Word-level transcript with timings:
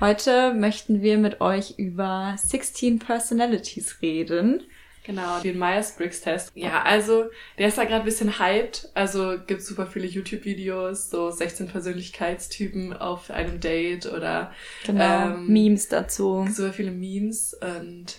Heute 0.00 0.52
möchten 0.52 1.00
wir 1.00 1.16
mit 1.18 1.40
euch 1.40 1.74
über 1.78 2.34
16 2.36 2.98
Personalities 2.98 4.02
reden. 4.02 4.64
Genau, 5.04 5.38
den 5.40 5.58
Myers-Briggs-Test. 5.58 6.50
Ja, 6.54 6.82
also 6.82 7.26
der 7.56 7.68
ist 7.68 7.78
da 7.78 7.84
gerade 7.84 8.00
ein 8.00 8.04
bisschen 8.04 8.40
hyped. 8.40 8.90
Also 8.94 9.36
gibt 9.46 9.62
super 9.62 9.86
viele 9.86 10.06
YouTube-Videos, 10.06 11.08
so 11.08 11.30
16 11.30 11.68
Persönlichkeitstypen 11.68 12.94
auf 12.94 13.30
einem 13.30 13.60
Date 13.60 14.06
oder 14.06 14.52
genau, 14.84 15.28
ähm, 15.28 15.46
Memes 15.46 15.88
dazu. 15.88 16.46
Super 16.50 16.72
viele 16.72 16.90
Memes 16.90 17.54
und 17.54 18.16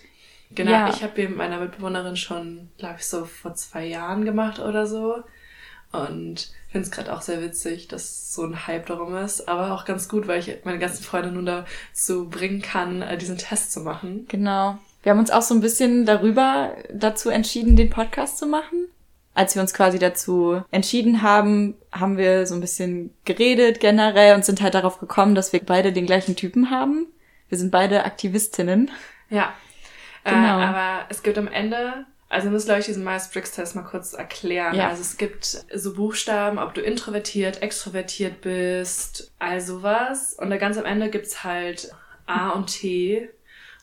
genau, 0.50 0.72
ja. 0.72 0.90
ich 0.90 1.04
habe 1.04 1.14
hier 1.16 1.30
mit 1.30 1.38
meiner 1.38 1.60
Mitbewohnerin 1.60 2.18
schon, 2.18 2.70
glaube 2.78 2.96
ich, 3.00 3.06
so 3.08 3.26
vor 3.26 3.56
zwei 3.56 3.86
Jahren 3.86 4.26
gemacht 4.26 4.60
oder 4.60 4.86
so. 4.86 5.24
Und 5.92 6.52
finde 6.70 6.86
es 6.86 6.92
gerade 6.92 7.14
auch 7.14 7.22
sehr 7.22 7.42
witzig, 7.42 7.88
dass 7.88 8.34
so 8.34 8.44
ein 8.44 8.68
Hype 8.68 8.86
darum 8.86 9.16
ist. 9.16 9.48
Aber 9.48 9.74
auch 9.74 9.86
ganz 9.86 10.08
gut, 10.08 10.28
weil 10.28 10.40
ich 10.40 10.56
meine 10.64 10.80
ganzen 10.80 11.04
Freunde 11.04 11.32
nun 11.32 11.46
dazu 11.46 12.30
bringen 12.30 12.62
kann, 12.62 13.02
äh, 13.02 13.18
diesen 13.18 13.38
Test 13.38 13.72
zu 13.72 13.82
machen. 13.82 14.26
Genau. 14.30 14.78
Wir 15.02 15.12
haben 15.12 15.20
uns 15.20 15.32
auch 15.32 15.42
so 15.42 15.56
ein 15.56 15.62
bisschen 15.62 16.06
darüber 16.06 16.76
dazu 16.94 17.30
entschieden, 17.30 17.76
den 17.76 17.90
Podcast 17.90 18.38
zu 18.38 18.46
machen. 18.46 18.88
Als 19.34 19.56
wir 19.56 19.62
uns 19.62 19.74
quasi 19.74 19.98
dazu 19.98 20.62
entschieden 20.70 21.22
haben, 21.22 21.76
haben 21.92 22.18
wir 22.18 22.46
so 22.46 22.56
ein 22.56 22.62
bisschen 22.62 23.14
geredet 23.26 23.80
generell 23.80 24.36
und 24.36 24.44
sind 24.44 24.62
halt 24.62 24.74
darauf 24.74 25.00
gekommen, 25.00 25.36
dass 25.36 25.54
wir 25.54 25.62
beide 25.64 25.94
den 25.94 26.06
gleichen 26.06 26.36
Typen 26.36 26.70
haben. 26.70 27.08
Wir 27.48 27.58
sind 27.58 27.72
beide 27.72 28.04
Aktivistinnen. 28.04 28.92
Ja. 29.30 29.54
Äh, 30.24 30.32
genau. 30.32 30.60
Äh, 30.60 30.64
aber 30.64 31.06
es 31.10 31.24
gibt 31.24 31.38
am 31.38 31.48
Ende 31.48 32.06
also 32.30 32.46
wir 32.46 32.52
müssen, 32.52 32.68
glaube 32.68 32.82
ich, 32.82 32.86
diesen 32.86 33.04
Myers-Briggs-Test 33.04 33.76
mal 33.76 33.82
kurz 33.82 34.14
erklären. 34.14 34.76
Ja. 34.76 34.90
Also 34.90 35.02
es 35.02 35.18
gibt 35.18 35.66
so 35.74 35.94
Buchstaben, 35.96 36.60
ob 36.60 36.76
du 36.76 36.82
introvertiert, 36.82 37.64
extrovertiert 37.64 38.42
bist, 38.42 39.32
all 39.40 39.60
sowas. 39.60 40.36
Und 40.36 40.52
da 40.52 40.58
ganz 40.58 40.78
am 40.78 40.86
Ende 40.86 41.10
gibt's 41.10 41.44
halt 41.44 41.92
A 42.28 42.52
und 42.52 42.68
T. 42.68 43.30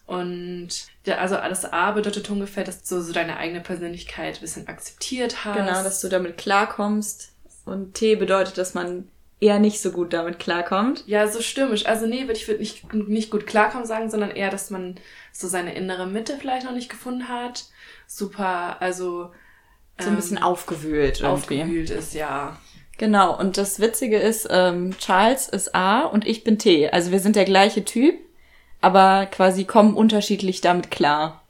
Und 0.07 0.69
ja, 1.05 1.17
also 1.17 1.37
alles 1.37 1.65
A 1.65 1.91
bedeutet 1.91 2.31
ungefähr, 2.31 2.63
dass 2.63 2.85
du 2.85 3.01
so 3.01 3.13
deine 3.13 3.37
eigene 3.37 3.61
Persönlichkeit 3.61 4.37
ein 4.37 4.41
bisschen 4.41 4.69
akzeptiert 4.69 5.45
hast. 5.45 5.57
Genau, 5.57 5.83
dass 5.83 6.01
du 6.01 6.09
damit 6.09 6.39
klarkommst. 6.39 7.33
Und 7.65 7.95
T 7.95 8.15
bedeutet, 8.15 8.59
dass 8.59 8.75
man 8.75 9.09
eher 9.41 9.59
nicht 9.59 9.81
so 9.81 9.93
gut 9.93 10.13
damit 10.13 10.39
klarkommt. 10.39 11.05
Ja, 11.07 11.29
so 11.29 11.41
stürmisch. 11.41 11.87
Also 11.87 12.07
nee, 12.07 12.27
ich 12.33 12.49
würde 12.49 12.61
nicht, 12.61 12.93
nicht 12.93 13.31
gut 13.31 13.47
klarkommen 13.47 13.87
sagen, 13.87 14.11
sondern 14.11 14.31
eher, 14.31 14.51
dass 14.51 14.71
man 14.71 14.97
so 15.33 15.49
seine 15.49 15.75
innere 15.75 16.07
Mitte 16.07 16.37
vielleicht 16.39 16.65
noch 16.65 16.75
nicht 16.75 16.89
gefunden 16.89 17.29
hat. 17.29 17.67
Super, 18.07 18.81
also 18.81 19.31
so 19.99 20.09
ein 20.09 20.17
bisschen 20.17 20.39
ähm, 20.39 20.43
aufgewühlt 20.43 21.21
irgendwie. 21.21 21.63
Aufgewühlt 21.63 21.91
ist, 21.91 22.15
ja. 22.15 22.59
Genau, 22.99 23.39
und 23.39 23.59
das 23.59 23.79
Witzige 23.79 24.19
ist, 24.19 24.49
ähm, 24.51 24.97
Charles 24.99 25.49
ist 25.49 25.75
A 25.75 26.01
und 26.01 26.27
ich 26.27 26.45
bin 26.45 26.59
T. 26.59 26.89
Also 26.89 27.11
wir 27.11 27.21
sind 27.21 27.37
der 27.37 27.45
gleiche 27.45 27.85
Typ 27.85 28.15
aber 28.81 29.27
quasi 29.27 29.65
kommen 29.65 29.95
unterschiedlich 29.95 30.61
damit 30.61 30.91
klar. 30.91 31.43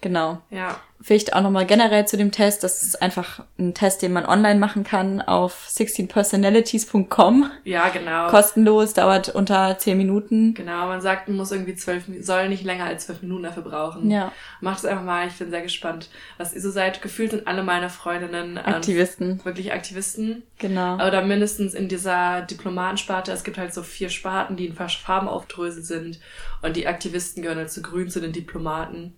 Genau. 0.00 0.40
Ja. 0.50 0.80
Vielleicht 1.02 1.34
auch 1.34 1.42
nochmal 1.42 1.66
generell 1.66 2.06
zu 2.06 2.16
dem 2.16 2.30
Test. 2.30 2.62
Das 2.62 2.82
ist 2.82 3.02
einfach 3.02 3.44
ein 3.58 3.74
Test, 3.74 4.02
den 4.02 4.12
man 4.12 4.24
online 4.24 4.58
machen 4.58 4.84
kann 4.84 5.20
auf 5.20 5.66
16personalities.com. 5.68 7.50
Ja, 7.64 7.88
genau. 7.88 8.28
Kostenlos, 8.28 8.94
dauert 8.94 9.28
unter 9.28 9.76
10 9.76 9.98
Minuten. 9.98 10.54
Genau, 10.54 10.86
man 10.86 11.00
sagt, 11.00 11.28
man 11.28 11.36
muss 11.36 11.50
irgendwie 11.50 11.74
zwölf, 11.74 12.04
soll 12.20 12.48
nicht 12.48 12.64
länger 12.64 12.84
als 12.84 13.06
zwölf 13.06 13.22
Minuten 13.22 13.42
dafür 13.42 13.62
brauchen. 13.62 14.10
Ja. 14.10 14.32
Macht 14.60 14.78
es 14.78 14.84
einfach 14.84 15.04
mal, 15.04 15.26
ich 15.26 15.34
bin 15.34 15.50
sehr 15.50 15.62
gespannt, 15.62 16.08
was 16.38 16.54
ihr 16.54 16.60
so 16.60 16.70
seid. 16.70 17.02
Gefühlt 17.02 17.32
sind 17.32 17.46
alle 17.46 17.64
meine 17.64 17.90
Freundinnen 17.90 18.56
ähm, 18.56 18.74
Aktivisten. 18.74 19.30
Ähm, 19.30 19.44
wirklich 19.44 19.72
Aktivisten. 19.72 20.44
Genau. 20.58 20.94
Oder 20.94 21.22
mindestens 21.22 21.74
in 21.74 21.88
dieser 21.88 22.42
Diplomatensparte. 22.42 23.32
Es 23.32 23.42
gibt 23.42 23.58
halt 23.58 23.74
so 23.74 23.82
vier 23.82 24.08
Sparten, 24.08 24.56
die 24.56 24.66
in 24.66 24.74
Farben 24.74 25.28
aufdröselt 25.28 25.84
sind. 25.84 26.20
Und 26.62 26.76
die 26.76 26.86
Aktivisten 26.86 27.42
gehören 27.42 27.58
halt 27.58 27.72
zu 27.72 27.82
grün 27.82 28.08
zu 28.08 28.20
den 28.20 28.32
Diplomaten. 28.32 29.14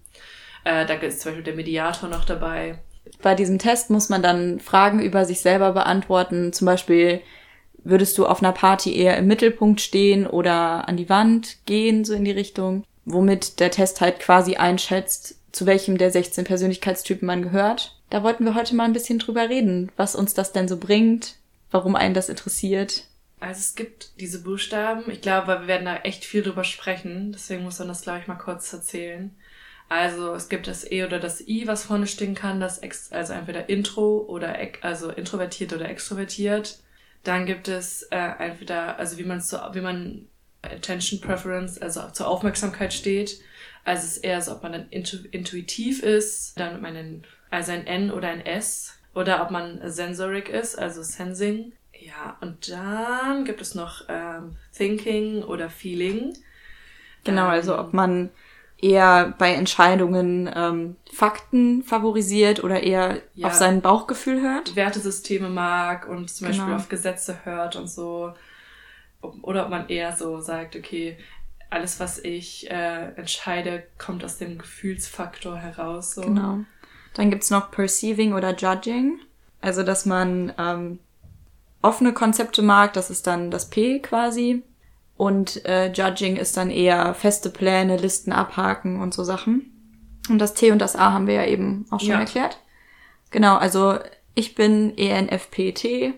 Äh, 0.65 0.87
da 0.87 0.95
ist 0.95 1.21
zum 1.21 1.31
Beispiel 1.33 1.45
der 1.45 1.55
Mediator 1.55 2.09
noch 2.09 2.25
dabei. 2.25 2.79
Bei 3.23 3.35
diesem 3.35 3.59
Test 3.59 3.91
muss 3.91 4.09
man 4.09 4.23
dann 4.23 4.61
Fragen 4.61 5.01
über 5.01 5.25
sich 5.25 5.41
selber 5.41 5.73
beantworten. 5.73 6.53
Zum 6.53 6.67
Beispiel, 6.67 7.21
würdest 7.85 8.17
du 8.19 8.27
auf 8.27 8.43
einer 8.43 8.53
Party 8.53 8.97
eher 8.97 9.17
im 9.19 9.27
Mittelpunkt 9.27 9.81
stehen 9.81 10.27
oder 10.27 10.89
an 10.89 10.97
die 10.97 11.09
Wand 11.09 11.59
gehen, 11.67 12.05
so 12.05 12.15
in 12.15 12.25
die 12.25 12.31
Richtung? 12.31 12.85
Womit 13.05 13.61
der 13.61 13.71
Test 13.71 14.01
halt 14.01 14.21
quasi 14.21 14.57
einschätzt, 14.57 15.37
zu 15.53 15.67
welchem 15.67 15.99
der 15.99 16.11
16 16.11 16.45
Persönlichkeitstypen 16.45 17.27
man 17.27 17.43
gehört. 17.43 17.97
Da 18.11 18.23
wollten 18.23 18.45
wir 18.45 18.55
heute 18.55 18.75
mal 18.75 18.85
ein 18.85 18.93
bisschen 18.93 19.19
drüber 19.19 19.49
reden, 19.49 19.93
was 19.97 20.17
uns 20.17 20.35
das 20.35 20.53
denn 20.53 20.69
so 20.69 20.79
bringt, 20.79 21.37
warum 21.71 21.97
einen 21.97 22.15
das 22.15 22.29
interessiert. 22.29 23.05
Also 23.41 23.59
es 23.59 23.75
gibt 23.75 24.19
diese 24.21 24.43
Buchstaben. 24.43 25.11
Ich 25.11 25.21
glaube, 25.21 25.49
wir 25.49 25.67
werden 25.67 25.85
da 25.85 25.97
echt 25.97 26.25
viel 26.25 26.43
drüber 26.43 26.65
sprechen. 26.65 27.33
Deswegen 27.33 27.63
muss 27.63 27.79
man 27.79 27.89
das, 27.89 28.03
glaube 28.03 28.21
ich, 28.21 28.27
mal 28.27 28.37
kurz 28.37 28.73
erzählen. 28.73 29.37
Also 29.97 30.35
es 30.35 30.49
gibt 30.49 30.67
das 30.67 30.91
E 30.91 31.05
oder 31.05 31.21
das 31.21 31.47
I, 31.47 31.69
was 31.69 31.85
vorne 31.85 32.09
stehen 32.09 32.35
kann, 32.35 32.59
das 32.59 32.79
ex 32.79 33.13
also 33.13 33.33
entweder 33.33 33.69
Intro 33.69 34.25
oder 34.27 34.59
also 34.81 35.11
introvertiert 35.11 35.73
oder 35.73 35.89
extrovertiert. 35.89 36.81
Dann 37.23 37.47
gibt 37.47 37.69
es 37.69 38.03
äh, 38.11 38.33
entweder, 38.41 38.99
also 38.99 39.19
wie 39.19 39.25
man 39.25 39.41
zu, 39.41 39.57
wie 39.73 39.81
man 39.81 40.27
Attention 40.63 41.21
Preference, 41.21 41.81
also 41.81 42.11
zur 42.11 42.27
Aufmerksamkeit 42.27 42.93
steht. 42.93 43.39
Also 43.85 44.05
es 44.07 44.17
ist 44.17 44.25
eher 44.25 44.43
so, 44.43 44.51
ob 44.51 44.65
man 44.65 44.73
dann 44.73 44.89
intu 44.91 45.19
intuitiv 45.31 46.03
ist, 46.03 46.59
dann 46.59 46.83
man 46.83 46.97
ein, 46.97 47.25
also 47.51 47.71
ein 47.71 47.87
N 47.87 48.11
oder 48.11 48.31
ein 48.31 48.45
S. 48.45 48.99
Oder 49.15 49.43
ob 49.43 49.53
man 49.53 49.79
sensoric 49.89 50.49
ist, 50.49 50.77
also 50.77 51.05
Sensing. 51.05 51.73
Ja, 51.97 52.37
und 52.41 52.69
dann 52.69 53.45
gibt 53.45 53.61
es 53.61 53.77
noch 53.77 54.07
ähm, 54.09 54.57
Thinking 54.77 55.45
oder 55.45 55.71
Feeling. 55.71 56.37
Genau, 57.23 57.47
also 57.47 57.79
ob 57.79 57.95
man 57.95 58.31
eher 58.85 59.35
bei 59.39 59.55
Entscheidungen 59.55 60.51
ähm, 60.55 60.97
Fakten 61.11 61.83
favorisiert 61.83 62.63
oder 62.63 62.83
eher 62.83 63.23
ja, 63.35 63.49
auf 63.49 63.55
sein 63.55 63.81
Bauchgefühl 63.81 64.43
hört. 64.43 64.77
Wertesysteme 64.77 65.49
mag 65.49 66.07
und 66.07 66.31
zum 66.31 66.49
genau. 66.49 66.59
Beispiel 66.59 66.75
auf 66.75 66.89
Gesetze 66.91 67.39
hört 67.45 67.77
und 67.77 67.89
so. 67.89 68.35
Oder 69.23 69.65
ob 69.65 69.71
man 69.71 69.89
eher 69.89 70.15
so 70.15 70.39
sagt, 70.41 70.77
okay, 70.77 71.17
alles, 71.71 71.99
was 71.99 72.19
ich 72.19 72.71
äh, 72.71 73.15
entscheide, 73.17 73.85
kommt 73.97 74.23
aus 74.23 74.37
dem 74.37 74.59
Gefühlsfaktor 74.59 75.57
heraus. 75.57 76.15
So. 76.15 76.21
Genau. 76.21 76.59
Dann 77.15 77.31
gibt's 77.31 77.51
noch 77.51 77.71
Perceiving 77.71 78.35
oder 78.35 78.55
Judging. 78.55 79.19
Also, 79.63 79.83
dass 79.83 80.05
man 80.05 80.53
ähm, 80.59 80.99
offene 81.81 82.13
Konzepte 82.13 82.61
mag, 82.61 82.93
das 82.93 83.09
ist 83.09 83.27
dann 83.27 83.51
das 83.51 83.71
P 83.71 84.01
quasi. 84.01 84.63
Und 85.17 85.65
äh, 85.65 85.93
Judging 85.93 86.37
ist 86.37 86.57
dann 86.57 86.71
eher 86.71 87.15
feste 87.15 87.51
Pläne, 87.51 87.97
Listen 87.97 88.33
abhaken 88.33 89.01
und 89.01 89.15
so 89.15 89.23
Sachen. 89.23 89.71
Und 90.29 90.39
das 90.39 90.55
T 90.55 90.73
und 90.73 90.79
das 90.79 90.97
A 90.97 91.13
haben 91.13 91.27
wir 91.27 91.35
ja 91.35 91.47
eben 91.47 91.87
auch 91.91 92.01
schon 92.01 92.11
ja. 92.11 92.21
erklärt. 92.21 92.59
Genau, 93.31 93.57
also 93.57 93.99
ich 94.35 94.55
bin 94.55 94.97
ENFPT, 94.97 96.15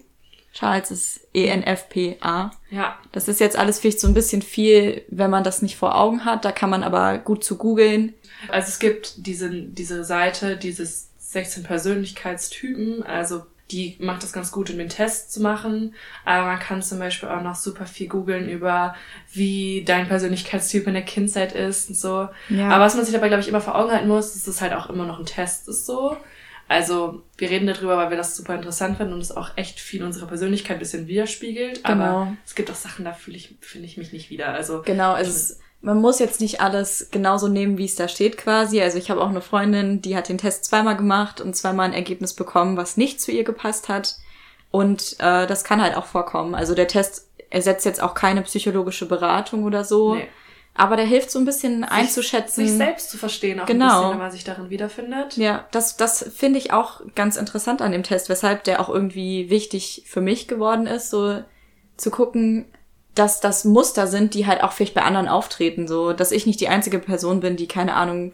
Charles 0.57 0.91
ist 0.91 1.29
ENFPA. 1.35 2.51
Ja. 2.71 2.99
Das 3.13 3.29
ist 3.29 3.41
jetzt 3.41 3.59
alles 3.59 3.79
vielleicht 3.79 4.01
so 4.01 4.09
ein 4.09 4.15
bisschen 4.15 4.41
viel, 4.41 5.05
wenn 5.09 5.31
man 5.31 5.45
das 5.45 5.61
nicht 5.61 5.77
vor 5.77 5.99
Augen 5.99 6.25
hat. 6.25 6.47
Da 6.47 6.53
kann 6.53 6.71
man 6.71 6.83
aber 6.83 7.19
gut 7.19 7.45
zu 7.45 7.59
googeln. 7.59 8.15
Also 8.49 8.69
es 8.69 8.79
gibt 8.79 9.27
diese, 9.27 9.51
diese 9.51 10.03
Seite, 10.05 10.57
dieses 10.57 11.11
16 11.19 11.65
Persönlichkeitstypen, 11.65 13.03
also 13.03 13.45
die 13.71 13.97
macht 13.99 14.23
das 14.23 14.33
ganz 14.33 14.53
gut, 14.53 14.71
um 14.71 14.79
den 14.79 14.89
Test 14.89 15.33
zu 15.33 15.41
machen. 15.41 15.95
Aber 16.25 16.47
man 16.47 16.59
kann 16.59 16.83
zum 16.83 16.99
Beispiel 16.99 17.29
auch 17.29 17.43
noch 17.43 17.57
super 17.57 17.87
viel 17.87 18.09
googeln 18.09 18.49
über, 18.49 18.95
wie 19.33 19.85
dein 19.85 20.07
Persönlichkeitstyp 20.07 20.87
in 20.87 20.95
der 20.95 21.03
Kindheit 21.03 21.53
ist 21.53 21.89
und 21.89 21.97
so. 21.97 22.29
Ja. 22.49 22.69
Aber 22.71 22.85
was 22.85 22.95
man 22.95 23.05
sich 23.05 23.15
dabei, 23.15 23.29
glaube 23.29 23.43
ich, 23.43 23.49
immer 23.49 23.61
vor 23.61 23.75
Augen 23.75 23.91
halten 23.91 24.09
muss, 24.09 24.35
ist, 24.37 24.47
dass 24.47 24.57
es 24.57 24.61
halt 24.61 24.73
auch 24.73 24.89
immer 24.89 25.07
noch 25.07 25.19
ein 25.19 25.27
Test 25.27 25.69
ist 25.69 25.87
so. 25.87 26.17
Also 26.69 27.23
wir 27.39 27.49
reden 27.51 27.67
darüber, 27.67 27.97
weil 27.97 28.11
wir 28.11 28.17
das 28.17 28.37
super 28.37 28.55
interessant 28.55 28.97
finden 28.97 29.13
und 29.13 29.21
es 29.21 29.37
auch 29.37 29.57
echt 29.57 29.79
viel 29.79 30.03
unserer 30.03 30.27
Persönlichkeit 30.27 30.77
ein 30.77 30.81
bisschen 30.81 31.07
widerspiegelt. 31.07 31.85
Genau. 31.85 32.05
Aber 32.05 32.37
es 32.45 32.55
gibt 32.55 32.71
auch 32.71 32.75
Sachen, 32.75 33.05
da 33.05 33.13
fühle 33.13 33.37
ich, 33.37 33.57
finde 33.61 33.87
ich 33.87 33.97
mich 33.97 34.13
nicht 34.13 34.31
wieder. 34.31 34.49
Also 34.49 34.83
genau, 34.83 35.17
es 35.17 35.61
man 35.81 36.01
muss 36.01 36.19
jetzt 36.19 36.41
nicht 36.41 36.61
alles 36.61 37.09
genauso 37.11 37.49
nehmen, 37.49 37.79
wie 37.79 37.85
es 37.85 37.95
da 37.95 38.09
steht 38.09 38.37
quasi. 38.37 38.81
Also 38.81 38.99
ich 38.99 39.11
habe 39.11 39.21
auch 39.21 39.29
eine 39.29 39.41
Freundin, 39.41 40.03
die 40.03 40.17
hat 40.17 40.29
den 40.29 40.39
Test 40.39 40.65
zweimal 40.65 40.97
gemacht 40.97 41.41
und 41.41 41.55
zweimal 41.55 41.87
ein 41.87 41.93
Ergebnis 41.93 42.33
bekommen, 42.33 42.77
was 42.77 42.97
nicht 42.97 43.21
zu 43.21 43.31
ihr 43.31 43.45
gepasst 43.45 43.89
hat. 43.89 44.17
Und 44.71 45.17
äh, 45.21 45.47
das 45.47 45.65
kann 45.65 45.81
halt 45.81 45.97
auch 45.97 46.07
vorkommen. 46.07 46.55
Also 46.55 46.75
der 46.75 46.89
Test 46.89 47.29
ersetzt 47.51 47.85
jetzt 47.85 48.03
auch 48.03 48.15
keine 48.15 48.43
psychologische 48.43 49.07
Beratung 49.07 49.65
oder 49.65 49.85
so. 49.85 50.17
Nee. 50.17 50.29
Aber 50.75 50.97
der 50.97 51.07
hilft 51.07 51.31
so 51.31 51.39
ein 51.39 51.47
bisschen 51.47 51.83
sich, 51.83 51.91
einzuschätzen. 51.91 52.67
Sich 52.67 52.77
selbst 52.77 53.11
zu 53.11 53.17
verstehen, 53.17 53.61
auch 53.61 53.67
genau. 53.67 53.85
ein 53.85 53.91
bisschen, 53.93 54.11
wenn 54.11 54.19
man 54.19 54.31
sich 54.31 54.45
darin 54.45 54.71
wiederfindet. 54.71 55.37
Ja, 55.37 55.67
das, 55.71 55.97
das 55.97 56.31
finde 56.35 56.59
ich 56.59 56.73
auch 56.73 57.01
ganz 57.15 57.37
interessant 57.37 57.81
an 57.81 57.93
dem 57.93 58.03
Test, 58.03 58.29
weshalb 58.29 58.65
der 58.65 58.81
auch 58.81 58.91
irgendwie 58.91 59.49
wichtig 59.49 60.03
für 60.07 60.21
mich 60.21 60.49
geworden 60.49 60.87
ist, 60.87 61.09
so 61.11 61.43
zu 61.97 62.11
gucken, 62.11 62.67
dass 63.17 63.41
das 63.41 63.65
Muster 63.65 64.07
sind, 64.07 64.35
die 64.35 64.47
halt 64.47 64.63
auch 64.63 64.73
vielleicht 64.73 64.95
bei 64.95 65.03
anderen 65.03 65.27
auftreten, 65.27 65.89
so, 65.89 66.13
dass 66.13 66.33
ich 66.33 66.47
nicht 66.47 66.61
die 66.61 66.69
einzige 66.69 66.99
Person 66.99 67.41
bin, 67.41 67.57
die 67.57 67.67
keine 67.67 67.95
Ahnung 67.95 68.33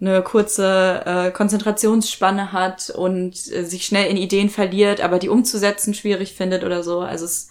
eine 0.00 0.22
kurze 0.22 1.02
äh, 1.04 1.30
Konzentrationsspanne 1.32 2.52
hat 2.52 2.90
und 2.90 3.32
äh, 3.52 3.64
sich 3.64 3.84
schnell 3.84 4.08
in 4.08 4.16
Ideen 4.16 4.48
verliert, 4.48 5.00
aber 5.00 5.18
die 5.18 5.28
umzusetzen 5.28 5.92
schwierig 5.92 6.34
findet 6.34 6.62
oder 6.62 6.84
so. 6.84 7.00
Also 7.00 7.24
es, 7.24 7.48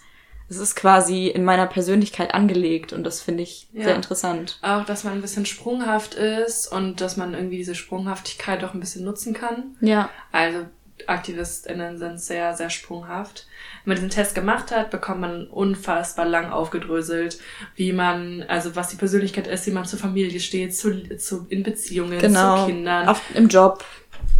es 0.48 0.56
ist 0.56 0.74
quasi 0.74 1.26
in 1.26 1.44
meiner 1.44 1.66
Persönlichkeit 1.66 2.32
angelegt 2.32 2.94
und 2.94 3.04
das 3.04 3.20
finde 3.20 3.42
ich 3.42 3.68
ja. 3.72 3.84
sehr 3.84 3.96
interessant. 3.96 4.58
Auch, 4.62 4.86
dass 4.86 5.04
man 5.04 5.14
ein 5.14 5.20
bisschen 5.20 5.44
sprunghaft 5.44 6.14
ist 6.14 6.72
und 6.72 7.02
dass 7.02 7.18
man 7.18 7.34
irgendwie 7.34 7.58
diese 7.58 7.74
Sprunghaftigkeit 7.74 8.64
auch 8.64 8.72
ein 8.72 8.80
bisschen 8.80 9.04
nutzen 9.04 9.34
kann. 9.34 9.76
Ja. 9.82 10.08
Also 10.32 10.60
AktivistInnen 11.08 11.98
sind 11.98 12.20
sehr, 12.20 12.54
sehr 12.54 12.70
sprunghaft. 12.70 13.46
Wenn 13.84 13.92
man 13.92 13.96
diesen 13.96 14.10
Test 14.10 14.34
gemacht 14.34 14.70
hat, 14.70 14.90
bekommt 14.90 15.20
man 15.20 15.46
unfassbar 15.46 16.26
lang 16.26 16.50
aufgedröselt, 16.50 17.38
wie 17.76 17.92
man, 17.92 18.42
also 18.48 18.76
was 18.76 18.88
die 18.88 18.96
Persönlichkeit 18.96 19.46
ist, 19.46 19.66
wie 19.66 19.70
man 19.70 19.84
zur 19.84 19.98
Familie 19.98 20.40
steht, 20.40 20.76
zu, 20.76 21.16
zu, 21.16 21.46
in 21.48 21.62
Beziehungen, 21.62 22.18
genau, 22.18 22.60
zu 22.60 22.66
Kindern. 22.66 23.08
Auf, 23.08 23.22
Im 23.34 23.48
Job. 23.48 23.84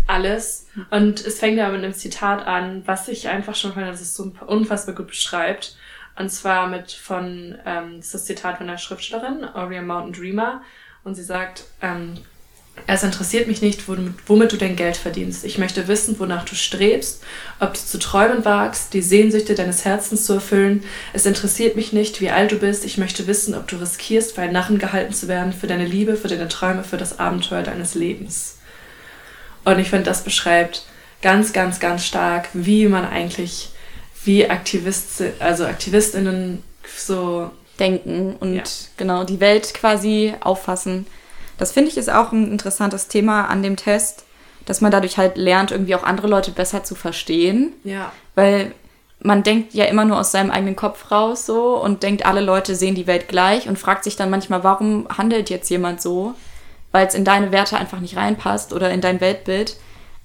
Alles. 0.07 0.67
Und 0.91 1.25
es 1.25 1.39
fängt 1.39 1.59
ja 1.59 1.69
mit 1.69 1.83
einem 1.83 1.95
Zitat 1.95 2.47
an, 2.47 2.83
was 2.87 3.09
ich 3.09 3.29
einfach 3.29 3.55
schon 3.55 3.73
fand, 3.73 3.89
dass 3.89 4.01
es 4.01 4.15
so 4.15 4.33
unfassbar 4.47 4.95
gut 4.95 5.09
beschreibt. 5.09 5.77
Und 6.17 6.31
zwar 6.31 6.67
mit 6.67 6.93
von, 6.93 7.57
ähm, 7.65 7.97
das 7.97 8.07
ist 8.07 8.15
das 8.15 8.25
Zitat 8.25 8.59
von 8.59 8.67
der 8.67 8.79
Schriftstellerin, 8.79 9.45
Aurea 9.45 9.83
Mountain 9.83 10.13
Dreamer. 10.13 10.63
Und 11.05 11.15
sie 11.15 11.23
sagt, 11.23 11.65
ähm, 11.81 12.15
es 12.87 13.03
interessiert 13.03 13.49
mich 13.49 13.63
nicht, 13.63 13.89
womit, 13.89 14.53
du 14.53 14.57
dein 14.57 14.77
Geld 14.77 14.97
verdienst. 14.97 15.45
Ich 15.45 15.59
möchte 15.59 15.89
wissen, 15.89 16.19
wonach 16.19 16.45
du 16.45 16.55
strebst, 16.55 17.23
ob 17.61 17.75
du 17.75 17.81
zu 17.81 17.99
träumen 17.99 18.45
wagst, 18.45 18.95
die 18.95 19.03
Sehnsüchte 19.03 19.55
deines 19.55 19.85
Herzens 19.85 20.25
zu 20.25 20.35
erfüllen. 20.35 20.85
Es 21.13 21.27
interessiert 21.27 21.77
mich 21.77 21.93
nicht, 21.93 22.21
wie 22.21 22.31
alt 22.31 22.53
du 22.53 22.57
bist. 22.57 22.85
Ich 22.85 22.99
möchte 22.99 23.27
wissen, 23.27 23.55
ob 23.55 23.69
du 23.69 23.77
riskierst, 23.77 24.35
für 24.35 24.43
einen 24.43 24.53
Narren 24.53 24.79
gehalten 24.79 25.13
zu 25.13 25.29
werden, 25.29 25.53
für 25.53 25.67
deine 25.67 25.87
Liebe, 25.87 26.17
für 26.17 26.29
deine 26.29 26.49
Träume, 26.49 26.85
für 26.85 26.97
das 26.97 27.19
Abenteuer 27.19 27.63
deines 27.63 27.95
Lebens. 27.95 28.59
Und 29.65 29.79
ich 29.79 29.91
finde, 29.91 30.05
das 30.05 30.25
beschreibt 30.25 30.85
ganz, 31.21 31.53
ganz, 31.53 31.81
ganz 31.81 32.05
stark, 32.05 32.49
wie 32.53 32.87
man 32.87 33.05
eigentlich, 33.05 33.71
wie 34.25 34.49
Aktivist, 34.49 35.23
also 35.41 35.65
AktivistInnen 35.65 36.63
so 36.97 37.51
denken 37.79 38.37
und 38.41 38.55
ja. 38.55 38.63
genau 38.97 39.25
die 39.25 39.41
Welt 39.41 39.75
quasi 39.75 40.35
auffassen 40.41 41.07
das 41.59 41.73
finde 41.73 41.91
ich 41.91 41.99
ist 41.99 42.11
auch 42.11 42.33
ein 42.33 42.51
interessantes 42.51 43.09
Thema 43.09 43.47
an 43.47 43.63
dem 43.63 43.77
Test, 43.77 44.25
dass 44.65 44.81
man 44.81 44.93
dadurch 44.93 45.19
halt 45.19 45.37
lernt, 45.37 45.71
irgendwie 45.71 45.95
auch 45.95 46.03
andere 46.03 46.29
Leute 46.29 46.53
besser 46.53 46.85
zu 46.85 46.95
verstehen. 46.95 47.73
Ja. 47.85 48.13
Weil 48.35 48.73
man 49.21 49.43
denkt 49.43 49.75
ja 49.75 49.87
immer 49.87 50.05
nur 50.05 50.19
aus 50.19 50.31
seinem 50.31 50.51
eigenen 50.51 50.77
Kopf 50.77 51.11
raus 51.11 51.45
so 51.45 51.77
und 51.77 52.03
denkt, 52.03 52.25
alle 52.25 52.41
Leute 52.41 52.75
sehen 52.75 52.95
die 52.95 53.07
Welt 53.07 53.29
gleich 53.29 53.69
und 53.69 53.79
fragt 53.79 54.05
sich 54.05 54.15
dann 54.15 54.31
manchmal, 54.31 54.63
warum 54.63 55.09
handelt 55.17 55.51
jetzt 55.51 55.69
jemand 55.71 56.01
so? 56.01 56.35
Weil 56.93 57.07
es 57.07 57.15
in 57.15 57.25
deine 57.25 57.51
Werte 57.51 57.77
einfach 57.77 58.01
nicht 58.01 58.17
reinpasst 58.17 58.73
oder 58.73 58.91
in 58.91 59.01
dein 59.01 59.21
Weltbild. 59.21 59.77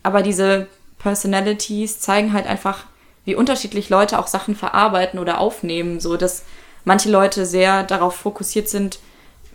Aber 0.04 0.22
diese 0.22 0.68
Personalities 1.00 2.00
zeigen 2.00 2.34
halt 2.34 2.46
einfach, 2.46 2.86
wie 3.26 3.36
unterschiedlich 3.36 3.90
Leute 3.90 4.20
auch 4.20 4.28
Sachen 4.28 4.56
verarbeiten 4.56 5.20
oder 5.20 5.40
aufnehmen, 5.40 6.00
so 6.00 6.18
dass 6.18 6.44
manche 6.86 7.10
Leute 7.10 7.46
sehr 7.46 7.84
darauf 7.84 8.16
fokussiert 8.16 8.70
sind, 8.70 9.00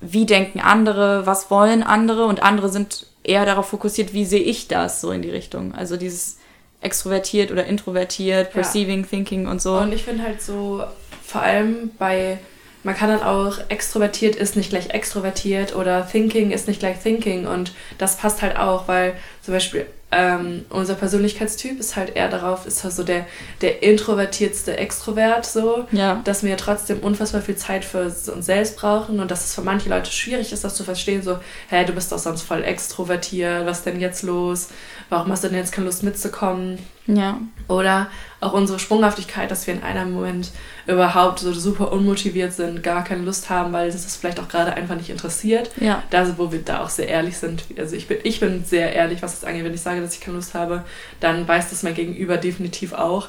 wie 0.00 0.26
denken 0.26 0.60
andere, 0.60 1.26
was 1.26 1.50
wollen 1.50 1.82
andere 1.82 2.26
und 2.26 2.42
andere 2.42 2.68
sind 2.68 3.06
eher 3.22 3.44
darauf 3.44 3.68
fokussiert, 3.68 4.12
wie 4.12 4.24
sehe 4.24 4.42
ich 4.42 4.68
das 4.68 5.00
so 5.00 5.10
in 5.10 5.22
die 5.22 5.30
Richtung. 5.30 5.74
Also 5.74 5.96
dieses 5.96 6.38
extrovertiert 6.80 7.50
oder 7.50 7.66
introvertiert, 7.66 8.52
perceiving, 8.52 9.02
ja. 9.02 9.06
thinking 9.06 9.46
und 9.46 9.60
so. 9.60 9.76
Und 9.78 9.92
ich 9.92 10.04
finde 10.04 10.22
halt 10.22 10.40
so, 10.40 10.82
vor 11.24 11.42
allem 11.42 11.90
bei, 11.98 12.38
man 12.84 12.94
kann 12.94 13.10
dann 13.10 13.22
auch 13.22 13.58
extrovertiert 13.68 14.36
ist 14.36 14.56
nicht 14.56 14.70
gleich 14.70 14.90
extrovertiert 14.90 15.74
oder 15.74 16.08
thinking 16.08 16.52
ist 16.52 16.68
nicht 16.68 16.80
gleich 16.80 17.00
thinking 17.00 17.46
und 17.46 17.72
das 17.98 18.16
passt 18.16 18.42
halt 18.42 18.56
auch, 18.56 18.86
weil 18.86 19.14
zum 19.42 19.54
Beispiel 19.54 19.86
ähm, 20.10 20.64
unser 20.70 20.94
Persönlichkeitstyp 20.94 21.78
ist 21.78 21.94
halt 21.94 22.16
eher 22.16 22.28
darauf, 22.28 22.66
ist 22.66 22.82
halt 22.82 22.94
so 22.94 23.04
der, 23.04 23.26
der 23.60 23.82
introvertiertste 23.82 24.76
Extrovert, 24.76 25.44
so, 25.44 25.86
ja. 25.92 26.22
dass 26.24 26.42
wir 26.42 26.56
trotzdem 26.56 27.00
unfassbar 27.00 27.42
viel 27.42 27.56
Zeit 27.56 27.84
für 27.84 28.04
uns 28.04 28.46
selbst 28.46 28.76
brauchen 28.78 29.20
und 29.20 29.30
dass 29.30 29.44
es 29.44 29.54
für 29.54 29.60
manche 29.60 29.90
Leute 29.90 30.10
schwierig 30.10 30.52
ist, 30.52 30.64
das 30.64 30.74
zu 30.74 30.84
verstehen, 30.84 31.22
so, 31.22 31.38
hä, 31.68 31.84
du 31.84 31.92
bist 31.92 32.10
doch 32.10 32.18
sonst 32.18 32.42
voll 32.42 32.64
extrovertiert, 32.64 33.66
was 33.66 33.82
denn 33.82 34.00
jetzt 34.00 34.22
los? 34.22 34.68
Warum 35.10 35.30
hast 35.30 35.44
du 35.44 35.48
denn 35.48 35.58
jetzt 35.58 35.72
keine 35.72 35.86
Lust 35.86 36.02
mitzukommen? 36.02 36.78
Ja. 37.08 37.40
Oder 37.68 38.08
auch 38.40 38.52
unsere 38.52 38.78
Sprunghaftigkeit, 38.78 39.50
dass 39.50 39.66
wir 39.66 39.74
in 39.74 39.82
einem 39.82 40.12
Moment 40.12 40.50
überhaupt 40.86 41.40
so 41.40 41.52
super 41.52 41.90
unmotiviert 41.90 42.52
sind, 42.52 42.82
gar 42.82 43.02
keine 43.02 43.24
Lust 43.24 43.50
haben, 43.50 43.72
weil 43.72 43.90
das 43.90 44.04
ist 44.04 44.16
vielleicht 44.16 44.38
auch 44.40 44.48
gerade 44.48 44.74
einfach 44.74 44.94
nicht 44.94 45.10
interessiert. 45.10 45.70
Ja. 45.80 46.02
Da, 46.10 46.38
wo 46.38 46.52
wir 46.52 46.62
da 46.62 46.82
auch 46.82 46.90
sehr 46.90 47.08
ehrlich 47.08 47.36
sind. 47.38 47.64
Also 47.76 47.96
ich 47.96 48.06
bin, 48.06 48.18
ich 48.22 48.40
bin 48.40 48.64
sehr 48.64 48.92
ehrlich, 48.92 49.22
was 49.22 49.40
das 49.40 49.48
angeht. 49.48 49.64
Wenn 49.64 49.74
ich 49.74 49.80
sage, 49.80 50.00
dass 50.00 50.14
ich 50.14 50.20
keine 50.20 50.36
Lust 50.36 50.54
habe, 50.54 50.84
dann 51.20 51.48
weiß 51.48 51.70
das 51.70 51.82
mein 51.82 51.94
Gegenüber 51.94 52.36
definitiv 52.36 52.92
auch. 52.92 53.28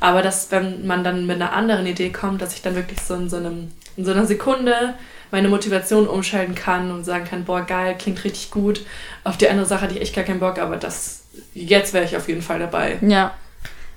Aber 0.00 0.22
dass, 0.22 0.50
wenn 0.50 0.86
man 0.86 1.04
dann 1.04 1.26
mit 1.26 1.36
einer 1.36 1.52
anderen 1.52 1.86
Idee 1.86 2.10
kommt, 2.10 2.40
dass 2.42 2.54
ich 2.54 2.62
dann 2.62 2.76
wirklich 2.76 3.00
so 3.00 3.14
in 3.14 3.28
so, 3.28 3.36
einem, 3.36 3.72
in 3.96 4.04
so 4.04 4.12
einer 4.12 4.26
Sekunde 4.26 4.94
meine 5.30 5.48
Motivation 5.48 6.06
umschalten 6.06 6.54
kann 6.54 6.90
und 6.90 7.04
sagen 7.04 7.24
kann, 7.24 7.44
boah, 7.44 7.62
geil, 7.62 7.96
klingt 7.98 8.22
richtig 8.24 8.50
gut. 8.50 8.82
Auf 9.24 9.36
die 9.36 9.48
andere 9.48 9.66
Sache 9.66 9.82
hatte 9.82 9.94
ich 9.94 10.00
echt 10.00 10.14
gar 10.14 10.24
keinen 10.24 10.40
Bock, 10.40 10.58
aber 10.58 10.76
das, 10.76 11.24
jetzt 11.54 11.92
wäre 11.92 12.04
ich 12.04 12.16
auf 12.16 12.28
jeden 12.28 12.42
Fall 12.42 12.58
dabei. 12.58 12.98
Ja. 13.00 13.34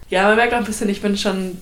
Ja, 0.09 0.23
man 0.23 0.37
merkt 0.37 0.53
auch 0.53 0.57
ein 0.57 0.65
bisschen, 0.65 0.89
ich 0.89 1.01
bin 1.01 1.15
schon 1.17 1.57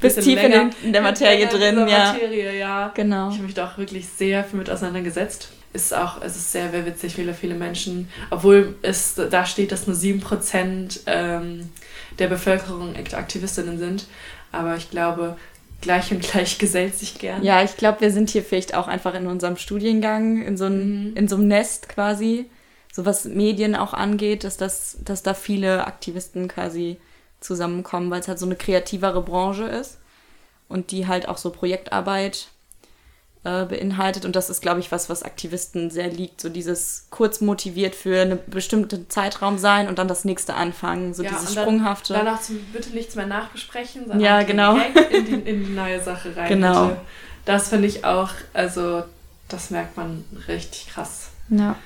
bis 0.00 0.16
tief 0.16 0.42
in, 0.42 0.70
in, 0.82 0.92
der 0.92 1.02
Materie 1.02 1.46
drin, 1.46 1.78
in 1.78 1.88
ja. 1.88 2.12
Materie, 2.12 2.58
ja. 2.58 2.92
Genau. 2.94 3.28
Ich 3.28 3.36
habe 3.36 3.44
mich 3.44 3.54
da 3.54 3.68
auch 3.68 3.78
wirklich 3.78 4.08
sehr 4.08 4.44
viel 4.44 4.58
mit 4.58 4.68
auseinandergesetzt. 4.68 5.50
Ist 5.72 5.94
auch, 5.94 6.22
es 6.22 6.36
ist 6.36 6.52
sehr, 6.52 6.70
sehr 6.70 6.86
witzig, 6.86 7.14
viele, 7.14 7.34
viele 7.34 7.54
Menschen, 7.54 8.08
obwohl 8.30 8.76
es 8.82 9.14
da 9.14 9.44
steht, 9.44 9.72
dass 9.72 9.86
nur 9.86 9.96
7% 9.96 11.00
ähm, 11.06 11.70
der 12.18 12.28
Bevölkerung 12.28 12.94
Aktivistinnen 12.96 13.78
sind. 13.78 14.06
Aber 14.52 14.76
ich 14.76 14.90
glaube, 14.90 15.36
gleich 15.80 16.10
und 16.10 16.22
gleich 16.22 16.58
gesellt 16.58 16.96
sich 16.96 17.18
gern. 17.18 17.42
Ja, 17.42 17.62
ich 17.62 17.76
glaube, 17.76 18.00
wir 18.00 18.10
sind 18.10 18.30
hier 18.30 18.42
vielleicht 18.42 18.74
auch 18.74 18.88
einfach 18.88 19.14
in 19.14 19.26
unserem 19.26 19.56
Studiengang, 19.56 20.42
in 20.42 20.56
so, 20.56 20.66
ein, 20.66 21.10
mhm. 21.10 21.16
in 21.16 21.28
so 21.28 21.36
einem 21.36 21.48
Nest 21.48 21.88
quasi, 21.88 22.46
so 22.92 23.04
was 23.04 23.24
Medien 23.24 23.74
auch 23.74 23.92
angeht, 23.92 24.44
dass, 24.44 24.56
das, 24.56 24.98
dass 25.04 25.22
da 25.22 25.34
viele 25.34 25.86
Aktivisten 25.86 26.48
quasi 26.48 26.98
zusammenkommen, 27.40 28.10
weil 28.10 28.20
es 28.20 28.28
halt 28.28 28.38
so 28.38 28.46
eine 28.46 28.56
kreativere 28.56 29.22
Branche 29.22 29.64
ist 29.64 29.98
und 30.68 30.90
die 30.90 31.06
halt 31.06 31.28
auch 31.28 31.38
so 31.38 31.50
Projektarbeit 31.50 32.48
äh, 33.46 33.64
beinhaltet. 33.64 34.24
Und 34.24 34.34
das 34.34 34.50
ist, 34.50 34.60
glaube 34.60 34.80
ich, 34.80 34.90
was, 34.90 35.08
was 35.08 35.22
Aktivisten 35.22 35.88
sehr 35.90 36.08
liegt. 36.08 36.40
So 36.40 36.48
dieses 36.48 37.06
kurz 37.10 37.40
motiviert 37.40 37.94
für 37.94 38.20
einen 38.20 38.40
bestimmten 38.48 39.08
Zeitraum 39.08 39.56
sein 39.56 39.86
und 39.86 40.00
dann 40.00 40.08
das 40.08 40.24
nächste 40.24 40.54
anfangen. 40.54 41.14
So 41.14 41.22
ja, 41.22 41.30
dieses 41.30 41.54
dann, 41.54 41.62
Sprunghafte. 41.62 42.14
Danach 42.14 42.40
zum, 42.40 42.58
bitte 42.72 42.90
nichts 42.90 43.14
mehr 43.14 43.26
nachbesprechen, 43.26 44.02
sondern 44.02 44.20
ja, 44.20 44.42
genau. 44.42 44.74
direkt 44.74 45.14
in 45.14 45.24
die, 45.26 45.50
in 45.50 45.64
die 45.64 45.72
neue 45.72 46.02
Sache 46.02 46.36
rein. 46.36 46.48
Genau. 46.48 46.86
Bitte. 46.86 47.00
Das 47.44 47.68
finde 47.68 47.86
ich 47.86 48.04
auch, 48.04 48.30
also 48.52 49.04
das 49.48 49.70
merkt 49.70 49.96
man 49.96 50.24
richtig 50.48 50.88
krass. 50.88 51.28
Ja. 51.48 51.76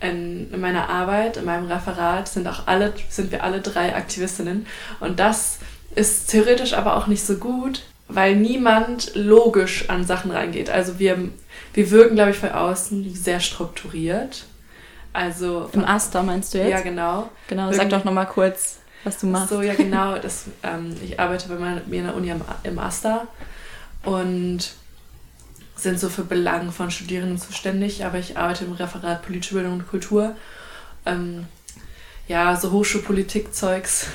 In, 0.00 0.52
in, 0.52 0.60
meiner 0.60 0.88
Arbeit, 0.88 1.38
in 1.38 1.44
meinem 1.44 1.66
Referat 1.66 2.28
sind 2.28 2.46
auch 2.46 2.68
alle, 2.68 2.92
sind 3.08 3.32
wir 3.32 3.42
alle 3.42 3.60
drei 3.60 3.96
Aktivistinnen. 3.96 4.66
Und 5.00 5.18
das 5.18 5.58
ist 5.96 6.30
theoretisch 6.30 6.74
aber 6.74 6.96
auch 6.96 7.08
nicht 7.08 7.26
so 7.26 7.34
gut, 7.36 7.82
weil 8.08 8.36
niemand 8.36 9.14
logisch 9.14 9.88
an 9.88 10.04
Sachen 10.04 10.30
reingeht. 10.30 10.70
Also 10.70 10.98
wir, 10.98 11.30
wir 11.72 11.90
wirken, 11.90 12.14
glaube 12.14 12.30
ich, 12.30 12.36
von 12.36 12.50
außen 12.50 13.14
sehr 13.14 13.40
strukturiert. 13.40 14.44
Also 15.12 15.70
im 15.72 15.84
Aster 15.84 16.22
meinst 16.22 16.54
du 16.54 16.58
jetzt? 16.58 16.70
Ja, 16.70 16.80
genau. 16.80 17.30
Genau, 17.48 17.72
sag 17.72 17.88
doch 17.88 18.04
nochmal 18.04 18.26
kurz, 18.26 18.78
was 19.04 19.18
du 19.18 19.26
machst. 19.26 19.50
So, 19.50 19.62
ja, 19.62 19.74
genau. 19.74 20.18
Das, 20.18 20.46
ähm, 20.62 20.94
ich 21.02 21.20
arbeite 21.20 21.48
bei 21.48 21.54
meiner, 21.54 21.80
mir 21.86 22.00
in 22.00 22.06
der 22.06 22.16
Uni 22.16 22.28
im, 22.30 22.42
im 22.64 22.78
Aster 22.78 23.28
und 24.02 24.74
sind 25.76 25.98
so 25.98 26.08
für 26.08 26.24
Belangen 26.24 26.72
von 26.72 26.90
Studierenden 26.90 27.38
zuständig, 27.38 28.04
aber 28.04 28.18
ich 28.18 28.36
arbeite 28.36 28.64
im 28.64 28.72
Referat 28.72 29.22
Politische 29.22 29.54
Bildung 29.54 29.74
und 29.74 29.88
Kultur. 29.88 30.36
Ähm, 31.06 31.46
ja, 32.26 32.56
so 32.56 32.72
Hochschulpolitik-Zeugs 32.72 34.06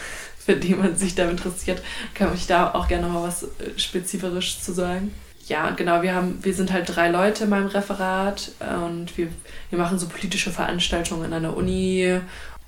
für 0.49 0.55
die 0.55 0.73
man 0.73 0.95
sich 0.95 1.13
da 1.13 1.29
interessiert, 1.29 1.79
kann 2.15 2.33
ich 2.33 2.47
da 2.47 2.73
auch 2.73 2.87
gerne 2.87 3.07
mal 3.07 3.21
was 3.21 3.43
äh, 3.43 3.77
spezifisch 3.77 4.59
zu 4.59 4.73
sagen. 4.73 5.13
Ja, 5.47 5.69
genau, 5.69 6.01
wir 6.01 6.15
haben, 6.15 6.39
wir 6.41 6.55
sind 6.55 6.73
halt 6.73 6.95
drei 6.95 7.09
Leute 7.09 7.43
in 7.43 7.51
meinem 7.51 7.67
Referat 7.67 8.51
äh, 8.59 8.75
und 8.75 9.15
wir, 9.15 9.27
wir 9.69 9.77
machen 9.77 9.99
so 9.99 10.07
politische 10.07 10.49
Veranstaltungen 10.49 11.25
in 11.25 11.33
einer 11.33 11.55
Uni 11.55 12.19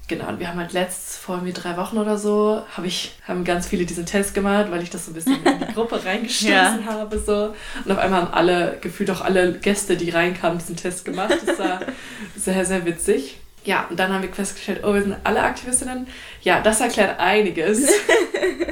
Genau, 0.07 0.27
und 0.27 0.39
wir 0.41 0.50
haben 0.50 0.59
halt 0.59 0.73
letzt, 0.73 1.15
vor 1.15 1.38
mir 1.38 1.53
drei 1.53 1.77
Wochen 1.77 1.97
oder 1.97 2.17
so, 2.17 2.63
hab 2.75 2.83
ich, 2.83 3.13
haben 3.25 3.45
ganz 3.45 3.67
viele 3.67 3.85
diesen 3.85 4.05
Test 4.05 4.33
gemacht, 4.33 4.69
weil 4.69 4.83
ich 4.83 4.89
das 4.89 5.05
so 5.05 5.11
ein 5.11 5.13
bisschen 5.13 5.41
in 5.41 5.59
die 5.59 5.73
Gruppe 5.73 6.03
reingestoßen 6.03 6.51
ja. 6.51 6.83
habe. 6.85 7.17
So. 7.17 7.55
Und 7.85 7.91
auf 7.91 7.97
einmal 7.97 8.23
haben 8.23 8.33
alle, 8.33 8.77
gefühlt 8.81 9.09
auch 9.09 9.21
alle 9.21 9.53
Gäste, 9.53 9.95
die 9.95 10.09
reinkamen, 10.09 10.57
diesen 10.57 10.75
Test 10.75 11.05
gemacht. 11.05 11.38
Das 11.45 11.57
war 11.57 11.79
sehr, 12.35 12.65
sehr 12.65 12.85
witzig. 12.85 13.40
Ja, 13.63 13.86
und 13.89 14.00
dann 14.00 14.12
haben 14.12 14.24
wir 14.24 14.34
festgestellt, 14.34 14.82
oh, 14.84 14.94
wir 14.94 15.03
sind 15.03 15.15
alle 15.24 15.41
Aktivistinnen. 15.44 16.08
Ja, 16.41 16.62
das 16.62 16.82
erklärt 16.82 17.20
einiges. 17.20 17.88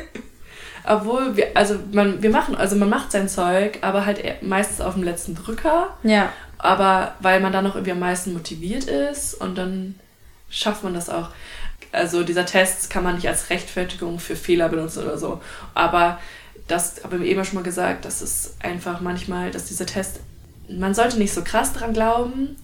Obwohl 0.84 1.36
wir, 1.38 1.50
also 1.56 1.76
man, 1.92 2.24
wir 2.24 2.32
machen, 2.32 2.56
also 2.56 2.76
man 2.76 2.90
macht 2.90 3.12
sein 3.12 3.30
Zeug, 3.30 3.80
aber 3.82 4.06
halt 4.06 4.42
meistens 4.42 4.82
auf 4.82 4.96
dem 4.96 5.04
letzten 5.04 5.36
Drücker. 5.36 5.96
Ja. 6.04 6.34
Aber 6.58 7.16
weil 7.20 7.40
man 7.40 7.54
dann 7.54 7.64
noch 7.64 7.76
irgendwie 7.76 7.92
am 7.92 8.00
meisten 8.00 8.34
motiviert 8.34 8.86
ist 8.86 9.36
und 9.36 9.58
dann 9.58 9.96
schafft 10.50 10.84
man 10.84 10.94
das 10.96 11.10
auch. 11.10 11.30
Also 11.92 12.24
dieser 12.24 12.46
Test 12.46 12.90
kann 12.90 13.04
man 13.04 13.16
nicht 13.16 13.28
als 13.28 13.50
Rechtfertigung 13.50 14.20
für 14.20 14.36
Fehler 14.36 14.70
benutzen 14.70 15.04
oder 15.04 15.18
so. 15.18 15.42
Aber 15.74 16.20
das 16.68 17.04
habe 17.04 17.18
ich 17.18 17.32
eben 17.32 17.44
schon 17.46 17.56
mal 17.56 17.64
gesagt, 17.64 18.06
das 18.06 18.22
ist 18.22 18.56
einfach 18.64 19.02
manchmal, 19.02 19.52
dass 19.52 19.66
dieser 19.66 19.86
Test, 19.86 20.20
man 20.70 20.94
sollte 20.94 21.18
nicht 21.18 21.34
so 21.34 21.44
krass 21.44 21.74
dran 21.74 21.94
glauben. 21.94 22.56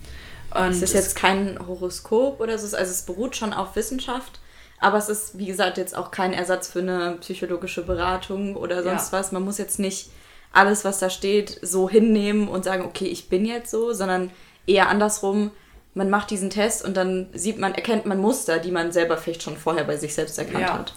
Und 0.55 0.69
es 0.69 0.81
ist 0.81 0.93
jetzt 0.93 1.15
kein 1.15 1.59
Horoskop 1.67 2.39
oder 2.39 2.57
so, 2.57 2.75
also 2.77 2.91
es 2.91 3.01
beruht 3.03 3.35
schon 3.35 3.53
auf 3.53 3.75
Wissenschaft. 3.75 4.39
Aber 4.79 4.97
es 4.97 5.09
ist, 5.09 5.37
wie 5.37 5.45
gesagt, 5.45 5.77
jetzt 5.77 5.97
auch 5.97 6.11
kein 6.11 6.33
Ersatz 6.33 6.67
für 6.67 6.79
eine 6.79 7.17
psychologische 7.21 7.83
Beratung 7.83 8.55
oder 8.55 8.83
sonst 8.83 9.11
ja. 9.11 9.19
was. 9.19 9.31
Man 9.31 9.43
muss 9.43 9.57
jetzt 9.57 9.79
nicht 9.79 10.09
alles, 10.51 10.85
was 10.85 10.99
da 10.99 11.09
steht, 11.09 11.59
so 11.61 11.89
hinnehmen 11.89 12.47
und 12.47 12.65
sagen, 12.65 12.85
okay, 12.85 13.05
ich 13.05 13.29
bin 13.29 13.45
jetzt 13.45 13.71
so, 13.71 13.93
sondern 13.93 14.31
eher 14.67 14.89
andersrum. 14.89 15.51
Man 15.93 16.09
macht 16.09 16.29
diesen 16.29 16.49
Test 16.49 16.83
und 16.83 16.97
dann 16.97 17.27
sieht 17.33 17.57
man, 17.57 17.73
erkennt 17.73 18.05
man 18.05 18.19
Muster, 18.19 18.59
die 18.59 18.71
man 18.71 18.91
selber 18.91 19.17
vielleicht 19.17 19.43
schon 19.43 19.57
vorher 19.57 19.85
bei 19.85 19.97
sich 19.97 20.13
selbst 20.13 20.37
erkannt 20.37 20.59
ja. 20.61 20.73
hat. 20.73 20.93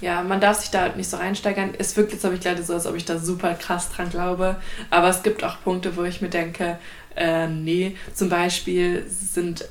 Ja, 0.00 0.22
man 0.22 0.40
darf 0.40 0.60
sich 0.60 0.70
da 0.70 0.90
nicht 0.90 1.08
so 1.08 1.16
reinsteigern. 1.16 1.74
Es 1.78 1.96
wirkt 1.96 2.12
jetzt, 2.12 2.24
habe 2.24 2.34
ich 2.34 2.44
leider 2.44 2.62
so, 2.62 2.74
als 2.74 2.86
ob 2.86 2.94
ich 2.96 3.06
da 3.06 3.18
super 3.18 3.54
krass 3.54 3.90
dran 3.90 4.10
glaube. 4.10 4.56
Aber 4.90 5.08
es 5.08 5.22
gibt 5.22 5.42
auch 5.42 5.56
Punkte, 5.64 5.96
wo 5.96 6.04
ich 6.04 6.20
mir 6.20 6.28
denke, 6.28 6.78
äh, 7.16 7.48
nee, 7.48 7.96
zum 8.14 8.28
Beispiel 8.28 9.04
sind 9.08 9.66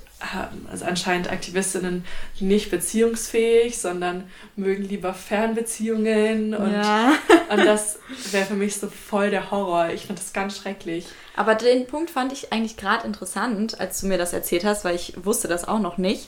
also 0.72 0.86
anscheinend 0.86 1.30
Aktivistinnen 1.30 2.06
nicht 2.40 2.72
beziehungsfähig, 2.72 3.78
sondern 3.78 4.24
mögen 4.56 4.84
lieber 4.84 5.14
Fernbeziehungen 5.14 6.54
und, 6.54 6.72
ja. 6.72 7.14
und 7.50 7.66
das 7.66 8.00
wäre 8.32 8.46
für 8.46 8.56
mich 8.56 8.78
so 8.78 8.88
voll 8.88 9.30
der 9.30 9.52
Horror. 9.52 9.90
Ich 9.90 10.06
finde 10.06 10.22
das 10.22 10.34
ganz 10.34 10.58
schrecklich. 10.58 11.06
Aber 11.36 11.56
den 11.56 11.86
Punkt 11.86 12.10
fand 12.10 12.32
ich 12.32 12.52
eigentlich 12.52 12.78
gerade 12.78 13.06
interessant, 13.06 13.80
als 13.80 14.02
du 14.02 14.08
mir 14.08 14.18
das 14.18 14.34
erzählt 14.34 14.66
hast, 14.66 14.86
weil 14.86 14.96
ich 14.96 15.14
wusste 15.24 15.48
das 15.48 15.68
auch 15.68 15.80
noch 15.80 15.98
nicht. 15.98 16.28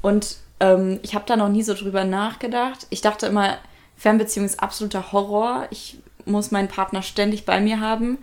Und 0.00 0.36
ähm, 0.60 1.00
ich 1.02 1.14
habe 1.14 1.24
da 1.26 1.36
noch 1.36 1.48
nie 1.48 1.62
so 1.62 1.74
drüber 1.74 2.04
nachgedacht. 2.04 2.86
Ich 2.90 3.00
dachte 3.00 3.26
immer, 3.26 3.58
Fernbeziehung 3.96 4.46
ist 4.46 4.60
absoluter 4.60 5.12
Horror. 5.12 5.66
Ich 5.70 5.98
muss 6.24 6.50
meinen 6.50 6.68
Partner 6.68 7.02
ständig 7.02 7.44
bei 7.44 7.60
mir 7.60 7.80
haben. 7.80 8.18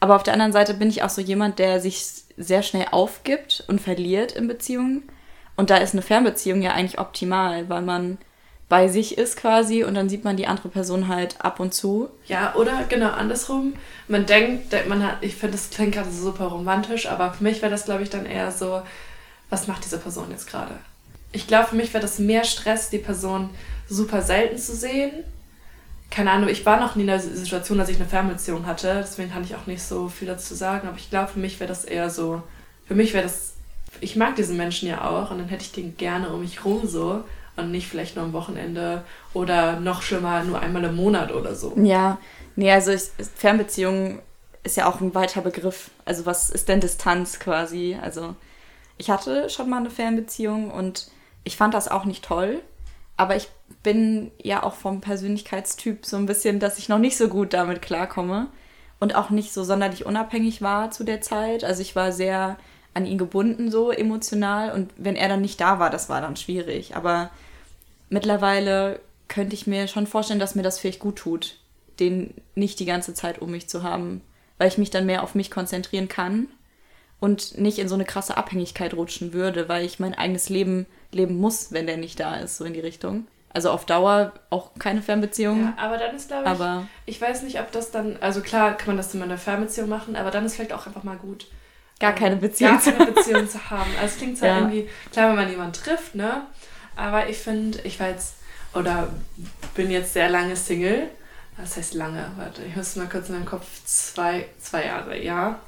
Aber 0.00 0.16
auf 0.16 0.22
der 0.22 0.34
anderen 0.34 0.52
Seite 0.52 0.74
bin 0.74 0.88
ich 0.88 1.02
auch 1.02 1.10
so 1.10 1.20
jemand, 1.20 1.58
der 1.58 1.80
sich 1.80 2.04
sehr 2.36 2.62
schnell 2.62 2.86
aufgibt 2.90 3.64
und 3.68 3.80
verliert 3.80 4.32
in 4.32 4.48
Beziehungen. 4.48 5.04
Und 5.56 5.70
da 5.70 5.78
ist 5.78 5.94
eine 5.94 6.02
Fernbeziehung 6.02 6.60
ja 6.60 6.72
eigentlich 6.72 6.98
optimal, 6.98 7.68
weil 7.68 7.82
man 7.82 8.18
bei 8.68 8.88
sich 8.88 9.16
ist 9.16 9.36
quasi 9.36 9.84
und 9.84 9.94
dann 9.94 10.08
sieht 10.08 10.24
man 10.24 10.36
die 10.36 10.48
andere 10.48 10.68
Person 10.68 11.08
halt 11.08 11.40
ab 11.40 11.60
und 11.60 11.72
zu. 11.72 12.10
Ja, 12.26 12.54
oder 12.56 12.84
genau 12.88 13.10
andersrum. 13.10 13.74
Man 14.08 14.26
denkt, 14.26 14.74
man 14.88 15.04
hat, 15.04 15.18
ich 15.20 15.36
finde, 15.36 15.56
das 15.56 15.70
klingt 15.70 15.94
gerade 15.94 16.10
super 16.10 16.46
romantisch, 16.46 17.06
aber 17.06 17.32
für 17.32 17.44
mich 17.44 17.62
wäre 17.62 17.70
das, 17.70 17.84
glaube 17.84 18.02
ich, 18.02 18.10
dann 18.10 18.26
eher 18.26 18.50
so, 18.50 18.82
was 19.50 19.68
macht 19.68 19.84
diese 19.84 19.98
Person 19.98 20.30
jetzt 20.30 20.48
gerade? 20.48 20.74
Ich 21.30 21.46
glaube, 21.46 21.68
für 21.68 21.76
mich 21.76 21.94
wäre 21.94 22.02
das 22.02 22.18
mehr 22.18 22.44
Stress, 22.44 22.90
die 22.90 22.98
Person 22.98 23.50
super 23.88 24.20
selten 24.20 24.58
zu 24.58 24.74
sehen 24.74 25.24
keine 26.10 26.30
Ahnung, 26.30 26.48
ich 26.48 26.64
war 26.64 26.80
noch 26.80 26.94
nie 26.94 27.02
in 27.02 27.08
der 27.08 27.20
Situation, 27.20 27.78
dass 27.78 27.88
ich 27.88 27.96
eine 27.96 28.06
Fernbeziehung 28.06 28.66
hatte, 28.66 29.00
deswegen 29.00 29.30
kann 29.30 29.44
ich 29.44 29.54
auch 29.56 29.66
nicht 29.66 29.82
so 29.82 30.08
viel 30.08 30.28
dazu 30.28 30.54
sagen, 30.54 30.88
aber 30.88 30.96
ich 30.96 31.10
glaube, 31.10 31.32
für 31.32 31.38
mich 31.38 31.60
wäre 31.60 31.68
das 31.68 31.84
eher 31.84 32.10
so, 32.10 32.42
für 32.86 32.94
mich 32.94 33.12
wäre 33.12 33.24
das, 33.24 33.54
ich 34.00 34.16
mag 34.16 34.36
diesen 34.36 34.56
Menschen 34.56 34.88
ja 34.88 35.04
auch 35.08 35.30
und 35.30 35.38
dann 35.38 35.48
hätte 35.48 35.62
ich 35.62 35.72
den 35.72 35.96
gerne 35.96 36.30
um 36.30 36.40
mich 36.40 36.64
rum 36.64 36.86
so 36.86 37.24
und 37.56 37.70
nicht 37.70 37.88
vielleicht 37.88 38.16
nur 38.16 38.24
am 38.24 38.32
Wochenende 38.32 39.02
oder 39.34 39.80
noch 39.80 40.02
schlimmer 40.02 40.44
nur 40.44 40.60
einmal 40.60 40.84
im 40.84 40.96
Monat 40.96 41.32
oder 41.32 41.54
so. 41.54 41.74
Ja, 41.76 42.18
nee, 42.54 42.70
also 42.70 42.92
ich, 42.92 43.10
Fernbeziehung 43.34 44.20
ist 44.62 44.76
ja 44.76 44.88
auch 44.88 45.00
ein 45.00 45.14
weiter 45.14 45.40
Begriff. 45.40 45.90
Also 46.04 46.26
was 46.26 46.50
ist 46.50 46.68
denn 46.68 46.80
Distanz 46.80 47.38
quasi? 47.38 47.96
Also 48.00 48.34
ich 48.98 49.10
hatte 49.10 49.48
schon 49.48 49.70
mal 49.70 49.78
eine 49.78 49.90
Fernbeziehung 49.90 50.70
und 50.70 51.08
ich 51.44 51.56
fand 51.56 51.74
das 51.74 51.88
auch 51.88 52.04
nicht 52.04 52.24
toll, 52.24 52.60
aber 53.16 53.36
ich 53.36 53.48
bin 53.82 54.30
ja 54.42 54.62
auch 54.62 54.74
vom 54.74 55.00
Persönlichkeitstyp 55.00 56.04
so 56.04 56.16
ein 56.16 56.26
bisschen, 56.26 56.60
dass 56.60 56.78
ich 56.78 56.88
noch 56.88 56.98
nicht 56.98 57.16
so 57.16 57.28
gut 57.28 57.52
damit 57.52 57.82
klarkomme 57.82 58.48
und 59.00 59.14
auch 59.14 59.30
nicht 59.30 59.52
so 59.52 59.64
sonderlich 59.64 60.06
unabhängig 60.06 60.62
war 60.62 60.90
zu 60.90 61.04
der 61.04 61.20
Zeit. 61.20 61.64
Also 61.64 61.82
ich 61.82 61.96
war 61.96 62.12
sehr 62.12 62.58
an 62.94 63.06
ihn 63.06 63.18
gebunden, 63.18 63.70
so 63.70 63.90
emotional. 63.90 64.72
Und 64.72 64.90
wenn 64.96 65.16
er 65.16 65.28
dann 65.28 65.42
nicht 65.42 65.60
da 65.60 65.78
war, 65.78 65.90
das 65.90 66.08
war 66.08 66.20
dann 66.20 66.36
schwierig. 66.36 66.96
Aber 66.96 67.30
mittlerweile 68.08 69.00
könnte 69.28 69.54
ich 69.54 69.66
mir 69.66 69.88
schon 69.88 70.06
vorstellen, 70.06 70.40
dass 70.40 70.54
mir 70.54 70.62
das 70.62 70.78
vielleicht 70.78 71.00
gut 71.00 71.16
tut, 71.16 71.58
den 72.00 72.34
nicht 72.54 72.80
die 72.80 72.86
ganze 72.86 73.14
Zeit 73.14 73.40
um 73.40 73.50
mich 73.50 73.68
zu 73.68 73.82
haben, 73.82 74.22
weil 74.58 74.68
ich 74.68 74.78
mich 74.78 74.90
dann 74.90 75.06
mehr 75.06 75.22
auf 75.22 75.34
mich 75.34 75.50
konzentrieren 75.50 76.08
kann 76.08 76.48
und 77.20 77.58
nicht 77.58 77.78
in 77.78 77.88
so 77.88 77.94
eine 77.94 78.04
krasse 78.04 78.36
Abhängigkeit 78.36 78.94
rutschen 78.94 79.32
würde, 79.32 79.68
weil 79.68 79.84
ich 79.84 79.98
mein 79.98 80.14
eigenes 80.14 80.48
Leben 80.48 80.86
leben 81.12 81.36
muss, 81.36 81.72
wenn 81.72 81.86
der 81.86 81.96
nicht 81.96 82.20
da 82.20 82.36
ist, 82.36 82.58
so 82.58 82.64
in 82.64 82.74
die 82.74 82.80
Richtung. 82.80 83.26
Also 83.50 83.70
auf 83.70 83.86
Dauer 83.86 84.32
auch 84.50 84.72
keine 84.78 85.00
Fernbeziehung. 85.00 85.62
Ja, 85.62 85.74
aber 85.78 85.96
dann 85.96 86.14
ist, 86.14 86.28
glaube 86.28 86.44
ich, 86.44 86.50
aber 86.50 86.86
ich 87.06 87.20
weiß 87.20 87.42
nicht, 87.42 87.58
ob 87.58 87.72
das 87.72 87.90
dann, 87.90 88.18
also 88.20 88.42
klar 88.42 88.76
kann 88.76 88.88
man 88.88 88.96
das 88.98 89.14
in 89.14 89.22
einer 89.22 89.38
Fernbeziehung 89.38 89.88
machen, 89.88 90.14
aber 90.14 90.30
dann 90.30 90.44
ist 90.44 90.56
vielleicht 90.56 90.74
auch 90.74 90.86
einfach 90.86 91.04
mal 91.04 91.16
gut. 91.16 91.46
Gar 91.98 92.10
ähm, 92.10 92.18
keine 92.18 92.36
Beziehung. 92.36 92.72
Gar 92.72 92.80
keine 92.80 93.12
Beziehung 93.12 93.48
zu 93.48 93.70
haben. 93.70 93.90
Also 94.00 94.14
es 94.14 94.16
klingt 94.18 94.38
zwar 94.38 94.48
ja. 94.50 94.58
irgendwie, 94.58 94.88
klar, 95.10 95.30
wenn 95.30 95.36
man 95.36 95.48
jemanden 95.48 95.72
trifft, 95.72 96.14
ne? 96.14 96.42
Aber 96.96 97.28
ich 97.28 97.38
finde, 97.38 97.80
ich 97.84 97.98
war 97.98 98.08
jetzt, 98.08 98.36
oder 98.74 99.08
bin 99.74 99.90
jetzt 99.90 100.12
sehr 100.12 100.28
lange 100.28 100.56
Single. 100.56 101.08
Was 101.56 101.78
heißt 101.78 101.94
lange? 101.94 102.30
Warte, 102.36 102.62
ich 102.62 102.76
muss 102.76 102.96
mal 102.96 103.08
kurz 103.08 103.28
in 103.28 103.36
meinem 103.36 103.46
Kopf. 103.46 103.66
Zwei, 103.86 104.46
zwei 104.58 104.84
Jahre, 104.84 105.22
ja. 105.22 105.58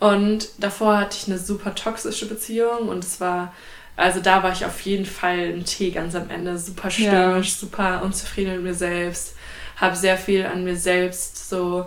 Und 0.00 0.48
davor 0.58 0.98
hatte 0.98 1.16
ich 1.20 1.28
eine 1.28 1.38
super 1.38 1.74
toxische 1.74 2.26
Beziehung 2.26 2.88
und 2.88 3.04
es 3.04 3.20
war 3.20 3.52
also 3.98 4.20
da 4.20 4.44
war 4.44 4.52
ich 4.52 4.64
auf 4.64 4.80
jeden 4.82 5.04
Fall 5.04 5.52
ein 5.52 5.64
Tee 5.64 5.90
ganz 5.90 6.14
am 6.14 6.30
Ende. 6.30 6.56
Super 6.56 6.88
stürmisch, 6.88 7.48
ja. 7.48 7.54
super 7.58 8.02
unzufrieden 8.04 8.54
mit 8.54 8.62
mir 8.62 8.74
selbst. 8.74 9.34
Habe 9.74 9.96
sehr 9.96 10.16
viel 10.16 10.46
an 10.46 10.62
mir 10.62 10.76
selbst 10.76 11.50
so 11.50 11.84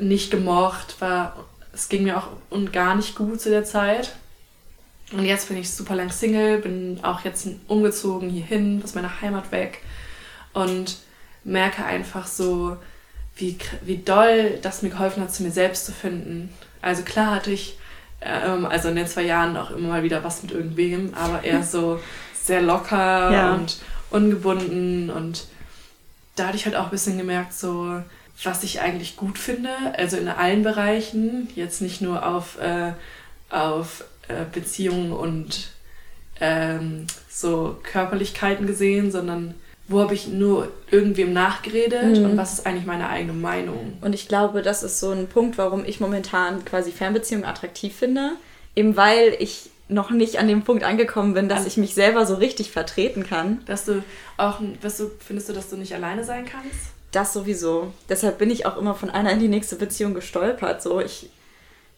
nicht 0.00 0.32
gemocht. 0.32 1.00
War, 1.00 1.44
es 1.72 1.88
ging 1.88 2.02
mir 2.02 2.18
auch 2.18 2.30
und 2.50 2.72
gar 2.72 2.96
nicht 2.96 3.14
gut 3.14 3.40
zu 3.40 3.50
der 3.50 3.64
Zeit. 3.64 4.16
Und 5.12 5.24
jetzt 5.24 5.46
bin 5.46 5.58
ich 5.58 5.70
super 5.70 5.94
lang 5.94 6.10
Single, 6.10 6.58
bin 6.58 6.98
auch 7.02 7.20
jetzt 7.20 7.46
umgezogen 7.68 8.28
hierhin, 8.28 8.80
aus 8.82 8.96
meiner 8.96 9.20
Heimat 9.20 9.52
weg. 9.52 9.82
Und 10.54 10.96
merke 11.44 11.84
einfach 11.84 12.26
so, 12.26 12.78
wie, 13.36 13.56
wie 13.82 13.98
doll 13.98 14.58
das 14.60 14.82
mir 14.82 14.90
geholfen 14.90 15.22
hat, 15.22 15.32
zu 15.32 15.44
mir 15.44 15.52
selbst 15.52 15.86
zu 15.86 15.92
finden. 15.92 16.52
Also 16.86 17.02
klar 17.02 17.34
hatte 17.34 17.50
ich 17.50 17.76
ähm, 18.20 18.64
also 18.64 18.88
in 18.88 18.94
den 18.96 19.08
zwei 19.08 19.22
Jahren 19.22 19.56
auch 19.56 19.72
immer 19.72 19.88
mal 19.88 20.02
wieder 20.04 20.22
was 20.22 20.44
mit 20.44 20.52
irgendwem, 20.52 21.14
aber 21.14 21.42
eher 21.42 21.64
so 21.64 21.98
sehr 22.32 22.62
locker 22.62 22.96
ja. 23.32 23.54
und 23.54 23.78
ungebunden 24.10 25.10
und 25.10 25.46
da 26.36 26.46
hatte 26.46 26.56
ich 26.56 26.64
halt 26.64 26.76
auch 26.76 26.84
ein 26.84 26.90
bisschen 26.90 27.18
gemerkt, 27.18 27.54
so 27.54 28.00
was 28.44 28.62
ich 28.62 28.80
eigentlich 28.80 29.16
gut 29.16 29.36
finde, 29.36 29.70
also 29.98 30.16
in 30.16 30.28
allen 30.28 30.62
Bereichen, 30.62 31.48
jetzt 31.56 31.82
nicht 31.82 32.02
nur 32.02 32.24
auf, 32.24 32.56
äh, 32.60 32.92
auf 33.50 34.04
äh, 34.28 34.44
Beziehungen 34.52 35.10
und 35.12 35.70
ähm, 36.40 37.08
so 37.28 37.80
Körperlichkeiten 37.82 38.64
gesehen, 38.64 39.10
sondern 39.10 39.54
wo 39.88 40.00
habe 40.00 40.14
ich 40.14 40.26
nur 40.26 40.72
irgendwem 40.90 41.32
nachgeredet 41.32 42.18
mhm. 42.18 42.24
und 42.24 42.36
was 42.36 42.54
ist 42.54 42.66
eigentlich 42.66 42.86
meine 42.86 43.08
eigene 43.08 43.32
Meinung. 43.32 43.98
Und 44.00 44.14
ich 44.14 44.26
glaube, 44.26 44.62
das 44.62 44.82
ist 44.82 44.98
so 44.98 45.10
ein 45.10 45.28
Punkt, 45.28 45.58
warum 45.58 45.84
ich 45.84 46.00
momentan 46.00 46.64
quasi 46.64 46.90
Fernbeziehungen 46.90 47.44
attraktiv 47.44 47.94
finde. 47.94 48.32
Eben 48.74 48.96
weil 48.96 49.36
ich 49.38 49.70
noch 49.88 50.10
nicht 50.10 50.38
an 50.38 50.48
dem 50.48 50.62
Punkt 50.62 50.82
angekommen 50.82 51.34
bin, 51.34 51.48
dass 51.48 51.58
also, 51.58 51.68
ich 51.68 51.76
mich 51.76 51.94
selber 51.94 52.26
so 52.26 52.34
richtig 52.34 52.72
vertreten 52.72 53.24
kann. 53.24 53.62
Dass 53.66 53.84
du 53.84 54.02
auch, 54.36 54.60
weißt 54.82 55.00
du, 55.00 55.10
findest 55.20 55.48
du, 55.48 55.52
dass 55.52 55.70
du 55.70 55.76
nicht 55.76 55.94
alleine 55.94 56.24
sein 56.24 56.44
kannst? 56.44 56.90
Das 57.12 57.32
sowieso. 57.32 57.92
Deshalb 58.08 58.38
bin 58.38 58.50
ich 58.50 58.66
auch 58.66 58.76
immer 58.76 58.94
von 58.94 59.10
einer 59.10 59.30
in 59.30 59.38
die 59.38 59.48
nächste 59.48 59.76
Beziehung 59.76 60.14
gestolpert. 60.14 60.82
So, 60.82 61.00
ich, 61.00 61.30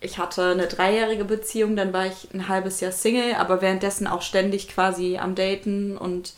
ich 0.03 0.19
hatte 0.19 0.51
eine 0.51 0.67
dreijährige 0.67 1.25
Beziehung, 1.25 1.75
dann 1.75 1.95
war 1.95 2.07
ich 2.07 2.29
ein 2.35 2.49
halbes 2.49 2.81
Jahr 2.81 2.93
Single, 2.93 3.35
aber 3.35 3.63
währenddessen 3.63 4.07
auch 4.07 4.23
ständig 4.23 4.69
quasi 4.69 5.17
am 5.17 5.35
Daten 5.35 5.97
und 5.97 6.35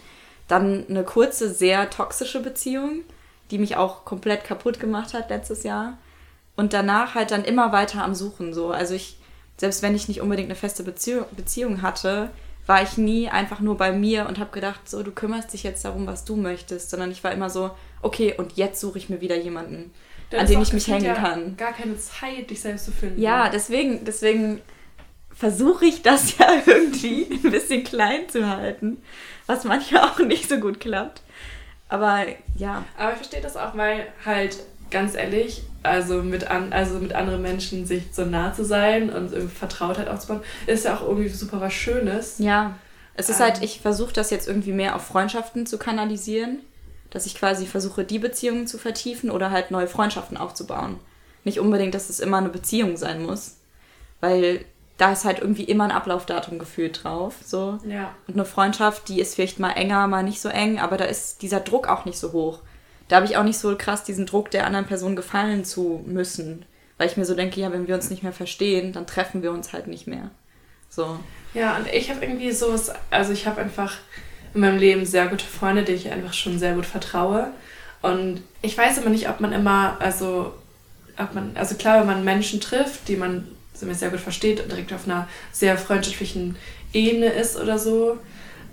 dann 0.51 0.87
eine 0.89 1.05
kurze, 1.05 1.53
sehr 1.53 1.91
toxische 1.91 2.41
Beziehung, 2.41 3.03
die 3.51 3.59
mich 3.59 3.77
auch 3.77 4.05
komplett 4.05 4.45
kaputt 4.45 4.81
gemacht 4.81 5.15
hat 5.15 5.31
letztes 5.31 5.63
Jahr. 5.63 5.99
Und 6.57 6.73
danach 6.73 7.15
halt 7.15 7.31
dann 7.31 7.45
immer 7.45 7.73
weiter 7.73 8.05
am 8.05 8.15
Suchen. 8.15 8.53
So. 8.53 8.71
Also 8.71 8.95
ich, 8.95 9.19
selbst 9.57 9.83
wenn 9.83 9.95
ich 9.95 10.09
nicht 10.09 10.21
unbedingt 10.21 10.49
eine 10.49 10.57
feste 10.57 10.83
Beziehung, 10.83 11.25
Beziehung 11.37 11.83
hatte, 11.83 12.31
war 12.67 12.83
ich 12.83 12.99
nie 12.99 13.29
einfach 13.29 13.61
nur 13.61 13.77
bei 13.77 13.93
mir 13.93 14.27
und 14.29 14.39
habe 14.39 14.51
gedacht, 14.51 14.89
so, 14.89 15.03
du 15.03 15.11
kümmerst 15.11 15.53
dich 15.53 15.63
jetzt 15.63 15.85
darum, 15.85 16.07
was 16.07 16.25
du 16.25 16.37
möchtest, 16.37 16.91
sondern 16.91 17.11
ich 17.11 17.25
war 17.25 17.33
immer 17.33 17.51
so, 17.51 17.71
okay, 18.03 18.35
und 18.37 18.53
jetzt 18.57 18.81
suche 18.81 18.99
ich 18.99 19.09
mir 19.09 19.21
wieder 19.21 19.37
jemanden, 19.37 19.93
an 20.37 20.47
den 20.47 20.63
ich 20.63 20.73
mich 20.73 20.87
hängen 20.87 21.07
ja 21.07 21.15
kann. 21.15 21.57
Gar 21.57 21.73
keine 21.73 21.99
Zeit, 21.99 22.51
dich 22.51 22.61
selbst 22.61 22.85
zu 22.85 22.93
finden. 22.93 23.21
Ja, 23.21 23.49
deswegen, 23.49 24.05
deswegen 24.05 24.61
versuche 25.41 25.87
ich 25.87 26.03
das 26.03 26.39
ja 26.39 26.47
irgendwie 26.67 27.27
ein 27.33 27.51
bisschen 27.51 27.83
klein 27.83 28.29
zu 28.29 28.49
halten 28.49 28.99
was 29.51 29.65
manchmal 29.65 30.05
auch 30.05 30.19
nicht 30.21 30.49
so 30.49 30.59
gut 30.59 30.81
klappt. 30.81 31.23
Aber 31.89 32.25
ja. 32.57 32.85
Aber 32.97 33.11
ich 33.11 33.17
verstehe 33.17 33.43
das 33.43 33.57
auch, 33.57 33.77
weil 33.77 34.07
halt 34.25 34.59
ganz 34.91 35.15
ehrlich, 35.15 35.63
also 35.83 36.23
mit, 36.23 36.49
an, 36.49 36.73
also 36.73 36.99
mit 36.99 37.15
anderen 37.15 37.43
Menschen 37.43 37.85
sich 37.85 38.05
so 38.13 38.25
nah 38.25 38.53
zu 38.53 38.65
sein 38.65 39.11
und 39.11 39.31
Vertrautheit 39.51 40.09
aufzubauen, 40.09 40.43
ist 40.67 40.85
ja 40.85 40.97
auch 40.97 41.03
irgendwie 41.03 41.29
super 41.29 41.61
was 41.61 41.73
Schönes. 41.73 42.39
Ja. 42.39 42.77
Es 43.15 43.29
ist 43.29 43.41
ähm. 43.41 43.47
halt, 43.47 43.63
ich 43.63 43.81
versuche 43.81 44.13
das 44.13 44.31
jetzt 44.31 44.47
irgendwie 44.47 44.73
mehr 44.73 44.95
auf 44.95 45.05
Freundschaften 45.05 45.67
zu 45.67 45.79
kanalisieren, 45.79 46.61
dass 47.11 47.27
ich 47.27 47.35
quasi 47.35 47.67
versuche, 47.67 48.05
die 48.05 48.21
Beziehungen 48.21 48.69
zu 48.69 48.79
vertiefen 48.79 49.31
oder 49.31 49.51
halt 49.51 49.73
neue 49.73 49.89
Freundschaften 49.89 50.37
aufzubauen. 50.37 51.01
Nicht 51.43 51.59
unbedingt, 51.59 51.95
dass 51.95 52.09
es 52.09 52.21
immer 52.21 52.37
eine 52.37 52.51
Beziehung 52.51 52.97
sein 52.97 53.25
muss, 53.25 53.57
weil 54.21 54.65
da 55.01 55.13
ist 55.13 55.25
halt 55.25 55.39
irgendwie 55.39 55.65
immer 55.65 55.85
ein 55.85 55.93
Ablaufdatum 55.93 56.59
gefühlt 56.59 57.03
drauf. 57.03 57.37
So. 57.43 57.79
Ja. 57.87 58.15
Und 58.27 58.35
eine 58.35 58.45
Freundschaft, 58.45 59.09
die 59.09 59.19
ist 59.19 59.35
vielleicht 59.35 59.59
mal 59.59 59.71
enger, 59.71 60.07
mal 60.07 60.23
nicht 60.23 60.43
so 60.43 60.51
eng, 60.51 60.79
aber 60.79 60.99
da 60.99 61.07
ist 61.07 61.41
dieser 61.41 61.61
Druck 61.61 61.89
auch 61.89 62.05
nicht 62.05 62.19
so 62.19 62.33
hoch. 62.33 62.59
Da 63.09 63.17
habe 63.17 63.27
ich 63.27 63.39
auch 63.39 63.43
nicht 63.43 63.59
so 63.59 63.75
krass 63.77 64.05
diesen 64.05 64.27
Druck, 64.27 64.51
der 64.51 64.67
anderen 64.67 64.85
Person 64.85 65.17
gefallen 65.17 65.65
zu 65.65 66.05
müssen. 66.07 66.67
Weil 66.99 67.09
ich 67.09 67.17
mir 67.17 67.25
so 67.25 67.35
denke, 67.35 67.61
ja, 67.61 67.73
wenn 67.73 67.89
wir 67.89 67.95
uns 67.95 68.11
nicht 68.11 68.23
mehr 68.23 68.35
verstehen, 68.35 68.93
dann 68.93 69.07
treffen 69.07 69.43
wir 69.43 69.53
uns 69.53 69.73
halt 69.73 69.87
nicht 69.87 70.07
mehr. 70.07 70.31
So. 70.91 71.19
Ja, 71.55 71.79
und 71.79 71.87
ich 71.87 72.11
habe 72.11 72.23
irgendwie 72.23 72.53
so, 72.53 72.79
also 73.11 73.33
ich 73.33 73.47
habe 73.47 73.63
einfach 73.63 73.97
in 74.53 74.61
meinem 74.61 74.79
Leben 74.79 75.07
sehr 75.07 75.29
gute 75.29 75.47
Freunde, 75.47 75.83
denen 75.83 75.97
ich 75.97 76.11
einfach 76.11 76.35
schon 76.35 76.59
sehr 76.59 76.75
gut 76.75 76.85
vertraue. 76.85 77.51
Und 78.03 78.43
ich 78.61 78.77
weiß 78.77 78.99
immer 78.99 79.11
nicht, 79.11 79.31
ob 79.31 79.41
man 79.41 79.53
immer, 79.53 79.97
also, 79.99 80.53
ob 81.17 81.35
man, 81.35 81.53
also 81.57 81.75
klar, 81.77 82.01
wenn 82.01 82.07
man 82.07 82.25
Menschen 82.25 82.61
trifft, 82.61 83.09
die 83.09 83.17
man 83.17 83.49
sehr 83.81 84.11
gut 84.11 84.21
versteht 84.21 84.61
und 84.61 84.71
direkt 84.71 84.93
auf 84.93 85.07
einer 85.07 85.29
sehr 85.53 85.77
freundschaftlichen 85.77 86.57
Ebene 86.93 87.27
ist 87.27 87.57
oder 87.57 87.79
so. 87.79 88.19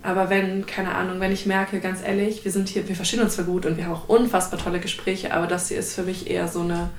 Aber 0.04 0.30
wenn, 0.30 0.66
keine 0.66 0.94
Ahnung, 0.96 1.20
wenn 1.20 1.32
ich 1.32 1.46
merke, 1.46 1.80
ganz 1.80 2.02
ehrlich, 2.02 2.46
wir 2.46 2.52
sind 2.52 2.70
hier, 2.70 2.88
wir 2.88 2.96
verstehen 2.96 3.20
uns 3.20 3.36
zwar 3.36 3.46
gut 3.46 3.66
und 3.66 3.78
wir 3.78 3.86
haben 3.86 3.94
auch 3.94 4.10
unfassbar 4.10 4.60
tolle 4.60 4.80
Gespräche, 4.80 5.34
aber 5.34 5.48
das 5.48 5.70
hier 5.70 5.78
ist 5.78 5.96
für 5.96 6.04
mich 6.04 6.30
eher 6.30 6.48
so 6.48 6.62
eine, 6.62 6.90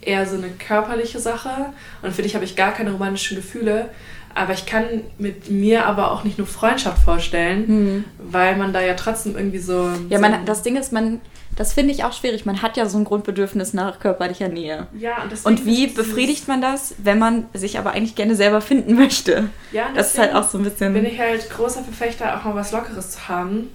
eher 0.00 0.26
so 0.26 0.36
eine 0.36 0.50
körperliche 0.50 1.18
Sache 1.18 1.72
und 2.02 2.14
für 2.14 2.22
dich 2.22 2.34
habe 2.34 2.44
ich 2.44 2.54
gar 2.54 2.72
keine 2.72 2.92
romantischen 2.92 3.36
Gefühle. 3.36 3.88
Aber 4.34 4.54
ich 4.54 4.64
kann 4.64 4.84
mit 5.18 5.50
mir 5.50 5.86
aber 5.86 6.10
auch 6.10 6.24
nicht 6.24 6.38
nur 6.38 6.46
Freundschaft 6.46 7.02
vorstellen, 7.02 7.64
mhm. 7.66 8.04
weil 8.18 8.56
man 8.56 8.72
da 8.72 8.80
ja 8.80 8.94
trotzdem 8.94 9.36
irgendwie 9.36 9.58
so. 9.58 9.90
Ja, 10.08 10.18
so 10.18 10.22
man, 10.22 10.46
das 10.46 10.62
Ding 10.62 10.76
ist, 10.76 10.90
man, 10.90 11.20
das 11.56 11.74
finde 11.74 11.92
ich 11.92 12.04
auch 12.04 12.12
schwierig. 12.12 12.46
Man 12.46 12.62
hat 12.62 12.76
ja 12.76 12.86
so 12.86 12.98
ein 12.98 13.04
Grundbedürfnis 13.04 13.74
nach 13.74 14.00
körperlicher 14.00 14.48
Nähe. 14.48 14.86
Ja, 14.98 15.22
und, 15.22 15.44
und 15.44 15.66
wie 15.66 15.86
befriedigt 15.86 16.48
man 16.48 16.60
das, 16.60 16.94
wenn 16.98 17.18
man 17.18 17.46
sich 17.52 17.78
aber 17.78 17.92
eigentlich 17.92 18.14
gerne 18.14 18.34
selber 18.34 18.60
finden 18.60 18.94
möchte? 18.94 19.50
Ja, 19.70 19.88
das 19.94 20.12
ist 20.12 20.18
halt 20.18 20.34
auch 20.34 20.48
so 20.48 20.58
ein 20.58 20.64
bisschen. 20.64 20.94
Bin 20.94 21.06
ich 21.06 21.18
halt 21.18 21.48
großer 21.50 21.82
Verfechter, 21.82 22.36
auch 22.36 22.44
mal 22.44 22.54
was 22.54 22.72
Lockeres 22.72 23.10
zu 23.10 23.28
haben. 23.28 23.70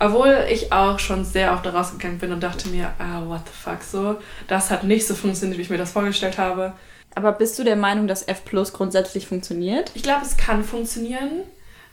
Obwohl 0.00 0.44
ich 0.50 0.72
auch 0.72 0.98
schon 0.98 1.24
sehr 1.24 1.52
oft 1.52 1.64
daraus 1.64 1.92
gegangen 1.92 2.18
bin 2.18 2.32
und 2.32 2.42
dachte 2.42 2.68
mir, 2.68 2.90
ah, 2.98 3.22
what 3.26 3.42
the 3.46 3.52
fuck, 3.52 3.82
so. 3.82 4.16
Das 4.48 4.70
hat 4.70 4.82
nicht 4.82 5.06
so 5.06 5.14
funktioniert, 5.14 5.56
wie 5.58 5.62
ich 5.62 5.70
mir 5.70 5.78
das 5.78 5.92
vorgestellt 5.92 6.36
habe. 6.36 6.72
Aber 7.14 7.30
bist 7.30 7.58
du 7.58 7.64
der 7.64 7.76
Meinung, 7.76 8.08
dass 8.08 8.26
F 8.26 8.44
Plus 8.44 8.72
grundsätzlich 8.72 9.28
funktioniert? 9.28 9.92
Ich 9.94 10.02
glaube, 10.02 10.22
es 10.24 10.36
kann 10.36 10.64
funktionieren, 10.64 11.44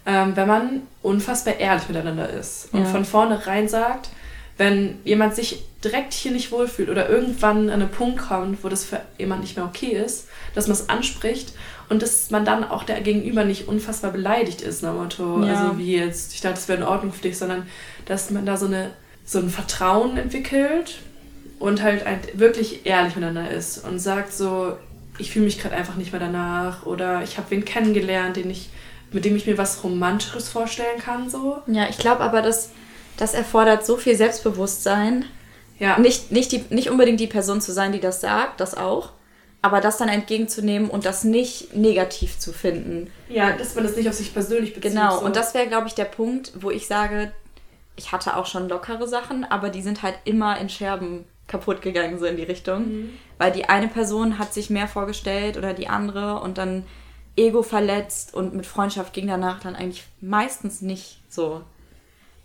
ähm, 0.08 0.36
wenn 0.36 0.48
man 0.48 0.82
unfassbar 1.04 1.60
ehrlich 1.60 1.88
miteinander 1.88 2.28
ist 2.30 2.74
und 2.74 2.82
ja. 2.82 2.86
von 2.86 3.06
vornherein 3.06 3.70
sagt, 3.70 4.10
wenn 4.58 5.00
jemand 5.03 5.36
sich 5.36 5.63
direkt 5.84 6.13
hier 6.13 6.31
nicht 6.31 6.51
wohlfühlt 6.51 6.89
oder 6.89 7.10
irgendwann 7.10 7.70
an 7.70 7.81
einen 7.81 7.89
Punkt 7.89 8.20
kommt, 8.20 8.63
wo 8.63 8.70
das 8.70 8.86
für 8.86 9.01
jemand 9.17 9.41
nicht 9.41 9.55
mehr 9.55 9.65
okay 9.65 9.91
ist, 9.91 10.27
dass 10.53 10.67
man 10.67 10.75
es 10.75 10.89
anspricht 10.89 11.53
und 11.89 12.01
dass 12.01 12.29
man 12.29 12.46
dann 12.46 12.63
auch 12.63 12.84
der 12.84 13.01
Gegenüber 13.01 13.43
nicht 13.43 13.67
unfassbar 13.67 14.12
beleidigt 14.12 14.62
ist, 14.62 14.84
nach 14.84 14.93
Motto, 14.93 15.43
ja. 15.43 15.53
also 15.53 15.79
wie 15.79 15.98
jetzt, 15.98 16.34
ich 16.34 16.41
dachte, 16.41 16.55
das 16.55 16.67
wäre 16.67 16.79
in 16.79 16.86
Ordnung 16.86 17.12
für 17.12 17.24
dich, 17.24 17.38
sondern 17.38 17.65
dass 18.05 18.29
man 18.29 18.46
da 18.46 18.58
so, 18.58 18.67
eine, 18.67 18.91
so 19.25 19.39
ein 19.39 19.50
Vertrauen 19.50 20.17
entwickelt 20.17 21.00
und 21.60 21.81
halt 21.81 22.03
wirklich 22.38 22.86
ehrlich 22.86 23.15
miteinander 23.15 23.51
ist 23.51 23.86
und 23.86 24.00
sagt 24.00 24.34
so, 24.34 24.77
ich 25.17 25.31
fühle 25.31 25.46
mich 25.46 25.60
gerade 25.60 25.75
einfach 25.75 25.96
nicht 25.96 26.12
mehr 26.12 26.22
danach 26.22 26.86
oder 26.86 27.24
ich 27.24 27.38
habe 27.38 27.51
wen 27.51 27.65
kennengelernt, 27.65 28.38
den 28.38 28.50
ich, 28.50 28.70
mit 29.12 29.25
dem 29.25 29.36
ich 29.36 29.46
mir 29.46 29.58
was 29.58 29.84
Romantisches 29.84 30.50
vorstellen 30.50 31.00
kann. 31.00 31.29
So. 31.29 31.62
Ja, 31.67 31.88
ich 31.89 31.98
glaube 31.98 32.22
aber, 32.22 32.41
dass 32.41 32.72
das 33.18 33.34
erfordert 33.34 33.86
so 33.86 33.98
viel 33.98 34.15
Selbstbewusstsein. 34.15 35.26
Ja. 35.80 35.97
Nicht, 35.97 36.32
nicht, 36.32 36.52
die, 36.52 36.63
nicht 36.69 36.89
unbedingt 36.89 37.19
die 37.19 37.28
Person 37.28 37.62
zu 37.62 37.71
sein, 37.71 37.91
die 37.91 38.00
das 38.00 38.21
sagt, 38.21 38.60
das 38.60 38.76
auch, 38.76 39.10
aber 39.62 39.82
das 39.82 39.97
dann 39.97 40.10
entgegenzunehmen 40.10 40.89
und 40.89 41.06
das 41.06 41.24
nicht 41.24 41.76
negativ 41.76 42.38
zu 42.38 42.54
finden. 42.54 43.12
Ja, 43.30 43.52
dass 43.52 43.76
man 43.76 43.84
das 43.84 43.95
nicht 43.95 44.08
auf 44.08 44.15
sich 44.15 44.34
persönlich 44.34 44.74
bezieht. 44.74 44.91
Genau, 44.91 45.19
so. 45.19 45.26
und 45.26 45.36
das 45.36 45.54
wäre, 45.54 45.67
glaube 45.67 45.88
ich, 45.88 45.95
der 45.95 46.06
Punkt, 46.06 46.52
wo 46.60 46.69
ich 46.69 46.88
sage, 46.88 47.32
ich 47.95 48.12
hatte 48.12 48.38
auch 48.38 48.45
schon 48.45 48.69
lockere 48.69 49.08
Sachen, 49.08 49.43
aber 49.43 49.69
die 49.69 49.82
sind 49.82 50.04
halt 50.04 50.15
immer 50.24 50.60
in 50.60 50.69
Scherben 50.69 51.26
kaputt 51.47 51.82
gegangen, 51.82 52.17
so 52.17 52.26
in 52.26 52.38
die 52.38 52.43
Richtung. 52.43 52.88
Mhm. 52.88 53.10
Weil 53.38 53.52
die 53.52 53.69
eine 53.69 53.88
Person 53.88 54.39
hat 54.39 54.54
sich 54.54 54.69
mehr 54.69 54.88
vorgestellt 54.88 55.58
oder 55.58 55.74
die 55.74 55.88
andere 55.88 56.39
und 56.39 56.58
dann 56.58 56.86
Ego 57.36 57.63
verletzt 57.63 58.34
und 58.34 58.54
mit 58.54 58.65
Freundschaft 58.65 59.13
ging 59.13 59.28
danach 59.28 59.60
dann 59.60 59.76
eigentlich 59.76 60.04
meistens 60.21 60.82
nicht 60.82 61.19
so. 61.30 61.62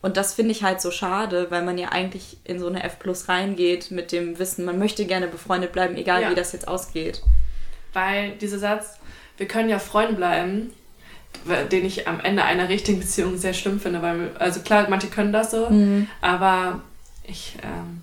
Und 0.07 0.17
das 0.17 0.35
finde 0.35 0.53
ich 0.53 0.63
halt 0.63 0.81
so 0.81 0.93
schade, 0.93 1.49
weil 1.51 1.65
man 1.65 1.79
ja 1.79 1.89
eigentlich 1.89 2.37
in 2.45 2.61
so 2.61 2.69
eine 2.69 2.85
F 2.85 3.01
Plus 3.01 3.29
reingeht 3.29 3.91
mit 3.91 4.13
dem 4.13 4.39
Wissen, 4.39 4.65
man 4.65 4.79
möchte 4.79 5.05
gerne 5.05 5.27
befreundet 5.27 5.73
bleiben, 5.73 5.97
egal 5.97 6.23
ja. 6.23 6.31
wie 6.31 6.37
das 6.37 6.53
jetzt 6.53 6.69
ausgeht. 6.69 7.23
Weil 7.93 8.31
dieser 8.37 8.61
Satz, 8.61 9.01
wir 9.37 9.49
können 9.49 9.69
ja 9.69 9.81
Freunde 9.81 10.15
bleiben, 10.15 10.73
den 11.73 11.85
ich 11.85 12.07
am 12.07 12.21
Ende 12.21 12.45
einer 12.45 12.69
richtigen 12.69 13.01
Beziehung 13.01 13.37
sehr 13.37 13.53
schlimm 13.53 13.81
finde, 13.81 14.01
weil, 14.01 14.31
also 14.39 14.61
klar, 14.61 14.87
manche 14.89 15.09
können 15.09 15.33
das 15.33 15.51
so, 15.51 15.71
mhm. 15.71 16.07
aber 16.21 16.83
ich 17.25 17.57
ähm, 17.65 18.03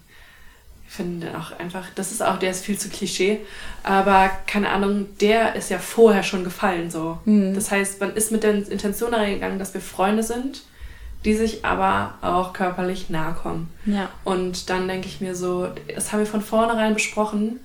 finde 0.86 1.38
auch 1.38 1.58
einfach, 1.58 1.86
das 1.96 2.12
ist 2.12 2.22
auch, 2.22 2.38
der 2.38 2.52
ist 2.52 2.66
viel 2.66 2.78
zu 2.78 2.89
Klischee, 2.89 3.39
aber 3.82 4.30
keine 4.46 4.72
Ahnung, 4.72 5.08
der 5.22 5.56
ist 5.56 5.70
ja 5.70 5.80
vorher 5.80 6.24
schon 6.24 6.44
gefallen 6.44 6.92
so. 6.92 7.20
Mhm. 7.24 7.56
Das 7.56 7.72
heißt, 7.72 8.02
man 8.02 8.13
ist 8.13 8.30
mit 8.30 8.44
der 8.44 8.56
Intention 8.56 9.13
reingegangen, 9.13 9.58
dass 9.58 9.74
wir 9.74 9.80
Freunde 9.80 10.24
sind, 10.24 10.63
die 11.25 11.36
sich 11.36 11.63
aber 11.63 12.15
auch 12.21 12.53
körperlich 12.53 13.09
nahe 13.09 13.33
kommen. 13.33 13.69
Ja. 13.86 14.09
Und 14.23 14.69
dann 14.69 14.88
denke 14.88 15.07
ich 15.07 15.21
mir 15.21 15.36
so, 15.36 15.69
das 15.93 16.12
haben 16.12 16.19
wir 16.19 16.25
von 16.25 16.41
vornherein 16.41 16.93
besprochen. 16.93 17.59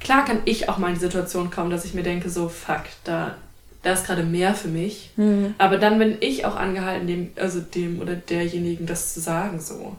Klar 0.00 0.24
kann 0.24 0.40
ich 0.44 0.68
auch 0.68 0.78
mal 0.78 0.88
in 0.88 0.94
die 0.94 1.00
Situation 1.00 1.50
kommen, 1.50 1.70
dass 1.70 1.84
ich 1.84 1.94
mir 1.94 2.02
denke, 2.02 2.30
so, 2.30 2.48
fuck, 2.48 2.82
da, 3.04 3.36
da 3.82 3.92
ist 3.92 4.06
gerade 4.06 4.22
mehr 4.22 4.54
für 4.54 4.68
mich. 4.68 5.12
Mhm. 5.16 5.54
Aber 5.58 5.78
dann 5.78 5.98
bin 5.98 6.16
ich 6.20 6.46
auch 6.46 6.56
angehalten, 6.56 7.06
dem, 7.06 7.30
also 7.36 7.60
dem 7.60 8.00
oder 8.00 8.14
derjenigen 8.14 8.86
das 8.86 9.14
zu 9.14 9.20
sagen, 9.20 9.60
so. 9.60 9.96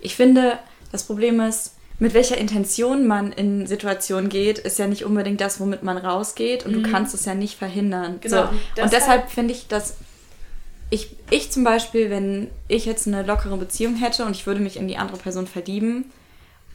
Ich 0.00 0.14
finde, 0.14 0.58
das 0.92 1.04
Problem 1.04 1.40
ist, 1.40 1.74
mit 2.00 2.14
welcher 2.14 2.38
Intention 2.38 3.08
man 3.08 3.32
in 3.32 3.66
Situationen 3.66 4.28
geht, 4.28 4.60
ist 4.60 4.78
ja 4.78 4.86
nicht 4.86 5.04
unbedingt 5.04 5.40
das, 5.40 5.58
womit 5.58 5.82
man 5.82 5.98
rausgeht 5.98 6.64
und 6.64 6.76
mhm. 6.76 6.84
du 6.84 6.90
kannst 6.90 7.12
es 7.14 7.24
ja 7.24 7.34
nicht 7.34 7.58
verhindern. 7.58 8.18
Genau. 8.20 8.44
So. 8.44 8.48
Deshalb 8.76 8.84
und 8.84 8.92
deshalb 8.92 9.30
finde 9.30 9.54
ich, 9.54 9.66
dass 9.66 9.96
ich, 10.90 11.16
ich 11.30 11.50
zum 11.50 11.64
Beispiel, 11.64 12.10
wenn 12.10 12.50
ich 12.66 12.86
jetzt 12.86 13.06
eine 13.06 13.22
lockere 13.22 13.56
Beziehung 13.56 13.96
hätte 13.96 14.24
und 14.24 14.34
ich 14.34 14.46
würde 14.46 14.60
mich 14.60 14.76
in 14.76 14.88
die 14.88 14.96
andere 14.96 15.18
Person 15.18 15.46
verlieben 15.46 16.10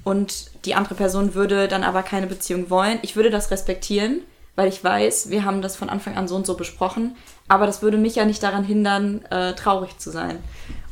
und 0.04 0.52
die 0.65 0.76
andere 0.76 0.95
Person 0.95 1.34
würde 1.34 1.67
dann 1.67 1.84
aber 1.84 2.04
keine 2.04 2.28
Beziehung 2.28 2.69
wollen, 2.69 2.99
ich 3.02 3.15
würde 3.15 3.30
das 3.30 3.49
respektieren, 3.52 4.21
weil 4.56 4.67
ich 4.67 4.84
weiß, 4.84 5.30
wir 5.30 5.45
haben 5.45 5.62
das 5.62 5.76
von 5.76 5.89
Anfang 5.89 6.15
an 6.15 6.28
so 6.28 6.36
und 6.36 6.45
so 6.45 6.56
besprochen, 6.56 7.15
aber 7.47 7.65
das 7.65 7.82
würde 7.82 7.97
mich 7.97 8.15
ja 8.15 8.26
nicht 8.26 8.43
daran 8.43 8.63
hindern, 8.63 9.26
äh, 9.32 9.54
traurig 9.54 9.97
zu 9.97 10.12
sein. 10.12 10.38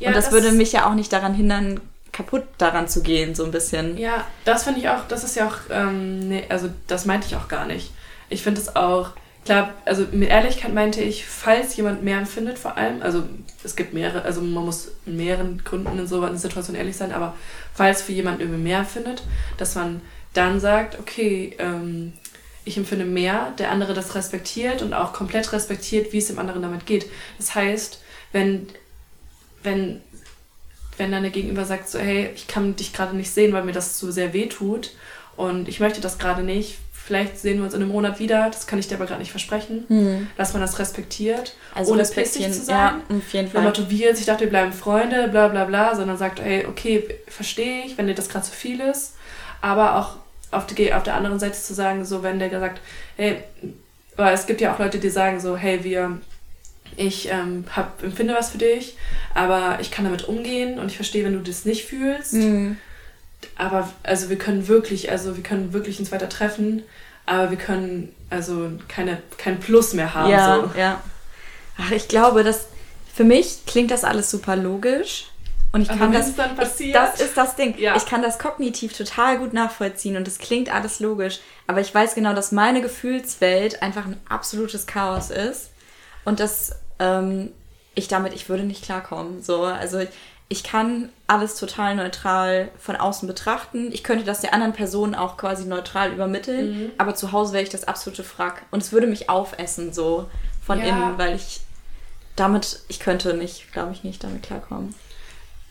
Ja, 0.00 0.08
und 0.08 0.16
das, 0.16 0.26
das 0.26 0.34
würde 0.34 0.52
mich 0.52 0.72
ja 0.72 0.88
auch 0.88 0.94
nicht 0.94 1.12
daran 1.12 1.34
hindern, 1.34 1.80
kaputt 2.10 2.44
daran 2.58 2.88
zu 2.88 3.02
gehen, 3.02 3.34
so 3.34 3.44
ein 3.44 3.52
bisschen. 3.52 3.96
Ja, 3.96 4.26
das 4.44 4.64
finde 4.64 4.80
ich 4.80 4.88
auch, 4.88 5.06
das 5.08 5.24
ist 5.24 5.36
ja 5.36 5.46
auch, 5.46 5.56
ähm, 5.70 6.28
nee, 6.28 6.44
also 6.48 6.68
das 6.88 7.06
meinte 7.06 7.26
ich 7.28 7.36
auch 7.36 7.48
gar 7.48 7.66
nicht. 7.66 7.92
Ich 8.28 8.42
finde 8.42 8.60
es 8.60 8.74
auch, 8.74 9.10
klar, 9.44 9.74
also 9.84 10.06
mit 10.12 10.28
Ehrlichkeit 10.28 10.72
meinte 10.72 11.02
ich, 11.02 11.26
falls 11.26 11.76
jemand 11.76 12.02
mehr 12.02 12.18
empfindet 12.18 12.58
vor 12.58 12.76
allem, 12.76 13.02
also 13.02 13.24
es 13.64 13.76
gibt 13.76 13.92
mehrere, 13.92 14.22
also 14.22 14.40
man 14.40 14.64
muss 14.64 14.92
in 15.06 15.16
mehreren 15.16 15.62
Gründen 15.64 15.98
in 15.98 16.06
so 16.06 16.22
einer 16.22 16.36
Situation 16.36 16.76
ehrlich 16.76 16.96
sein, 16.96 17.12
aber 17.12 17.34
falls 17.74 18.02
für 18.02 18.12
jemanden 18.12 18.40
irgendwie 18.40 18.62
mehr 18.62 18.80
empfindet, 18.80 19.22
dass 19.56 19.74
man 19.74 20.00
dann 20.32 20.60
sagt, 20.60 20.98
okay, 20.98 21.54
ähm, 21.58 22.12
ich 22.64 22.76
empfinde 22.76 23.04
mehr, 23.04 23.52
der 23.58 23.70
andere 23.70 23.92
das 23.92 24.14
respektiert 24.14 24.82
und 24.82 24.94
auch 24.94 25.12
komplett 25.12 25.52
respektiert, 25.52 26.12
wie 26.12 26.18
es 26.18 26.28
dem 26.28 26.38
anderen 26.38 26.62
damit 26.62 26.86
geht. 26.86 27.10
Das 27.38 27.54
heißt, 27.54 28.00
wenn, 28.32 28.68
wenn 29.62 30.00
wenn 30.98 31.12
deine 31.12 31.30
Gegenüber 31.30 31.64
sagt 31.64 31.88
so, 31.88 31.98
hey, 31.98 32.30
ich 32.34 32.46
kann 32.46 32.76
dich 32.76 32.92
gerade 32.92 33.16
nicht 33.16 33.30
sehen, 33.30 33.52
weil 33.52 33.64
mir 33.64 33.72
das 33.72 33.96
zu 33.98 34.12
sehr 34.12 34.32
weh 34.32 34.46
tut 34.46 34.92
und 35.36 35.68
ich 35.68 35.80
möchte 35.80 36.00
das 36.00 36.18
gerade 36.18 36.42
nicht, 36.42 36.78
vielleicht 37.04 37.38
sehen 37.38 37.58
wir 37.58 37.64
uns 37.64 37.74
in 37.74 37.82
einem 37.82 37.90
Monat 37.90 38.18
wieder, 38.18 38.48
das 38.50 38.66
kann 38.66 38.78
ich 38.78 38.88
dir 38.88 38.94
aber 38.94 39.06
gerade 39.06 39.20
nicht 39.20 39.30
versprechen, 39.30 39.84
hm. 39.88 40.28
dass 40.36 40.52
man 40.52 40.62
das 40.62 40.78
respektiert, 40.78 41.54
also 41.74 41.92
ohne 41.92 42.04
pissig 42.04 42.52
zu 42.52 42.62
sein. 42.62 43.02
Ja, 43.08 43.16
auf 43.16 43.32
jeden 43.32 43.50
Fall. 43.50 43.62
motiviert, 43.62 44.18
ich 44.18 44.26
dachte, 44.26 44.42
wir 44.42 44.50
bleiben 44.50 44.72
Freunde, 44.72 45.28
bla 45.28 45.48
bla 45.48 45.64
bla, 45.64 45.94
sondern 45.96 46.16
sagt, 46.16 46.40
hey, 46.40 46.66
okay, 46.66 47.04
verstehe 47.28 47.84
ich, 47.84 47.98
wenn 47.98 48.06
dir 48.06 48.14
das 48.14 48.28
gerade 48.28 48.44
zu 48.44 48.52
viel 48.52 48.80
ist, 48.80 49.14
aber 49.60 49.96
auch 49.96 50.16
auf, 50.52 50.66
die, 50.66 50.92
auf 50.92 51.02
der 51.02 51.14
anderen 51.14 51.38
Seite 51.38 51.60
zu 51.60 51.74
sagen, 51.74 52.04
so 52.04 52.22
wenn 52.22 52.38
der 52.38 52.50
sagt, 52.60 52.80
hey, 53.16 53.42
aber 54.16 54.32
es 54.32 54.46
gibt 54.46 54.60
ja 54.60 54.74
auch 54.74 54.78
Leute, 54.78 54.98
die 54.98 55.10
sagen 55.10 55.40
so, 55.40 55.56
hey, 55.56 55.82
wir 55.84 56.18
ich 56.96 57.30
ähm, 57.30 57.64
hab, 57.74 58.02
empfinde 58.02 58.34
was 58.34 58.50
für 58.50 58.58
dich, 58.58 58.96
aber 59.34 59.78
ich 59.80 59.90
kann 59.90 60.04
damit 60.04 60.28
umgehen 60.28 60.78
und 60.78 60.88
ich 60.88 60.96
verstehe, 60.96 61.24
wenn 61.24 61.32
du 61.32 61.40
das 61.40 61.64
nicht 61.64 61.86
fühlst. 61.86 62.34
Mhm. 62.34 62.76
Aber 63.56 63.88
also 64.02 64.28
wir 64.28 64.38
können 64.38 64.68
wirklich, 64.68 65.10
also 65.10 65.36
wir 65.36 65.42
können 65.42 65.72
wirklich 65.72 65.98
uns 66.00 66.12
weiter 66.12 66.28
treffen, 66.28 66.82
aber 67.26 67.50
wir 67.50 67.58
können 67.58 68.14
also 68.30 68.70
keine, 68.88 69.22
kein 69.38 69.60
Plus 69.60 69.94
mehr 69.94 70.14
haben. 70.14 70.30
Ja, 70.30 70.56
so. 70.56 70.78
ja. 70.78 71.00
Ach, 71.78 71.90
ich 71.90 72.08
glaube, 72.08 72.44
dass 72.44 72.66
für 73.14 73.24
mich 73.24 73.66
klingt 73.66 73.90
das 73.90 74.04
alles 74.04 74.30
super 74.30 74.56
logisch. 74.56 75.26
Und 75.72 75.82
ich 75.82 75.90
Aber 75.90 76.00
kann 76.00 76.12
das. 76.12 76.36
dann 76.36 76.50
ich, 76.50 76.56
passiert? 76.56 76.94
das 76.94 77.20
ist 77.20 77.36
das 77.36 77.56
Ding. 77.56 77.78
Ja. 77.78 77.96
Ich 77.96 78.04
kann 78.04 78.20
das 78.20 78.38
kognitiv 78.38 78.96
total 78.96 79.38
gut 79.38 79.54
nachvollziehen 79.54 80.18
und 80.18 80.28
es 80.28 80.38
klingt 80.38 80.72
alles 80.72 81.00
logisch. 81.00 81.40
Aber 81.66 81.80
ich 81.80 81.94
weiß 81.94 82.14
genau, 82.14 82.34
dass 82.34 82.52
meine 82.52 82.82
Gefühlswelt 82.82 83.82
einfach 83.82 84.04
ein 84.04 84.20
absolutes 84.28 84.86
Chaos 84.86 85.30
ist. 85.30 85.70
Und 86.24 86.40
dass 86.40 86.76
ähm, 86.98 87.52
ich 87.94 88.08
damit, 88.08 88.34
ich 88.34 88.48
würde 88.48 88.64
nicht 88.64 88.84
klarkommen. 88.84 89.42
So, 89.42 89.64
also 89.64 89.98
ich 89.98 90.10
kann 90.62 91.08
alles 91.26 91.56
total 91.56 91.96
neutral 91.96 92.68
von 92.78 92.96
außen 92.96 93.26
betrachten. 93.26 93.90
Ich 93.92 94.04
könnte 94.04 94.24
das 94.24 94.40
der 94.42 94.52
anderen 94.52 94.74
Person 94.74 95.14
auch 95.14 95.36
quasi 95.36 95.64
neutral 95.66 96.12
übermitteln. 96.12 96.78
Mhm. 96.84 96.90
Aber 96.98 97.14
zu 97.14 97.32
Hause 97.32 97.54
wäre 97.54 97.62
ich 97.62 97.70
das 97.70 97.84
absolute 97.88 98.22
Frack. 98.24 98.62
Und 98.70 98.82
es 98.82 98.92
würde 98.92 99.06
mich 99.06 99.30
aufessen, 99.30 99.92
so 99.92 100.28
von 100.64 100.78
Ja. 100.78 100.84
innen, 100.86 101.16
weil 101.18 101.34
ich 101.34 101.62
damit, 102.36 102.80
ich 102.88 103.00
könnte 103.00 103.34
nicht, 103.34 103.72
glaube 103.72 103.92
ich, 103.92 104.04
nicht 104.04 104.22
damit 104.22 104.42
klarkommen. 104.42 104.94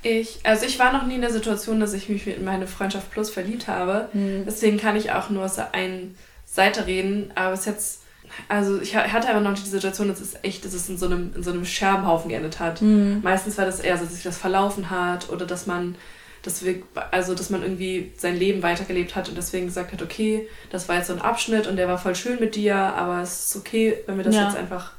Ich, 0.04 0.40
also 0.44 0.66
ich 0.66 0.80
war 0.80 0.92
noch 0.92 1.06
nie 1.06 1.16
in 1.16 1.22
der 1.22 1.32
Situation, 1.32 1.80
dass 1.80 1.94
ich 1.94 2.10
mich 2.10 2.26
in 2.26 2.44
meine 2.44 2.66
Freundschaft 2.66 3.12
Plus 3.12 3.30
verliebt 3.30 3.68
habe. 3.68 4.10
Deswegen 4.14 4.78
kann 4.80 4.96
ich 4.96 5.12
auch 5.12 5.30
nur 5.30 5.46
aus 5.46 5.56
der 5.56 5.76
einen 5.76 6.18
Seite 6.46 6.88
reden. 6.88 7.32
Aber 7.36 7.54
es 7.54 7.62
ist 7.62 7.66
jetzt, 7.68 8.01
also 8.48 8.80
ich 8.82 8.96
ha- 8.96 9.04
hatte 9.12 9.30
aber 9.30 9.40
noch 9.42 9.52
nicht 9.52 9.66
die 9.66 9.70
Situation, 9.70 10.08
dass 10.08 10.20
es 10.22 10.36
echt, 10.44 10.64
dass 10.66 10.74
es 10.74 10.88
in 10.90 10.98
so 10.98 11.06
einem, 11.06 11.32
in 11.36 11.44
so 11.44 11.52
einem 11.52 11.66
Scherbenhaufen 11.66 12.30
geendet 12.30 12.60
hat. 12.60 12.82
Meistens 12.82 13.58
war 13.58 13.66
das 13.66 13.80
eher 13.80 13.98
so, 13.98 14.04
dass 14.06 14.14
sich 14.14 14.24
das 14.24 14.38
verlaufen 14.38 14.90
hat 14.90 15.30
oder 15.30 15.46
dass 15.46 15.68
man, 15.68 15.96
dass 16.44 16.64
wir, 16.66 16.82
also 17.12 17.36
dass 17.36 17.50
man 17.50 17.62
irgendwie 17.62 18.12
sein 18.18 18.36
Leben 18.38 18.64
weitergelebt 18.64 19.16
hat 19.16 19.30
und 19.30 19.36
deswegen 19.38 19.68
gesagt 19.68 19.92
hat, 19.94 20.02
okay, 20.02 20.48
das 20.72 20.90
war 20.90 20.98
jetzt 20.98 21.08
so 21.08 21.14
ein 21.14 21.22
Abschnitt 21.22 21.68
und 21.68 21.76
der 21.76 21.88
war 21.88 21.98
voll 21.98 22.16
schön 22.16 22.40
mit 22.40 22.56
dir, 22.56 22.76
aber 22.76 23.22
es 23.22 23.48
ist 23.48 23.56
okay, 23.58 23.98
wenn 24.08 24.18
wir 24.18 24.24
das 24.24 24.36
Ja. 24.36 24.46
jetzt 24.48 24.58
einfach, 24.58 24.94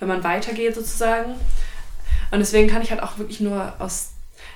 wenn 0.00 0.08
man 0.08 0.22
weitergeht 0.24 0.74
sozusagen. 0.74 1.32
Und 2.30 2.38
deswegen 2.38 2.68
kann 2.68 2.82
ich 2.82 2.90
halt 2.90 3.02
auch 3.02 3.18
wirklich 3.18 3.40
nur 3.40 3.74
aus 3.78 4.11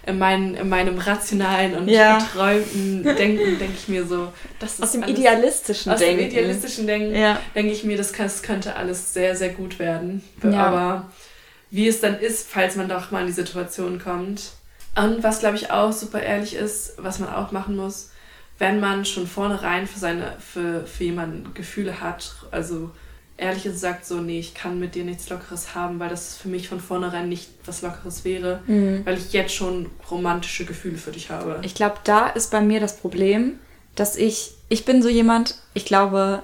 in, 0.07 0.19
mein, 0.19 0.55
in 0.55 0.69
meinem 0.69 0.99
rationalen 0.99 1.75
und 1.77 1.88
Ja. 1.88 2.19
geträumten 2.19 3.03
Denken 3.03 3.59
denke 3.59 3.75
ich 3.77 3.88
mir 3.88 4.07
so, 4.07 4.33
das 4.59 4.75
ist 4.75 4.83
Aus 4.83 4.92
dem 4.92 5.03
alles, 5.03 5.19
idealistischen 5.19 5.92
aus 5.92 5.99
Denken. 5.99 6.19
dem 6.19 6.29
idealistischen 6.29 6.87
Denken 6.87 7.14
Ja. 7.14 7.40
denke 7.55 7.73
ich 7.73 7.85
mir, 7.85 7.97
das, 7.97 8.12
kann, 8.12 8.27
das 8.27 8.42
könnte 8.42 8.77
alles 8.77 9.12
sehr, 9.12 9.35
sehr 9.37 9.51
gut 9.51 9.79
werden. 9.79 10.23
Ja. 10.42 10.66
Aber 10.66 11.11
wie 11.71 11.88
es 11.88 12.01
dann 12.01 12.19
ist, 12.21 12.49
falls 12.49 12.77
man 12.77 12.88
doch 12.88 13.11
mal 13.11 13.21
in 13.23 13.27
die 13.27 13.33
Situation 13.33 14.01
kommt. 14.03 14.53
Und 14.95 15.23
was, 15.23 15.40
glaube 15.40 15.57
ich, 15.57 15.71
auch 15.71 15.92
super 15.92 16.23
ehrlich 16.23 16.55
ist, 16.55 16.95
was 16.97 17.19
man 17.19 17.29
auch 17.29 17.53
machen 17.53 17.77
muss, 17.77 18.11
wenn 18.59 18.81
man 18.81 19.05
schon 19.05 19.27
vornherein 19.27 19.87
für 19.87 19.99
seine, 19.99 20.33
für, 20.38 20.87
für 20.87 21.05
jemanden 21.05 21.53
Gefühle 21.53 22.01
hat, 22.01 22.33
also 22.51 22.90
ehrlich 23.38 23.64
gesagt 23.64 24.07
so, 24.07 24.16
nee, 24.20 24.38
ich 24.38 24.55
kann 24.55 24.79
mit 24.79 24.94
dir 24.94 25.05
nichts 25.05 25.29
Lockeres 25.29 25.75
haben, 25.75 25.99
weil 25.99 26.09
das 26.09 26.37
für 26.37 26.49
mich 26.49 26.68
von 26.68 26.81
vornherein 26.81 27.29
nicht 27.29 27.51
was 27.64 27.83
Lockeres 27.83 28.25
wäre, 28.25 28.62
weil 29.05 29.18
ich 29.18 29.33
jetzt 29.33 29.55
schon 29.55 29.90
romantische 30.11 30.64
Gefühle 30.64 30.96
für 30.96 31.12
dich 31.12 31.31
habe. 31.31 31.61
Ich 31.62 31.75
glaube, 31.75 31.96
da 32.05 32.29
ist 32.29 32.51
bei 32.51 32.61
mir 32.61 32.81
das 32.81 32.96
Problem, 32.96 33.59
dass 33.94 34.16
ich, 34.16 34.53
ich 34.68 34.85
bin 34.85 35.03
so 35.03 35.09
jemand, 35.09 35.57
ich 35.75 35.85
glaube, 35.85 36.42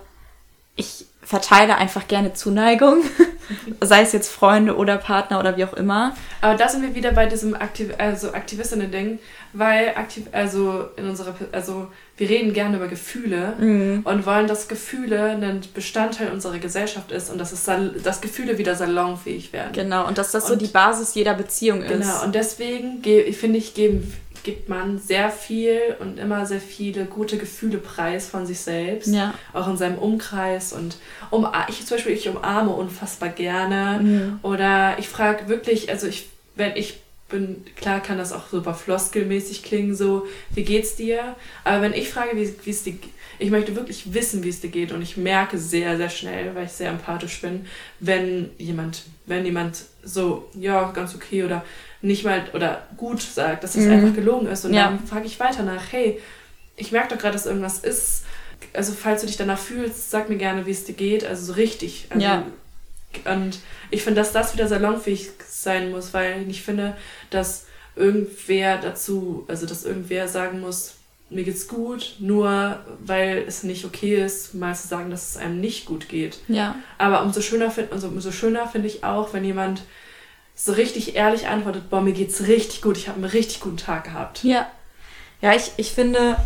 ich 0.77 1.07
verteile 1.23 1.77
einfach 1.77 2.09
gerne 2.09 2.35
Zuneigung, 2.35 3.03
sei 3.81 4.03
es 4.03 4.13
jetzt 4.13 4.31
Freunde 4.31 4.77
oder 4.77 4.97
Partner 4.99 5.39
oder 5.41 5.57
wie 5.57 5.65
auch 5.65 5.73
immer. 5.75 6.15
Aber 6.41 6.57
da 6.57 6.69
sind 6.69 6.83
wir 6.83 6.95
wieder 6.95 7.13
bei 7.13 7.27
diesem 7.27 7.55
Aktiv 7.55 7.91
also 7.99 8.33
Aktivistinnen-Ding, 8.33 9.19
weil 9.53 9.93
aktiv 9.97 10.25
also 10.33 10.87
in 10.97 11.09
unserer 11.09 11.35
also 11.53 11.89
wir 12.17 12.29
reden 12.29 12.53
gerne 12.53 12.77
über 12.77 12.89
Gefühle 12.89 13.55
und 14.05 14.27
wollen, 14.27 14.47
dass 14.47 14.69
Gefühle 14.69 15.31
ein 15.31 15.61
Bestandteil 15.75 16.31
unserer 16.31 16.59
Gesellschaft 16.59 17.11
ist 17.11 17.31
und 17.31 17.39
dass 17.39 17.53
es 17.53 17.65
dass 18.03 18.21
Gefühle 18.21 18.59
wieder 18.59 18.75
salonfähig 18.75 19.53
werden. 19.53 19.73
Genau, 19.73 20.07
und 20.07 20.19
dass 20.19 20.31
das 20.31 20.47
so 20.47 20.53
Und- 20.53 20.63
die 20.63 20.67
Basis 20.69 21.15
jeder 21.15 21.35
Beziehung 21.35 21.83
ist. 21.83 21.89
Genau, 21.91 22.23
und 22.25 22.35
deswegen 22.35 23.03
ge- 23.03 23.33
finde 23.33 23.59
ich, 23.59 23.75
geben, 23.75 24.13
gibt 24.43 24.69
man 24.69 24.99
sehr 24.99 25.31
viel 25.31 25.79
und 26.01 26.19
immer 26.19 26.47
sehr 26.47 26.61
viele 26.61 27.05
gute 27.05 27.39
Gefühle 27.39 27.79
preis 27.79 28.29
von 28.29 28.47
sich 28.47 28.61
selbst. 28.61 29.09
Ja. 29.15 29.35
Auch 29.53 29.69
in 29.69 29.77
seinem 29.77 29.99
Umkreis. 29.99 30.73
Und 30.73 30.97
um, 31.31 31.47
ich 31.69 31.85
zum 31.87 31.97
Beispiel, 31.97 32.13
ich 32.15 32.29
umarme 32.29 32.71
unfassbar 32.71 33.29
gerne. 33.29 34.39
Oder 34.43 34.97
ich 34.99 35.09
frage 35.09 35.49
wirklich, 35.49 35.91
also 35.91 36.07
ich, 36.07 36.29
wenn 36.57 36.77
ich 36.77 37.01
bin, 37.29 37.65
klar 37.77 38.01
kann 38.01 38.19
das 38.19 38.33
auch 38.33 38.49
super 38.51 38.75
floskelmäßig 38.75 39.63
klingen, 39.63 39.95
so, 39.97 40.27
wie 40.55 40.65
geht's 40.65 40.97
dir? 40.97 41.35
Aber 41.65 41.81
wenn 41.81 41.95
ich 41.95 42.11
frage, 42.11 42.37
wie 42.37 42.71
es 42.71 42.83
dir 42.83 42.93
ge- 42.93 43.09
ich 43.39 43.51
möchte 43.51 43.75
wirklich 43.75 44.13
wissen, 44.13 44.45
wie 44.45 44.51
es 44.51 44.61
dir 44.61 44.69
geht 44.69 44.93
und 44.93 45.01
ich 45.03 45.17
merke 45.17 45.57
sehr, 45.59 45.97
sehr 45.97 46.11
schnell, 46.11 46.55
weil 46.55 46.67
ich 46.67 46.73
sehr 46.73 46.91
empathisch 46.91 47.41
bin, 47.41 47.65
wenn 48.01 48.51
jemand, 48.59 49.03
wenn 49.27 49.45
jemand 49.47 49.83
so, 50.05 50.49
ja, 50.55 50.91
ganz 50.93 51.15
okay 51.15 51.43
oder 51.43 51.65
nicht 52.03 52.25
mal 52.25 52.45
oder 52.53 52.87
gut 52.97 53.23
sagt, 53.23 53.65
dass 53.65 53.77
es 53.77 53.87
einfach 53.89 54.15
gelogen 54.15 54.47
ist 54.49 54.65
und 54.65 54.75
Ja. 54.75 54.85
dann 54.89 55.07
frage 55.07 55.27
ich 55.27 55.39
weiter 55.41 55.63
nach, 55.63 55.93
hey, 55.93 56.21
ich 56.77 56.91
merke 56.93 57.15
doch 57.15 57.19
gerade, 57.21 57.35
dass 57.35 57.47
irgendwas 57.47 57.79
ist. 57.79 58.25
Also 58.73 58.93
falls 58.93 59.21
du 59.21 59.27
dich 59.27 59.37
danach 59.37 59.59
fühlst, 59.59 60.11
sag 60.11 60.29
mir 60.29 60.37
gerne, 60.37 60.67
wie 60.67 60.71
es 60.71 60.85
dir 60.85 60.95
geht. 60.95 61.25
Also 61.25 61.45
so 61.47 61.53
richtig. 61.55 62.07
Also, 62.11 62.23
Ja. 62.25 62.45
Und 63.27 63.59
ich 63.91 64.03
finde, 64.03 64.21
dass 64.21 64.33
das 64.33 64.55
wieder 64.55 64.67
salonfähig 64.67 65.31
sein 65.47 65.91
muss, 65.91 66.15
weil 66.15 66.49
ich 66.49 66.63
finde, 66.63 66.97
dass 67.31 67.67
irgendwer 67.95 68.79
dazu, 68.79 69.45
also 69.49 69.67
dass 69.67 69.85
irgendwer 69.85 70.29
sagen 70.29 70.61
muss, 70.61 70.95
mir 71.29 71.45
geht's 71.45 71.69
gut, 71.69 72.17
nur 72.19 72.79
weil 73.05 73.45
es 73.47 73.63
nicht 73.63 73.85
okay 73.85 74.23
ist, 74.25 74.55
mal 74.55 74.75
zu 74.75 74.89
sagen, 74.89 75.11
dass 75.11 75.31
es 75.31 75.37
einem 75.37 75.61
nicht 75.61 75.87
gut 75.87 76.09
geht. 76.09 76.39
Ja. 76.49 76.75
Aber 76.99 77.23
umso 77.23 77.41
schöner, 77.43 77.71
find, 77.71 77.93
also 77.93 78.09
umso 78.09 78.33
schöner 78.33 78.67
finde 78.67 78.89
ich 78.89 79.05
auch, 79.05 79.33
wenn 79.33 79.45
jemand 79.45 79.83
so 80.55 80.73
richtig 80.73 81.17
ehrlich 81.17 81.49
antwortet, 81.49 81.91
boah, 81.91 82.01
mir 82.01 82.13
geht's 82.13 82.47
richtig 82.47 82.83
gut, 82.83 82.97
ich 82.97 83.09
habe 83.09 83.17
einen 83.17 83.31
richtig 83.31 83.61
guten 83.61 83.77
Tag 83.77 84.05
gehabt. 84.05 84.45
Ja. 84.45 84.71
Ja, 85.41 85.55
ich, 85.55 85.73
ich 85.77 85.93
finde, 85.93 86.37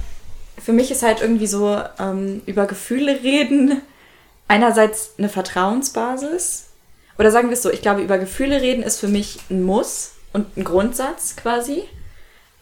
für 0.59 0.73
mich 0.73 0.91
ist 0.91 1.03
halt 1.03 1.21
irgendwie 1.21 1.47
so 1.47 1.81
ähm, 1.99 2.43
über 2.47 2.67
Gefühle 2.67 3.23
reden 3.23 3.83
einerseits 4.49 5.15
eine 5.19 5.29
Vertrauensbasis. 5.29 6.69
Oder 7.19 7.31
sagen 7.31 7.49
wir 7.49 7.55
es 7.55 7.63
so, 7.63 7.71
ich 7.71 7.83
glaube, 7.83 8.03
über 8.03 8.19
Gefühle 8.19 8.61
reden 8.61 8.83
ist 8.83 9.01
für 9.01 9.09
mich 9.09 9.39
ein 9.51 9.63
Muss 9.63 10.13
und 10.33 10.57
ein 10.57 10.65
Grundsatz 10.65 11.37
quasi. 11.37 11.85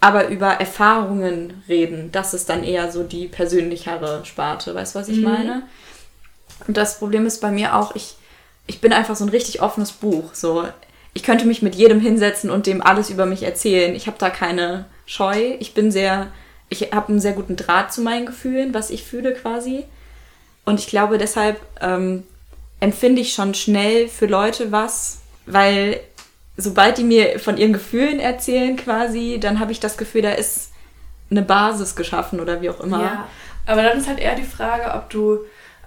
Aber 0.01 0.29
über 0.29 0.49
Erfahrungen 0.49 1.63
reden, 1.69 2.13
das 2.13 2.35
ist 2.35 2.49
dann 2.49 2.63
eher 2.63 2.93
so 2.93 3.05
die 3.05 3.27
persönlichere 3.27 4.25
Sparte. 4.25 4.75
Weißt 4.75 4.95
du, 4.95 4.99
was 4.99 5.09
ich 5.09 5.21
meine? 5.21 5.63
Und 6.67 6.77
das 6.77 6.99
Problem 6.99 7.27
ist 7.27 7.41
bei 7.41 7.51
mir 7.51 7.75
auch, 7.75 7.95
ich, 7.95 8.17
ich 8.67 8.81
bin 8.81 8.93
einfach 8.93 9.17
so 9.17 9.25
ein 9.25 9.31
richtig 9.31 9.63
offenes 9.63 9.93
Buch. 9.93 10.35
So, 10.35 10.69
ich 11.15 11.23
könnte 11.23 11.47
mich 11.47 11.63
mit 11.63 11.77
jedem 11.77 12.01
hinsetzen 12.01 12.51
und 12.51 12.67
dem 12.67 12.83
alles 12.83 13.09
über 13.09 13.25
mich 13.25 13.45
erzählen. 13.45 13.95
Ich 13.95 14.09
habe 14.09 14.19
da 14.19 14.31
keine 14.31 14.87
Scheu. 15.07 15.55
Ich 15.61 15.73
bin 15.73 15.93
sehr, 15.93 16.27
ich 16.69 16.93
habe 16.93 17.09
einen 17.09 17.21
sehr 17.21 17.33
guten 17.33 17.57
Draht 17.57 17.93
zu 17.93 18.03
meinen 18.03 18.27
Gefühlen, 18.27 18.75
was 18.75 18.91
ich 18.91 19.05
fühle 19.05 19.33
quasi. 19.33 19.85
Und 20.65 20.81
ich 20.81 20.89
glaube, 20.89 21.19
deshalb 21.19 21.61
ähm, 21.81 22.25
empfinde 22.81 23.21
ich 23.21 23.33
schon 23.33 23.55
schnell 23.55 24.09
für 24.09 24.27
Leute 24.27 24.73
was, 24.73 25.21
weil 25.47 26.01
sobald 26.57 26.99
die 26.99 27.05
mir 27.05 27.39
von 27.39 27.57
ihren 27.57 27.73
Gefühlen 27.73 28.19
erzählen 28.19 28.77
quasi, 28.77 29.39
dann 29.41 29.61
habe 29.61 29.73
ich 29.73 29.81
das 29.81 29.97
Gefühl, 29.97 30.23
da 30.23 30.33
ist 30.33 30.73
eine 31.31 31.43
Basis 31.43 31.95
geschaffen 31.95 32.41
oder 32.41 32.61
wie 32.61 32.71
auch 32.71 32.81
immer. 32.81 33.03
Ja, 33.03 33.29
aber 33.67 33.83
dann 33.83 33.99
ist 33.99 34.09
halt 34.09 34.19
eher 34.19 34.35
die 34.35 34.43
Frage, 34.43 34.95
ob 34.95 35.11
du, 35.11 35.41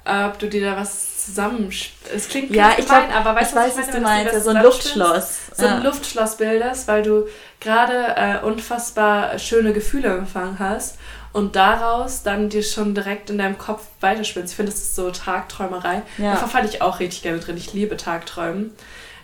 ob 0.05 0.39
du 0.39 0.47
dir 0.47 0.61
da 0.61 0.77
was 0.77 1.16
zusammen. 1.27 1.69
Es 2.13 2.27
klingt 2.29 2.53
Ja, 2.55 2.71
ich 2.77 2.85
gemein, 2.85 3.07
glaub, 3.09 3.25
aber 3.25 3.35
weißt 3.39 3.51
ich 3.51 3.53
du, 3.53 3.55
weiß, 3.63 3.71
was 3.73 3.77
was 3.77 3.85
du 3.87 3.91
dass 3.93 4.01
meinst, 4.01 4.33
ja, 4.33 4.39
so 4.41 4.49
ein 4.51 4.63
Luftschloss. 4.63 5.37
So 5.55 5.65
Ja. 5.65 5.75
ein 5.75 5.83
Luftschloss 5.83 6.37
bildest, 6.37 6.87
weil 6.87 7.03
du 7.03 7.27
gerade 7.59 8.15
äh, 8.15 8.45
unfassbar 8.45 9.37
schöne 9.39 9.73
Gefühle 9.73 10.09
empfangen 10.09 10.57
hast 10.59 10.97
und 11.33 11.55
daraus 11.55 12.23
dann 12.23 12.49
dir 12.49 12.63
schon 12.63 12.95
direkt 12.95 13.29
in 13.29 13.37
deinem 13.37 13.57
Kopf 13.57 13.83
weiterspinnst. 14.01 14.51
Ich 14.53 14.55
finde, 14.55 14.71
das 14.71 14.81
ist 14.81 14.95
so 14.95 15.11
Tagträumerei. 15.11 16.01
Ja. 16.17 16.31
Da 16.31 16.37
verfalle 16.37 16.67
ich 16.67 16.81
auch 16.81 16.99
richtig 16.99 17.21
gerne 17.23 17.39
drin. 17.39 17.57
Ich 17.57 17.73
liebe 17.73 17.97
Tagträumen. 17.97 18.71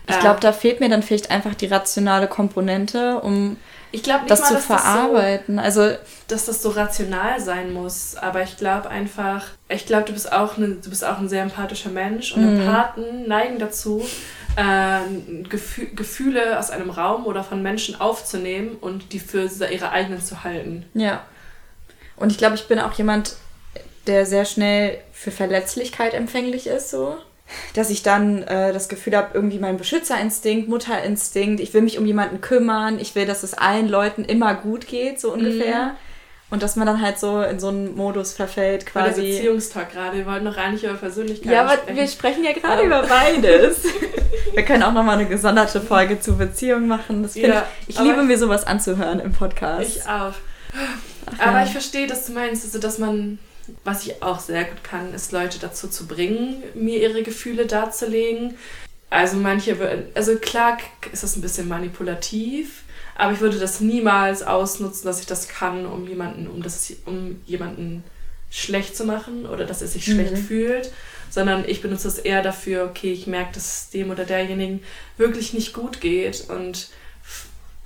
Ich 0.06 0.16
Äh, 0.16 0.20
glaube, 0.20 0.40
da 0.40 0.52
fehlt 0.52 0.80
mir 0.80 0.88
dann 0.88 1.02
vielleicht 1.02 1.30
einfach 1.30 1.54
die 1.54 1.66
rationale 1.66 2.28
Komponente, 2.28 3.20
um 3.20 3.56
ich 3.94 4.02
glaub 4.02 4.22
nicht 4.22 4.30
das 4.30 4.40
mal, 4.40 4.46
zu 4.48 4.54
dass 4.54 4.66
das 4.66 4.78
so 4.80 4.84
verarbeiten. 4.84 5.58
also 5.58 5.92
dass 6.26 6.46
das 6.46 6.62
so 6.62 6.70
rational 6.70 7.40
sein 7.40 7.72
muss, 7.72 8.16
aber 8.16 8.42
ich 8.42 8.56
glaube 8.56 8.88
einfach, 8.90 9.46
ich 9.68 9.86
glaube, 9.86 10.04
du 10.04 10.12
bist 10.12 10.32
auch 10.32 10.56
ne, 10.56 10.78
du 10.82 10.90
bist 10.90 11.04
auch 11.04 11.18
ein 11.18 11.28
sehr 11.28 11.42
empathischer 11.42 11.90
Mensch 11.90 12.34
und 12.34 12.42
Empathen 12.42 13.28
neigen 13.28 13.58
dazu, 13.58 14.04
äh, 14.56 15.44
Gefü 15.48 15.94
Gefühle 15.94 16.58
aus 16.58 16.70
einem 16.70 16.90
Raum 16.90 17.26
oder 17.26 17.44
von 17.44 17.62
Menschen 17.62 18.00
aufzunehmen 18.00 18.76
und 18.80 19.12
die 19.12 19.20
für 19.20 19.48
ihre 19.70 19.90
eigenen 19.90 20.20
zu 20.20 20.42
halten. 20.42 20.86
Ja. 20.94 21.22
Und 22.16 22.32
ich 22.32 22.38
glaube, 22.38 22.56
ich 22.56 22.66
bin 22.66 22.80
auch 22.80 22.92
jemand, 22.94 23.36
der 24.06 24.26
sehr 24.26 24.44
schnell 24.44 24.98
für 25.12 25.30
Verletzlichkeit 25.30 26.14
empfänglich 26.14 26.66
ist, 26.66 26.90
so. 26.90 27.16
Dass 27.74 27.90
ich 27.90 28.02
dann 28.02 28.42
äh, 28.44 28.72
das 28.72 28.88
Gefühl 28.88 29.16
habe, 29.16 29.28
irgendwie 29.34 29.58
mein 29.58 29.76
Beschützerinstinkt, 29.76 30.68
Mutterinstinkt, 30.68 31.60
ich 31.60 31.74
will 31.74 31.82
mich 31.82 31.98
um 31.98 32.06
jemanden 32.06 32.40
kümmern, 32.40 32.98
ich 32.98 33.14
will, 33.14 33.26
dass 33.26 33.42
es 33.42 33.54
allen 33.54 33.88
Leuten 33.88 34.24
immer 34.24 34.54
gut 34.54 34.86
geht, 34.86 35.20
so 35.20 35.32
ungefähr. 35.32 35.96
Und 36.50 36.62
dass 36.62 36.76
man 36.76 36.86
dann 36.86 37.00
halt 37.02 37.18
so 37.18 37.42
in 37.42 37.58
so 37.58 37.68
einen 37.68 37.96
Modus 37.96 38.32
verfällt, 38.32 38.86
quasi. 38.86 39.20
Oder 39.20 39.28
Beziehungstalk 39.30 39.92
gerade. 39.92 40.18
Wir 40.18 40.26
wollten 40.26 40.44
noch 40.44 40.56
eigentlich 40.56 40.84
über 40.84 40.94
Persönlichkeit 40.94 41.52
Ja, 41.52 41.62
aber 41.62 41.72
sprechen. 41.74 41.96
wir 41.96 42.06
sprechen 42.08 42.44
ja 42.44 42.52
gerade 42.52 42.82
über 42.84 43.02
beides. 43.02 43.82
wir 44.54 44.62
können 44.62 44.82
auch 44.84 44.92
nochmal 44.92 45.18
eine 45.18 45.26
gesonderte 45.28 45.80
Folge 45.80 46.20
zu 46.20 46.36
Beziehungen 46.36 46.86
machen. 46.86 47.22
Das 47.24 47.34
Ja, 47.34 47.66
ich 47.82 47.88
ich 47.94 47.98
aber- 47.98 48.08
liebe 48.08 48.22
mir 48.22 48.38
sowas 48.38 48.66
anzuhören 48.66 49.18
im 49.20 49.32
Podcast. 49.32 49.96
Ich 49.96 50.02
auch. 50.04 50.32
ja. 50.32 50.34
Aber 51.40 51.64
ich 51.64 51.70
verstehe, 51.70 52.06
dass 52.06 52.26
du 52.26 52.32
meinst, 52.32 52.64
also 52.64 52.78
dass 52.78 52.98
man, 52.98 53.38
was 53.84 54.06
ich 54.06 54.22
auch 54.22 54.40
sehr 54.40 54.64
gut 54.64 54.82
kann, 54.84 55.14
ist 55.14 55.32
Leute 55.32 55.58
dazu 55.58 55.88
zu 55.88 56.06
bringen, 56.06 56.62
mir 56.74 57.00
ihre 57.00 57.22
Gefühle 57.22 57.66
darzulegen. 57.66 58.56
Also 59.10 59.36
manche, 59.36 59.78
würden- 59.78 60.06
also 60.14 60.36
klar 60.36 60.78
ist 61.12 61.22
das 61.22 61.36
ein 61.36 61.40
bisschen 61.42 61.68
manipulativ, 61.68 62.82
aber 63.16 63.32
ich 63.32 63.40
würde 63.40 63.58
das 63.58 63.80
niemals 63.80 64.42
ausnutzen, 64.42 65.04
dass 65.06 65.20
ich 65.20 65.26
das 65.26 65.48
kann, 65.48 65.86
um 65.86 66.06
jemanden, 66.08 66.48
um 66.48 66.62
das, 66.62 66.92
um 67.06 67.40
jemanden 67.46 68.02
schlecht 68.50 68.96
zu 68.96 69.04
machen 69.04 69.46
oder 69.46 69.64
dass 69.64 69.82
er 69.82 69.88
sich 69.88 70.04
schlecht 70.04 70.32
Mhm. 70.32 70.36
fühlt, 70.44 70.92
sondern 71.30 71.64
ich 71.66 71.80
benutze 71.82 72.06
es 72.08 72.18
eher 72.18 72.42
dafür, 72.42 72.84
okay, 72.84 73.12
ich 73.12 73.26
merke, 73.26 73.54
dass 73.54 73.64
es 73.84 73.90
dem 73.90 74.10
oder 74.10 74.24
derjenigen 74.24 74.82
wirklich 75.16 75.52
nicht 75.54 75.72
gut 75.74 76.00
geht 76.00 76.48
und 76.48 76.88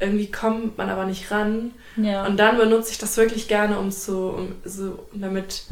irgendwie 0.00 0.30
kommt 0.30 0.78
man 0.78 0.88
aber 0.90 1.04
nicht 1.04 1.30
ran. 1.30 1.72
ja. 1.96 2.26
Und 2.26 2.38
dann 2.38 2.56
benutze 2.56 2.92
ich 2.92 2.98
das 2.98 3.16
wirklich 3.16 3.48
gerne, 3.48 3.78
um 3.78 3.90
so, 3.90 4.30
um 4.30 4.54
so 4.64 5.06
damit 5.12 5.64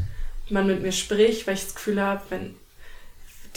man 0.49 0.67
mit 0.67 0.81
mir 0.81 0.91
spricht, 0.91 1.47
weil 1.47 1.55
ich 1.55 1.63
das 1.63 1.75
Gefühl 1.75 2.01
habe, 2.01 2.21
wenn 2.29 2.55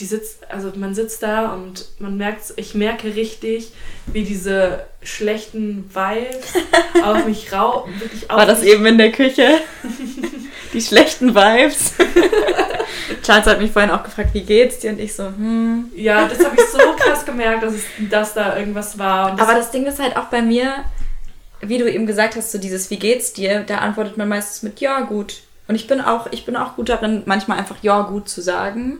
die 0.00 0.06
sitzt, 0.06 0.50
also 0.50 0.72
man 0.76 0.94
sitzt 0.94 1.22
da 1.22 1.52
und 1.52 1.86
man 1.98 2.16
merkt, 2.16 2.54
ich 2.56 2.74
merke 2.74 3.14
richtig, 3.14 3.72
wie 4.06 4.24
diese 4.24 4.86
schlechten 5.02 5.90
Vibes 5.94 6.54
auf 7.04 7.26
mich 7.26 7.52
rau, 7.52 7.86
wirklich 7.98 8.30
auf 8.30 8.38
War 8.38 8.46
das 8.46 8.62
eben 8.62 8.86
in 8.86 8.98
der 8.98 9.12
Küche? 9.12 9.60
Die 10.72 10.80
schlechten 10.80 11.34
Vibes. 11.34 11.94
Charles 13.22 13.46
hat 13.46 13.60
mich 13.60 13.72
vorhin 13.72 13.90
auch 13.90 14.02
gefragt, 14.02 14.30
wie 14.32 14.42
geht's 14.42 14.78
dir? 14.78 14.90
Und 14.90 15.00
ich 15.00 15.14
so, 15.14 15.26
hm. 15.26 15.90
Ja, 15.94 16.26
das 16.26 16.44
habe 16.44 16.56
ich 16.56 16.66
so 16.66 16.78
krass 16.98 17.24
gemerkt, 17.24 17.62
dass, 17.62 17.74
es, 17.74 17.84
dass 18.10 18.34
da 18.34 18.56
irgendwas 18.56 18.98
war. 18.98 19.36
Das, 19.36 19.40
Aber 19.48 19.58
das 19.58 19.70
Ding 19.70 19.86
ist 19.86 19.98
halt 19.98 20.16
auch 20.16 20.26
bei 20.26 20.42
mir, 20.42 20.84
wie 21.60 21.78
du 21.78 21.90
eben 21.90 22.06
gesagt 22.06 22.36
hast, 22.36 22.52
so 22.52 22.58
dieses 22.58 22.90
Wie 22.90 22.98
geht's 22.98 23.32
dir, 23.32 23.60
da 23.60 23.78
antwortet 23.78 24.16
man 24.16 24.28
meistens 24.28 24.62
mit 24.62 24.80
Ja, 24.80 25.00
gut. 25.00 25.42
Und 25.68 25.74
ich 25.74 25.86
bin 25.86 26.00
auch, 26.00 26.28
ich 26.32 26.44
bin 26.44 26.56
auch 26.56 26.76
gut 26.76 26.88
darin, 26.88 27.22
manchmal 27.26 27.58
einfach 27.58 27.76
Ja, 27.82 28.02
gut 28.02 28.28
zu 28.28 28.40
sagen. 28.40 28.98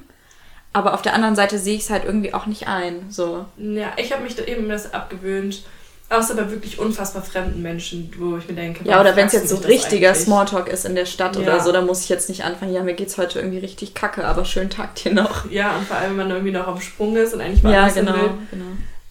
Aber 0.73 0.95
auf 0.95 1.03
der 1.03 1.15
anderen 1.15 1.35
Seite 1.35 1.59
sehe 1.59 1.75
ich 1.75 1.83
es 1.83 1.91
halt 1.91 2.05
irgendwie 2.05 2.33
auch 2.33 2.47
nicht 2.47 2.69
ein. 2.69 3.07
So. 3.11 3.47
ja, 3.57 3.93
ich 3.97 4.13
habe 4.13 4.23
mich 4.23 4.37
da 4.37 4.45
eben 4.45 4.69
das 4.69 4.95
abgewöhnt. 4.95 5.65
Außer 6.11 6.35
bei 6.35 6.51
wirklich 6.51 6.79
unfassbar 6.81 7.23
fremden 7.23 7.63
Menschen, 7.63 8.13
wo 8.19 8.37
ich 8.37 8.49
mir 8.49 8.55
denke, 8.55 8.87
Ja, 8.87 9.01
oder 9.01 9.15
wenn 9.15 9.29
es 9.29 9.33
jetzt 9.33 9.49
so 9.49 9.57
richtiger? 9.57 10.13
Smalltalk 10.15 10.67
ist 10.67 10.85
in 10.85 10.97
der 10.97 11.07
Stadt 11.07 11.37
Ja. 11.37 11.43
oder 11.43 11.61
so, 11.61 11.71
da 11.71 11.81
muss 11.83 12.03
ich 12.03 12.09
jetzt 12.09 12.29
nicht 12.29 12.43
anfangen, 12.45 12.75
ja, 12.75 12.83
mir 12.83 12.95
geht's 12.95 13.17
heute 13.17 13.39
irgendwie 13.39 13.59
richtig 13.59 13.95
kacke, 13.95 14.25
aber 14.27 14.45
schönen 14.45 14.71
Tag 14.71 14.97
dir 14.97 15.15
noch. 15.15 15.49
Ja, 15.51 15.77
und 15.77 15.87
vor 15.87 15.97
allem, 15.97 16.11
wenn 16.19 16.27
man 16.27 16.31
irgendwie 16.31 16.51
noch 16.53 16.67
auf 16.67 16.79
dem 16.79 16.83
Sprung 16.83 17.17
ist 17.17 17.33
und 17.33 17.41
eigentlich 17.41 17.63
mal 17.63 17.73
Ja, 17.73 17.89
genau, 17.89 18.13
will. 18.15 18.31
genau. 18.51 18.65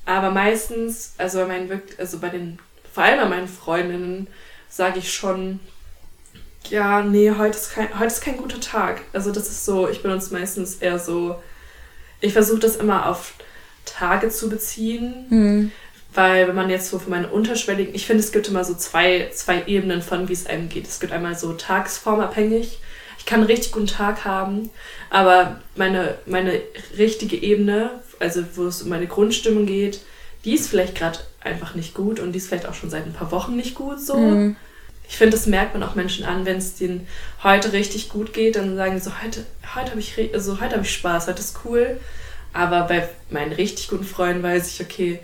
Aber 0.06 0.30
meistens, 0.32 1.14
also 1.18 1.40
bei 1.40 1.46
meinen 1.48 1.70
wirk- 1.70 1.98
also 1.98 2.20
bei 2.20 2.30
den, 2.30 2.60
vor 2.94 3.04
allem 3.04 3.20
bei 3.22 3.30
meinen 3.30 3.48
Freundinnen, 3.48 4.28
sage 4.68 5.00
ich 5.00 5.14
schon, 5.14 5.62
ja, 6.70 7.02
nee, 7.02 7.32
heute 7.38 7.58
ist, 7.58 7.72
kein, 7.74 7.88
heute 7.98 8.08
ist 8.08 8.22
kein 8.22 8.36
guter 8.36 8.60
Tag. 8.60 9.02
Also 9.14 9.32
das 9.32 9.48
ist 9.48 9.64
so, 9.64 9.88
ich 9.88 10.02
benutze 10.04 10.34
meistens 10.34 10.76
eher 10.76 11.00
so, 11.00 11.36
ich 12.20 12.34
versuche 12.34 12.60
das 12.60 12.76
immer 12.76 13.08
auf 13.08 13.34
Tage 13.86 14.30
zu 14.30 14.50
beziehen, 14.50 15.26
Hm. 15.30 15.72
Weil 16.20 16.50
wenn 16.50 16.56
man 16.56 16.70
jetzt 16.70 16.90
so 16.90 17.00
von 17.00 17.12
meinen 17.12 17.32
unterschwelligen, 17.32 17.96
ich 17.96 18.06
finde, 18.06 18.22
es 18.22 18.34
gibt 18.34 18.50
immer 18.50 18.66
so 18.66 18.76
zwei, 18.76 19.30
zwei 19.34 19.64
Ebenen 19.68 20.02
von, 20.02 20.28
wie 20.28 20.34
es 20.34 20.48
einem 20.48 20.68
geht. 20.68 20.86
Es 20.86 21.00
gibt 21.00 21.14
einmal 21.14 21.38
so 21.38 21.54
tagsformabhängig. 21.54 22.80
Ich 23.18 23.26
kann 23.26 23.40
einen 23.40 23.48
richtig 23.48 23.72
guten 23.72 23.88
Tag 23.88 24.26
haben, 24.26 24.70
aber 25.10 25.62
meine, 25.78 26.16
meine 26.26 26.60
richtige 26.98 27.38
Ebene, 27.38 28.02
also 28.20 28.44
wo 28.56 28.66
es 28.66 28.82
um 28.82 28.90
meine 28.90 29.08
Grundstimmung 29.08 29.66
geht, 29.66 30.02
die 30.44 30.56
ist 30.56 30.70
vielleicht 30.70 30.96
gerade 30.96 31.20
einfach 31.40 31.74
nicht 31.74 31.94
gut 31.94 32.20
und 32.20 32.34
die 32.34 32.40
ist 32.40 32.50
vielleicht 32.50 32.66
auch 32.66 32.74
schon 32.74 32.90
seit 32.90 33.06
ein 33.06 33.14
paar 33.14 33.32
Wochen 33.32 33.56
nicht 33.56 33.74
gut 33.74 34.02
so. 34.02 34.16
Hm. 34.16 34.58
Ich 35.08 35.16
finde, 35.16 35.38
das 35.38 35.48
merkt 35.48 35.74
man 35.74 35.84
auch 35.84 35.96
Menschen 35.96 36.26
an, 36.26 36.46
wenn 36.46 36.58
es 36.58 36.76
denen 36.76 37.08
heute 37.44 37.72
richtig 37.72 38.10
gut 38.10 38.34
geht, 38.34 38.58
dann 38.58 38.76
sagen 38.76 38.96
die 38.96 39.02
so, 39.02 39.12
heute, 39.24 39.46
heute 39.74 39.92
habe 39.92 40.02
ich, 40.02 40.34
also 40.34 40.60
heute 40.60 40.74
habe 40.74 40.84
ich 40.84 40.94
Spaß, 40.94 41.28
heute 41.28 41.40
ist 41.40 41.60
cool. 41.64 41.98
Aber 42.52 42.82
bei 42.82 43.08
meinen 43.30 43.54
richtig 43.54 43.88
guten 43.88 44.04
Freunden 44.04 44.44
weiß 44.44 44.68
ich, 44.68 44.82
okay, 44.82 45.20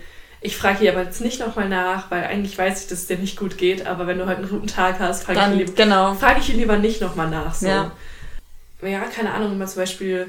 ich 0.46 0.58
frage 0.58 0.80
hier 0.80 0.92
aber 0.92 1.04
jetzt 1.04 1.22
nicht 1.22 1.40
nochmal 1.40 1.68
nach, 1.68 2.12
weil 2.12 2.24
eigentlich 2.24 2.56
weiß 2.58 2.84
ich, 2.84 2.88
dass 2.88 3.00
es 3.00 3.08
dir 3.08 3.18
nicht 3.18 3.38
gut 3.38 3.58
geht, 3.58 3.88
aber 3.88 4.06
wenn 4.06 4.20
du 4.20 4.28
heute 4.28 4.38
einen 4.38 4.50
guten 4.50 4.68
Tag 4.68 5.00
hast, 5.00 5.24
frage 5.24 5.40
ich, 5.40 5.60
lieber, 5.60 5.74
genau. 5.74 6.14
frage 6.14 6.40
ich 6.40 6.50
ihn 6.50 6.60
lieber 6.60 6.78
nicht 6.78 7.02
nochmal 7.02 7.30
nach. 7.30 7.56
So. 7.56 7.68
Ja. 7.68 7.92
ja, 8.84 9.02
keine 9.06 9.34
Ahnung, 9.34 9.52
wenn 9.52 9.58
man 9.58 9.68
zum 9.68 9.82
Beispiel 9.82 10.28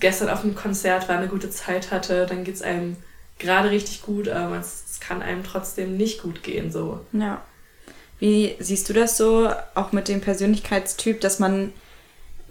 gestern 0.00 0.28
auf 0.28 0.42
einem 0.42 0.56
Konzert 0.56 1.08
war, 1.08 1.18
eine 1.18 1.28
gute 1.28 1.50
Zeit 1.50 1.92
hatte, 1.92 2.26
dann 2.26 2.42
geht 2.42 2.56
es 2.56 2.62
einem 2.62 2.96
gerade 3.38 3.70
richtig 3.70 4.02
gut, 4.02 4.28
aber 4.28 4.58
es, 4.58 4.84
es 4.90 5.00
kann 5.00 5.22
einem 5.22 5.44
trotzdem 5.44 5.96
nicht 5.96 6.22
gut 6.22 6.42
gehen. 6.42 6.72
So. 6.72 7.00
Ja. 7.12 7.40
Wie 8.18 8.56
siehst 8.58 8.88
du 8.88 8.92
das 8.92 9.16
so, 9.16 9.50
auch 9.76 9.92
mit 9.92 10.08
dem 10.08 10.20
Persönlichkeitstyp, 10.20 11.20
dass 11.20 11.38
man, 11.38 11.72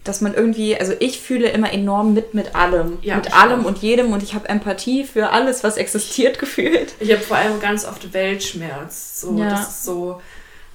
dass 0.04 0.20
man 0.22 0.34
irgendwie, 0.34 0.76
also 0.78 0.94
ich 1.00 1.22
fühle 1.22 1.50
immer 1.50 1.72
enorm 1.72 2.14
mit 2.14 2.34
mit 2.34 2.56
allem. 2.56 2.98
Ja, 3.02 3.16
mit 3.16 3.34
allem 3.34 3.62
auch. 3.62 3.68
und 3.70 3.78
jedem 3.80 4.12
und 4.12 4.22
ich 4.24 4.34
habe 4.36 4.50
Empathie 4.50 5.04
für 5.06 5.30
alles, 5.30 5.64
was 5.64 5.78
existiert, 5.78 6.40
gefühlt. 6.46 6.94
Ich 7.00 7.12
habe 7.12 7.22
vor 7.22 7.38
allem 7.38 7.60
ganz 7.60 7.86
oft 7.86 8.14
Weltschmerz. 8.14 9.22
So, 9.22 9.38
Ja. 9.38 9.50
Das 9.52 9.70
ist 9.70 9.86
so, 9.86 10.22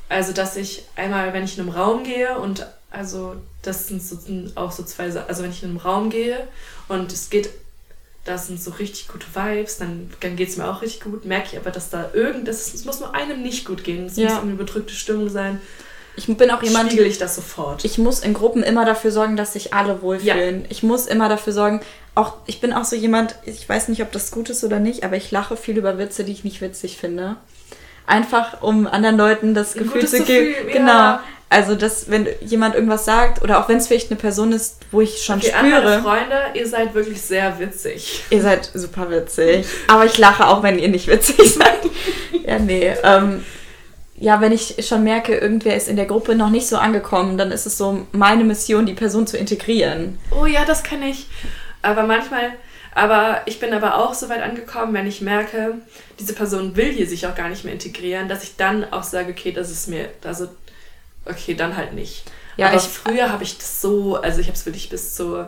also 0.09 0.33
dass 0.33 0.57
ich 0.57 0.85
einmal, 0.97 1.33
wenn 1.35 1.45
ich 1.45 1.57
in 1.59 1.65
einem 1.65 1.73
Raum 1.75 2.05
gehe 2.05 2.39
und 2.39 2.67
also 2.91 3.37
das 3.63 3.87
sind, 3.89 4.03
so, 4.03 4.17
sind 4.17 4.57
auch 4.57 4.73
so 4.73 4.83
zwei 4.83 5.05
also 5.29 5.43
wenn 5.43 5.51
ich 5.51 5.63
in 5.63 5.69
einem 5.71 5.79
Raum 5.79 6.09
gehe 6.09 6.39
und 6.89 7.13
es 7.13 7.29
geht, 7.29 7.51
da 8.25 8.39
sind 8.39 8.63
so 8.63 8.71
richtig 8.73 9.09
gute 9.09 9.27
Vibes, 9.35 9.77
dann, 9.77 10.11
dann 10.21 10.37
geht 10.37 10.49
es 10.49 10.57
mir 10.57 10.69
auch 10.71 10.81
richtig 10.81 11.03
gut, 11.03 11.27
merke 11.27 11.49
ich 11.53 11.59
aber, 11.59 11.71
dass 11.71 11.91
da 11.91 12.11
irgendwas, 12.15 12.73
es 12.73 12.85
muss 12.87 13.01
nur 13.01 13.15
einem 13.15 13.43
nicht 13.43 13.67
gut 13.67 13.85
gehen, 13.85 14.07
es 14.07 14.17
Ja. 14.17 14.31
muss 14.31 14.43
eine 14.43 14.55
bedrückte 14.55 14.95
Stimmung 14.95 15.29
sein, 15.29 15.61
Ich 16.19 16.27
bin 16.37 16.51
auch 16.51 16.63
jemand, 16.63 16.91
spiegel 16.91 17.07
ich 17.07 17.19
das 17.19 17.37
sofort. 17.37 17.85
ich 17.85 17.97
muss 17.97 18.21
in 18.21 18.35
Gruppen 18.35 18.63
immer 18.65 18.85
dafür 18.85 19.13
sorgen, 19.13 19.37
dass 19.37 19.53
sich 19.53 19.73
alle 19.73 20.03
wohlfühlen. 20.03 20.65
Ich 20.69 20.83
muss 20.83 21.07
immer 21.07 21.29
dafür 21.29 21.53
sorgen, 21.53 21.81
auch 22.15 22.35
ich 22.47 22.61
bin 22.61 22.73
auch 22.73 22.85
so 22.85 22.97
jemand, 22.97 23.37
ich 23.47 23.69
weiß 23.69 23.89
nicht, 23.89 24.03
ob 24.03 24.11
das 24.11 24.33
gut 24.33 24.51
ist 24.51 24.65
oder 24.65 24.81
nicht, 24.81 25.05
aber 25.05 25.17
ich 25.17 25.31
lache 25.31 25.57
viel 25.57 25.79
über 25.79 25.97
Witze, 25.99 26.25
die 26.25 26.33
ich 26.33 26.43
nicht 26.43 26.61
witzig 26.61 26.99
finde. 26.99 27.37
Einfach 28.07 28.63
um 28.63 28.87
anderen 28.87 29.17
Leuten 29.17 29.55
das 29.55 29.77
Ein 29.77 29.85
Gefühl 29.85 30.07
zu 30.07 30.23
geben. 30.25 30.49
Gefühl, 30.55 30.73
Genau. 30.73 30.93
ja. 30.93 31.23
Also, 31.51 31.77
dass 31.77 32.11
wenn 32.11 32.29
jemand 32.43 32.75
irgendwas 32.75 33.07
sagt 33.07 33.41
oder 33.41 33.59
auch 33.59 33.71
wenn 33.71 33.79
es 33.79 33.87
vielleicht 33.87 34.11
eine 34.11 34.21
Person 34.21 34.53
ist, 34.53 34.81
wo 34.91 35.01
ich 35.01 35.23
schon 35.23 35.39
okay, 35.39 35.53
spüre, 35.57 36.03
Freunde, 36.03 36.37
ihr 36.53 36.67
seid 36.67 36.93
wirklich 36.93 37.23
sehr 37.23 37.59
witzig. 37.59 38.23
ihr 38.29 38.43
seid 38.43 38.71
super 38.75 39.09
witzig. 39.09 39.67
Aber 39.87 40.05
ich 40.05 40.19
lache 40.19 40.47
auch, 40.47 40.63
wenn 40.63 40.79
ihr 40.79 40.89
nicht 40.89 41.07
witzig 41.09 41.55
seid. 41.55 41.79
ja, 42.47 42.59
nee. 42.59 42.93
Ähm, 43.03 43.47
ja, 44.21 44.41
wenn 44.41 44.53
ich 44.53 44.77
schon 44.87 45.05
merke, 45.05 45.37
irgendwer 45.37 45.77
ist 45.77 45.89
in 45.89 45.97
der 45.97 46.07
Gruppe 46.07 46.35
noch 46.35 46.51
nicht 46.51 46.67
so 46.67 46.77
angekommen, 46.77 47.39
dann 47.39 47.51
ist 47.53 47.67
es 47.67 47.79
so 47.79 48.07
meine 48.13 48.45
Mission, 48.45 48.87
die 48.87 48.95
Person 48.95 49.27
zu 49.27 49.37
integrieren. 49.37 50.19
Oh 50.31 50.47
ja, 50.47 50.65
das 50.65 50.83
kann 50.83 51.03
ich. 51.03 51.27
Aber 51.83 52.03
manchmal, 52.03 52.51
aber 52.95 53.43
ich 53.47 53.61
bin 53.61 53.73
aber 53.73 53.97
auch 53.99 54.15
so 54.15 54.29
weit 54.29 54.43
angekommen, 54.43 54.93
wenn 54.95 55.07
ich 55.07 55.21
merke, 55.21 55.75
diese 56.19 56.33
Person 56.33 56.75
will 56.77 56.91
hier 56.93 57.07
sich 57.07 57.27
auch 57.27 57.35
gar 57.35 57.49
nicht 57.49 57.65
mehr 57.65 57.73
integrieren, 57.73 58.29
dass 58.29 58.43
ich 58.43 58.57
dann 58.57 58.91
auch 58.93 59.05
sage, 59.05 59.31
okay, 59.31 59.53
das 59.53 59.71
ist 59.71 59.89
mir, 59.89 60.09
also, 60.25 60.49
okay, 61.25 61.55
dann 61.55 61.77
halt 61.77 61.93
nicht. 61.93 62.25
Ja, 62.57 62.67
aber 62.69 62.77
ich- 62.77 62.83
früher 62.83 63.31
habe 63.31 63.45
ich 63.45 63.57
das 63.59 63.81
so, 63.81 64.17
also 64.17 64.41
ich 64.41 64.49
habe 64.49 64.57
es 64.57 64.67
wirklich 64.67 64.89
bis 64.91 65.17
so, 65.17 65.47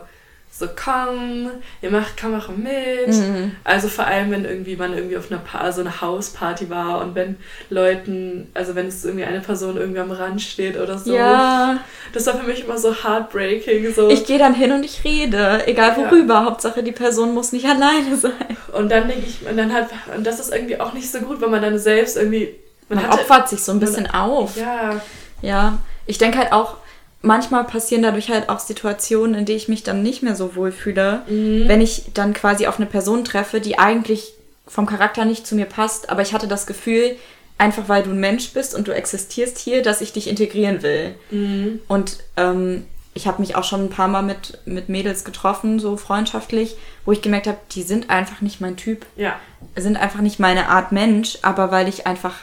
so 0.61 0.67
komm, 0.75 1.49
ihr 1.81 1.91
macht, 1.91 2.23
auch 2.23 2.47
mit. 2.49 3.07
Mhm. 3.07 3.51
Also 3.63 3.87
vor 3.89 4.05
allem, 4.05 4.31
wenn 4.31 4.45
irgendwie 4.45 4.75
man 4.75 4.93
irgendwie 4.93 5.17
auf 5.17 5.29
einer 5.31 5.39
pa 5.41 5.71
so 5.71 5.81
eine 5.81 5.99
Hausparty 6.01 6.69
war 6.69 7.01
und 7.01 7.15
wenn 7.15 7.35
Leuten, 7.69 8.49
also 8.53 8.75
wenn 8.75 8.87
es 8.87 9.03
irgendwie 9.03 9.25
eine 9.25 9.39
Person 9.41 9.77
irgendwie 9.77 9.99
am 9.99 10.11
Rand 10.11 10.41
steht 10.41 10.77
oder 10.79 10.97
so. 10.97 11.13
Ja, 11.15 11.79
Das 12.13 12.25
war 12.27 12.35
für 12.35 12.45
mich 12.45 12.63
immer 12.63 12.77
so 12.77 12.93
heartbreaking. 13.03 13.93
So. 13.93 14.09
ich 14.09 14.25
gehe 14.25 14.37
dann 14.39 14.53
hin 14.53 14.71
und 14.71 14.85
ich 14.85 15.03
rede, 15.03 15.65
egal 15.67 15.89
Ja. 15.97 15.97
worüber. 16.11 16.45
Hauptsache, 16.45 16.83
die 16.83 16.91
Person 16.91 17.33
muss 17.33 17.51
nicht 17.51 17.65
alleine 17.69 18.15
sein. 18.15 18.31
Und 18.73 18.91
dann 18.91 19.07
denke 19.07 19.25
ich, 19.27 19.47
und 19.49 19.57
dann 19.57 19.73
halt, 19.73 19.87
und 20.15 20.25
das 20.25 20.39
ist 20.39 20.53
irgendwie 20.53 20.79
auch 20.79 20.93
nicht 20.93 21.11
so 21.11 21.19
gut, 21.19 21.41
weil 21.41 21.49
man 21.49 21.61
dann 21.61 21.77
selbst 21.79 22.17
irgendwie. 22.17 22.55
Man 22.89 23.01
hatte- 23.07 23.19
opfert 23.21 23.49
sich 23.49 23.63
so 23.63 23.71
ein 23.71 23.79
bisschen 23.79 24.09
auf. 24.11 24.57
Ja, 24.57 25.01
Ja, 25.41 25.79
ich 26.05 26.17
denke 26.17 26.37
halt 26.37 26.51
auch, 26.51 26.75
manchmal 27.21 27.63
passieren 27.65 28.03
dadurch 28.03 28.29
halt 28.29 28.49
auch 28.49 28.59
Situationen, 28.59 29.35
in 29.35 29.45
denen 29.45 29.57
ich 29.57 29.67
mich 29.67 29.83
dann 29.83 30.01
nicht 30.03 30.23
mehr 30.23 30.35
so 30.35 30.55
wohl 30.55 30.71
fühle, 30.71 31.21
Mhm. 31.27 31.67
wenn 31.67 31.81
ich 31.81 32.11
dann 32.13 32.33
quasi 32.33 32.67
auf 32.67 32.77
eine 32.77 32.85
Person 32.87 33.23
treffe, 33.23 33.61
die 33.61 33.77
eigentlich 33.79 34.33
vom 34.67 34.85
Charakter 34.85 35.25
nicht 35.25 35.45
zu 35.45 35.55
mir 35.55 35.65
passt, 35.65 36.09
aber 36.09 36.21
ich 36.21 36.33
hatte 36.33 36.47
das 36.47 36.65
Gefühl, 36.65 37.15
einfach 37.57 37.83
weil 37.87 38.03
du 38.03 38.09
ein 38.11 38.19
Mensch 38.19 38.51
bist 38.53 38.73
und 38.73 38.87
du 38.87 38.91
existierst 38.91 39.59
hier, 39.59 39.83
dass 39.83 40.01
ich 40.01 40.13
dich 40.13 40.27
integrieren 40.27 40.81
will. 40.81 41.13
Mhm. 41.29 41.79
Und 41.87 42.17
ähm, 42.37 42.85
ich 43.13 43.27
habe 43.27 43.41
mich 43.41 43.55
auch 43.55 43.63
schon 43.65 43.85
ein 43.85 43.89
paar 43.89 44.07
Mal 44.07 44.23
mit, 44.23 44.59
mit 44.65 44.89
Mädels 44.89 45.25
getroffen, 45.25 45.79
so 45.79 45.97
freundschaftlich, 45.97 46.75
wo 47.05 47.11
ich 47.11 47.21
gemerkt 47.21 47.47
habe, 47.47 47.57
die 47.71 47.83
sind 47.83 48.09
einfach 48.09 48.41
nicht 48.41 48.61
mein 48.61 48.77
Typ 48.77 49.05
ja. 49.17 49.35
sind 49.75 49.97
einfach 49.97 50.21
nicht 50.21 50.39
meine 50.39 50.69
Art 50.69 50.91
Mensch, 50.91 51.37
aber 51.41 51.71
weil 51.71 51.87
ich 51.89 52.07
einfach 52.07 52.35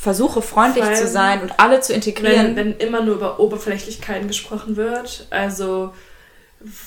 versuche 0.00 0.40
freundlich 0.40 0.84
allem, 0.84 0.96
zu 0.96 1.06
sein 1.06 1.42
und 1.42 1.60
alle 1.60 1.80
zu 1.80 1.92
integrieren. 1.92 2.56
Wenn, 2.56 2.56
wenn 2.56 2.76
immer 2.78 3.02
nur 3.02 3.16
über 3.16 3.38
Oberflächlichkeiten 3.38 4.28
gesprochen 4.28 4.76
wird, 4.76 5.26
also 5.28 5.92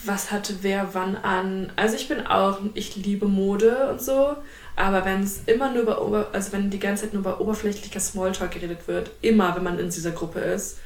was 0.04 0.32
hatte 0.32 0.58
wer 0.62 0.94
wann 0.94 1.16
an. 1.16 1.72
Also 1.76 1.96
ich 1.96 2.08
bin 2.08 2.26
auch, 2.26 2.60
ich 2.74 2.96
liebe 2.96 3.28
Mode 3.28 3.90
und 3.92 4.02
so, 4.02 4.36
aber 4.76 5.06
wenn 5.06 5.22
es 5.22 5.42
immer 5.46 5.72
nur 5.72 5.84
über, 5.84 6.02
Ober 6.02 6.30
also 6.34 6.54
wenn 6.54 6.72
die 6.72 6.80
ganze 6.80 7.04
Zeit 7.04 7.14
nur 7.14 7.22
über 7.22 7.40
oberflächlicher 7.40 8.00
Smalltalk 8.00 8.52
geredet 8.52 8.88
wird, 8.88 9.12
immer, 9.22 9.56
wenn 9.56 9.64
man 9.64 9.78
in 9.78 9.90
dieser 9.90 10.12
Gruppe 10.12 10.40
ist 10.40 10.80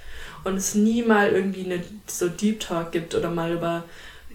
und 0.43 0.57
es 0.57 0.75
nie 0.75 1.03
mal 1.03 1.29
irgendwie 1.29 1.63
eine 1.63 1.81
so 2.07 2.27
Deep 2.27 2.59
Talk 2.59 2.91
gibt 2.91 3.15
oder 3.15 3.29
mal 3.29 3.53
über 3.53 3.85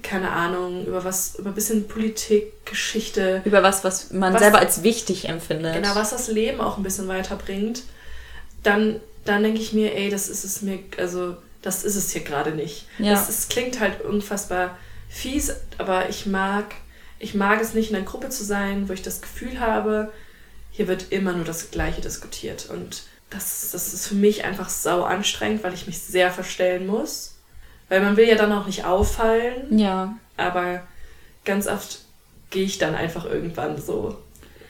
keine 0.03 0.31
Ahnung, 0.31 0.87
über 0.87 1.05
was, 1.05 1.37
über 1.37 1.51
ein 1.51 1.55
bisschen 1.55 1.89
Politik, 1.89 2.67
Geschichte. 2.67 3.43
Über 3.45 3.63
was, 3.63 3.85
was 3.85 4.13
man 4.13 4.35
was, 4.35 4.43
selber 4.43 4.59
als 4.59 4.83
wichtig 4.83 5.29
empfindet. 5.29 5.75
Genau, 5.75 5.95
was 5.95 6.11
das 6.11 6.29
Leben 6.29 6.61
auch 6.61 6.77
ein 6.77 6.83
bisschen 6.83 7.09
weiterbringt, 7.09 7.83
dann, 8.63 9.01
dann 9.25 9.43
denke 9.43 9.61
ich 9.61 9.73
mir, 9.73 9.95
ey, 9.95 10.11
das 10.11 10.29
ist 10.29 10.45
es 10.45 10.63
mir, 10.63 10.81
also 10.99 11.37
das 11.63 11.85
ist 11.85 11.97
es 11.97 12.11
hier 12.11 12.23
gerade 12.23 12.53
nicht. 12.53 12.87
Ja. 12.99 13.13
Das, 13.13 13.29
das 13.29 13.49
klingt 13.49 13.81
halt 13.81 14.03
unfassbar 14.03 14.77
fies, 15.09 15.55
aber 15.79 16.09
ich 16.09 16.27
mag, 16.27 16.75
ich 17.19 17.35
mag 17.35 17.61
es 17.61 17.75
nicht, 17.75 17.91
in 17.91 17.97
einer 17.97 18.05
Gruppe 18.05 18.31
zu 18.31 18.45
sein, 18.45 18.89
wo 18.89 18.93
ich 18.93 19.03
das 19.03 19.21
Gefühl 19.21 19.61
habe, 19.61 20.13
hier 20.71 20.89
wird 20.89 21.13
immer 21.13 21.33
nur 21.33 21.45
das 21.45 21.71
Gleiche 21.71 22.01
diskutiert. 22.01 22.69
Und 22.71 23.05
das, 23.31 23.71
das 23.73 23.95
ist 23.95 24.09
für 24.09 24.15
mich 24.15 24.45
einfach 24.45 24.69
sau 24.69 25.03
anstrengend, 25.03 25.63
weil 25.63 25.75
ich 25.75 25.87
mich 25.87 26.01
sehr 26.01 26.31
verstellen 26.31 26.87
muss. 26.87 27.32
Weil 27.93 28.01
man 28.01 28.17
will 28.17 28.27
ja 28.27 28.37
dann 28.37 28.51
auch 28.53 28.65
nicht 28.65 28.87
auffallen. 28.87 29.79
Ja. 29.79 30.17
Aber 30.39 30.81
ganz 31.45 31.67
oft 31.67 31.99
gehe 32.49 32.65
ich 32.65 32.79
dann 32.79 32.95
einfach 32.95 33.27
irgendwann 33.27 33.79
so 33.79 34.17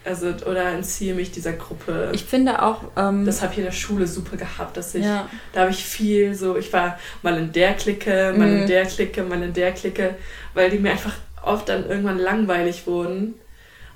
also 0.03 0.27
oder 0.45 0.73
entziehe 0.73 1.13
mich 1.13 1.31
dieser 1.31 1.53
Gruppe. 1.53 2.09
Ich 2.11 2.25
finde 2.25 2.61
auch. 2.61 2.81
Ähm, 2.97 3.25
das 3.25 3.41
habe 3.41 3.53
ich 3.53 3.59
in 3.59 3.63
der 3.63 3.71
Schule 3.71 4.07
super 4.07 4.35
gehabt, 4.35 4.75
dass 4.75 4.93
ich, 4.93 5.05
ja. 5.05 5.29
da 5.53 5.61
habe 5.61 5.71
ich 5.71 5.85
viel 5.85 6.35
so, 6.35 6.57
ich 6.57 6.73
war 6.73 6.99
mal 7.21 7.37
in 7.37 7.53
der 7.53 7.75
Clique, 7.75 8.33
mal 8.37 8.45
mhm. 8.45 8.61
in 8.63 8.67
der 8.67 8.85
Clique, 8.87 9.23
mal 9.23 9.41
in 9.41 9.53
der 9.53 9.71
Clique, 9.71 10.15
weil 10.53 10.69
die 10.69 10.79
mir 10.79 10.91
einfach 10.91 11.15
oft 11.43 11.69
dann 11.69 11.87
irgendwann 11.87 12.19
langweilig 12.19 12.85
wurden. 12.87 13.35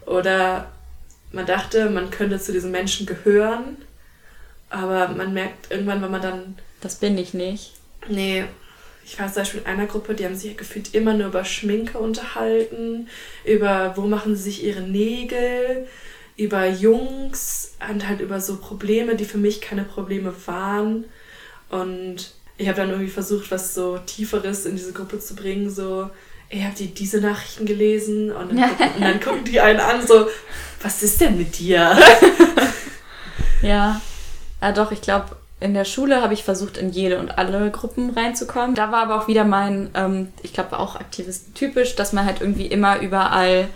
Oder 0.06 0.72
man 1.34 1.46
dachte, 1.46 1.90
man 1.90 2.12
könnte 2.12 2.40
zu 2.40 2.54
diesen 2.54 2.72
Menschen 2.72 3.06
gehören, 3.06 3.76
aber 4.70 5.10
man 5.10 5.34
merkt 5.34 5.70
irgendwann, 5.70 6.02
wenn 6.02 6.12
man 6.12 6.22
dann. 6.22 6.58
Das 6.80 6.96
bin 6.96 7.18
ich 7.18 7.34
nicht. 7.34 7.74
Nee, 8.08 8.46
ich 9.08 9.18
war 9.18 9.28
zum 9.28 9.42
Beispiel 9.42 9.62
in 9.62 9.68
einer 9.68 9.86
Gruppe, 9.86 10.16
die 10.16 10.26
haben 10.26 10.36
sich 10.36 10.58
gefühlt 10.58 10.94
immer 10.94 11.14
nur 11.14 11.28
über 11.28 11.46
Schminke 11.46 11.98
unterhalten, 11.98 13.08
über 13.46 13.94
wo 13.96 14.02
machen 14.02 14.36
sie 14.36 14.44
sich 14.44 14.66
ihre 14.66 14.82
Nägel, 14.82 15.88
über 16.36 16.68
Jungs 16.68 17.76
und 17.90 18.06
halt 18.06 18.20
über 18.20 18.42
so 18.42 18.58
Probleme, 18.58 19.16
die 19.16 19.24
für 19.24 19.38
mich 19.38 19.62
keine 19.62 19.86
Probleme 19.86 20.34
waren. 20.46 21.06
Und 21.70 22.34
ich 22.58 22.68
habe 22.68 22.82
dann 22.82 22.90
irgendwie 22.90 23.10
versucht, 23.10 23.50
was 23.50 23.74
so 23.74 23.98
Tieferes 23.98 24.66
in 24.66 24.76
diese 24.76 24.92
Gruppe 24.92 25.20
zu 25.20 25.36
bringen, 25.36 25.70
so, 25.70 26.10
ey, 26.50 26.62
habt 26.62 26.82
ihr 26.82 26.88
diese 26.88 27.22
Nachrichten 27.22 27.66
gelesen? 27.66 28.34
Und 28.34 28.58
dann, 28.58 28.70
gucken, 28.70 28.90
und 28.96 29.02
dann 29.02 29.20
gucken 29.22 29.44
die 29.46 29.62
einen 29.62 29.80
an, 29.80 30.06
so, 30.06 30.28
was 30.82 31.02
ist 31.02 31.22
denn 31.22 31.38
mit 31.38 31.58
dir? 31.58 31.98
ja. 33.62 34.02
Ja, 34.62 34.72
doch, 34.74 34.92
ich 34.92 35.02
glaube, 35.02 35.37
in 35.60 35.74
der 35.74 35.86
Schule 35.86 36.22
habe 36.22 36.34
ich 36.34 36.44
versucht, 36.44 36.78
in 36.78 36.92
jede 36.92 37.20
und 37.20 37.38
alle 37.38 37.72
Gruppen 37.72 38.12
reinzukommen. 38.12 38.76
Da 38.76 38.92
war 38.92 39.04
aber 39.04 39.22
auch 39.22 39.28
wieder 39.28 39.44
mein, 39.44 39.90
ähm, 39.96 40.30
ich 40.44 40.54
glaube 40.54 40.78
auch 40.78 40.96
aktives 40.96 41.54
typisch, 41.54 41.96
dass 41.96 42.14
man 42.14 42.26
halt 42.26 42.42
irgendwie 42.42 42.68
immer 42.68 43.00
überall 43.00 43.68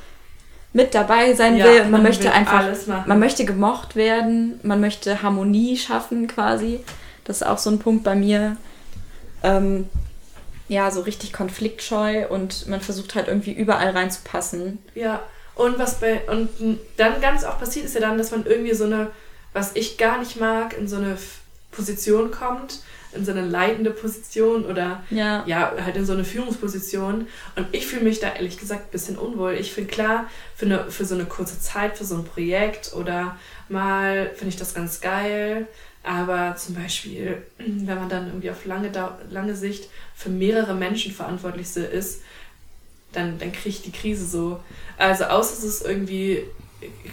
mit 0.73 0.93
dabei 0.93 1.33
sein 1.33 1.57
ja, 1.57 1.65
will. 1.65 1.81
Man, 1.83 1.91
man 1.91 2.03
möchte 2.03 2.31
einfach, 2.31 2.65
man 3.05 3.19
möchte 3.19 3.45
gemocht 3.45 3.95
werden, 3.95 4.59
man 4.63 4.79
möchte 4.79 5.23
Harmonie 5.23 5.75
schaffen 5.77 6.27
quasi. 6.27 6.81
Das 7.23 7.37
ist 7.37 7.47
auch 7.47 7.57
so 7.57 7.71
ein 7.71 7.79
Punkt 7.79 8.03
bei 8.03 8.15
mir. 8.15 8.57
Ähm, 9.43 9.89
ja, 10.67 10.89
so 10.91 11.01
richtig 11.01 11.33
konfliktscheu 11.33 12.27
und 12.27 12.67
man 12.67 12.79
versucht 12.79 13.15
halt 13.15 13.27
irgendwie 13.27 13.51
überall 13.51 13.89
reinzupassen. 13.89 14.79
Ja, 14.95 15.21
und 15.55 15.77
was 15.79 15.99
bei, 15.99 16.21
und 16.29 16.49
dann 16.97 17.19
ganz 17.21 17.43
oft 17.43 17.59
passiert 17.59 17.85
ist 17.85 17.95
ja 17.95 18.01
dann, 18.01 18.17
dass 18.17 18.31
man 18.31 18.45
irgendwie 18.45 18.73
so 18.73 18.85
eine, 18.85 19.09
was 19.51 19.71
ich 19.75 19.97
gar 19.97 20.19
nicht 20.19 20.39
mag, 20.39 20.77
in 20.77 20.87
so 20.87 20.95
eine 20.95 21.17
Position 21.71 22.31
kommt, 22.31 22.79
in 23.13 23.25
so 23.25 23.31
eine 23.31 23.45
leitende 23.45 23.91
Position 23.91 24.65
oder 24.65 25.03
ja, 25.09 25.43
ja 25.45 25.73
halt 25.83 25.95
in 25.97 26.05
so 26.05 26.13
eine 26.13 26.23
Führungsposition. 26.23 27.27
Und 27.55 27.67
ich 27.71 27.87
fühle 27.87 28.03
mich 28.03 28.19
da 28.19 28.33
ehrlich 28.33 28.57
gesagt 28.57 28.87
ein 28.87 28.91
bisschen 28.91 29.17
unwohl. 29.17 29.53
Ich 29.53 29.73
finde 29.73 29.91
klar, 29.91 30.29
für, 30.55 30.65
eine, 30.65 30.91
für 30.91 31.05
so 31.05 31.15
eine 31.15 31.25
kurze 31.25 31.59
Zeit, 31.59 31.97
für 31.97 32.05
so 32.05 32.15
ein 32.15 32.23
Projekt 32.23 32.93
oder 32.93 33.37
mal 33.69 34.29
finde 34.35 34.49
ich 34.49 34.57
das 34.57 34.73
ganz 34.73 35.01
geil. 35.01 35.67
Aber 36.03 36.55
zum 36.55 36.75
Beispiel, 36.75 37.41
wenn 37.57 37.97
man 37.97 38.09
dann 38.09 38.27
irgendwie 38.27 38.51
auf 38.51 38.65
lange, 38.65 38.91
lange 39.29 39.55
Sicht 39.55 39.89
für 40.15 40.29
mehrere 40.29 40.73
Menschen 40.73 41.11
verantwortlich 41.11 41.75
ist, 41.75 42.21
dann, 43.11 43.37
dann 43.39 43.51
kriege 43.51 43.69
ich 43.69 43.81
die 43.81 43.91
Krise 43.91 44.25
so. 44.25 44.59
Also 44.97 45.25
außer 45.25 45.53
es 45.53 45.63
ist 45.63 45.85
irgendwie 45.85 46.45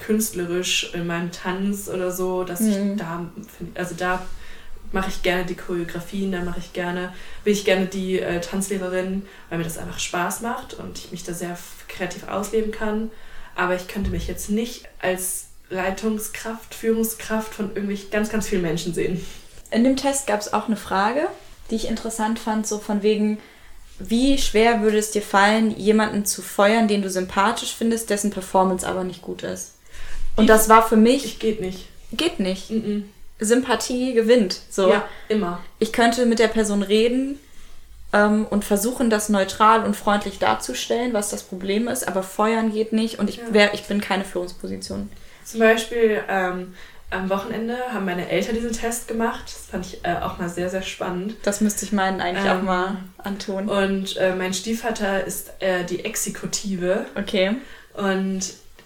künstlerisch 0.01 0.94
in 0.94 1.07
meinem 1.07 1.33
Tanz 1.33 1.88
oder 1.88 2.11
so, 2.12 2.44
dass 2.44 2.61
mhm. 2.61 2.92
ich 2.92 2.99
da, 2.99 3.29
also 3.75 3.94
da 3.97 4.25
mache 4.92 5.11
ich 5.11 5.22
gerne 5.22 5.44
die 5.44 5.55
Choreografien, 5.55 6.33
dann 6.33 6.44
mache 6.44 6.61
ich 6.61 6.72
gerne, 6.72 7.12
will 7.44 7.53
ich 7.53 7.64
gerne 7.64 7.87
die 7.87 8.20
äh, 8.20 8.40
Tanzlehrerin, 8.40 9.27
weil 9.48 9.59
mir 9.59 9.64
das 9.64 9.79
einfach 9.79 9.98
Spaß 9.98 10.40
macht 10.40 10.74
und 10.74 10.98
ich 10.98 11.11
mich 11.11 11.24
da 11.24 11.33
sehr 11.33 11.59
kreativ 11.88 12.29
ausleben 12.29 12.72
kann. 12.72 13.11
Aber 13.55 13.74
ich 13.74 13.88
könnte 13.88 14.11
mich 14.11 14.29
jetzt 14.29 14.51
nicht 14.51 14.88
als 15.01 15.46
Leitungskraft, 15.70 16.74
Führungskraft 16.74 17.53
von 17.53 17.68
irgendwelchen 17.68 18.11
ganz, 18.11 18.31
ganz 18.31 18.48
vielen 18.48 18.62
Menschen 18.62 18.94
sehen. 18.94 19.24
In 19.70 19.85
dem 19.85 19.96
Test 19.96 20.27
gab 20.27 20.40
es 20.40 20.53
auch 20.53 20.66
eine 20.66 20.77
Frage, 20.77 21.29
die 21.70 21.74
ich 21.74 21.88
interessant 21.88 22.38
fand, 22.38 22.66
so 22.66 22.79
von 22.79 23.03
wegen, 23.03 23.38
wie 23.98 24.38
schwer 24.38 24.81
würde 24.81 24.98
es 24.98 25.11
dir 25.11 25.22
fallen, 25.22 25.77
jemanden 25.77 26.24
zu 26.24 26.40
feuern, 26.40 26.88
den 26.88 27.03
du 27.03 27.11
sympathisch 27.11 27.74
findest, 27.77 28.11
dessen 28.11 28.31
Performance 28.31 28.87
aber 28.87 29.05
nicht 29.05 29.22
gut 29.22 29.42
ist? 29.42 29.74
Und 30.37 30.44
die, 30.44 30.48
das 30.48 30.68
war 30.68 30.87
für 30.88 30.96
mich. 30.96 31.24
Ich 31.24 31.38
geht 31.38 31.61
nicht. 31.61 31.88
Geht 32.12 32.40
nicht. 32.40 32.70
Mm 32.70 32.77
-mm. 32.77 33.03
Sympathie 33.40 34.14
gewinnt. 34.14 34.61
So. 34.70 34.90
Ja, 34.90 35.09
immer. 35.29 35.61
Ich 35.79 35.92
könnte 35.92 36.27
mit 36.27 36.38
der 36.38 36.48
Person 36.48 36.83
reden 36.83 37.38
ähm, 38.12 38.46
und 38.48 38.64
versuchen, 38.64 39.11
das 39.11 39.29
neutral 39.29 39.85
und 39.85 39.96
freundlich 39.96 40.38
darzustellen, 40.38 41.12
was 41.12 41.31
das 41.31 41.42
Problem 41.42 41.88
ist, 41.88 42.09
aber 42.09 42.22
feuern 42.22 42.72
geht 42.72 42.92
nicht 42.92 43.18
und 43.18 43.29
ich, 43.31 43.40
wär, 43.51 43.74
ich 43.74 43.85
bin 43.85 44.01
keine 44.01 44.24
Führungsposition. 44.24 45.11
Zum 45.44 45.61
Beispiel 45.61 46.22
ähm, 46.29 46.74
am 47.11 47.31
Wochenende 47.31 47.77
haben 47.92 48.05
meine 48.05 48.29
Eltern 48.29 48.55
diesen 48.55 48.72
Test 48.72 49.09
gemacht. 49.09 49.44
Das 49.46 49.66
fand 49.70 49.87
ich 49.87 50.05
äh, 50.05 50.16
auch 50.20 50.38
mal 50.38 50.48
sehr, 50.48 50.68
sehr 50.68 50.83
spannend. 50.83 51.37
Das 51.42 51.61
müsste 51.61 51.87
ich 51.87 51.92
meinen 51.92 52.20
eigentlich 52.20 52.44
ähm, 52.44 52.59
auch 52.59 52.62
mal 52.62 52.96
antun. 53.18 53.68
Und 53.68 54.16
äh, 54.18 54.35
mein 54.35 54.53
Stiefvater 54.53 55.24
ist 55.24 55.53
äh, 55.61 55.85
die 55.85 56.05
Exekutive. 56.05 57.07
Okay. 57.14 57.57
Und 57.94 58.40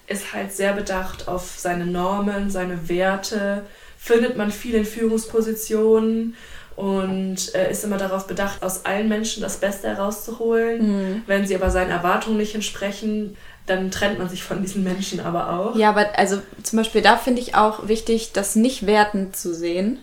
ist 0.07 0.33
halt 0.33 0.53
sehr 0.53 0.73
bedacht 0.73 1.27
auf 1.27 1.55
seine 1.57 1.87
Normen, 1.87 2.51
seine 2.51 2.89
Werte 2.89 3.65
findet 4.03 4.37
man 4.37 4.51
viel 4.51 4.75
in 4.75 4.85
Führungspositionen 4.85 6.35
und 6.75 7.55
äh, 7.55 7.71
ist 7.71 7.85
immer 7.85 7.99
darauf 7.99 8.27
bedacht, 8.27 8.65
aus 8.65 8.85
allen 8.85 9.09
Menschen 9.09 9.43
das 9.43 9.59
Beste 9.59 9.87
herauszuholen. 9.89 10.89
Mhm. 10.89 11.23
Wenn 11.29 11.47
sie 11.47 11.55
aber 11.55 11.71
seinen 11.71 11.93
Erwartungen 11.93 12.37
nicht 12.37 12.57
entsprechen, 12.57 13.37
dann 13.67 13.93
trennt 13.93 14.19
man 14.19 14.29
sich 14.29 14.43
von 14.43 14.61
diesen 14.61 14.83
Menschen 14.83 15.21
aber 15.21 15.51
auch. 15.51 15.77
Ja, 15.77 15.91
aber 15.91 16.19
also 16.19 16.43
zum 16.65 16.79
Beispiel 16.79 17.01
da 17.01 17.17
finde 17.17 17.41
ich 17.41 17.55
auch 17.55 17.87
wichtig, 17.87 18.33
das 18.33 18.57
nicht 18.57 18.87
wertend 18.87 19.37
zu 19.37 19.55
sehen. 19.55 19.99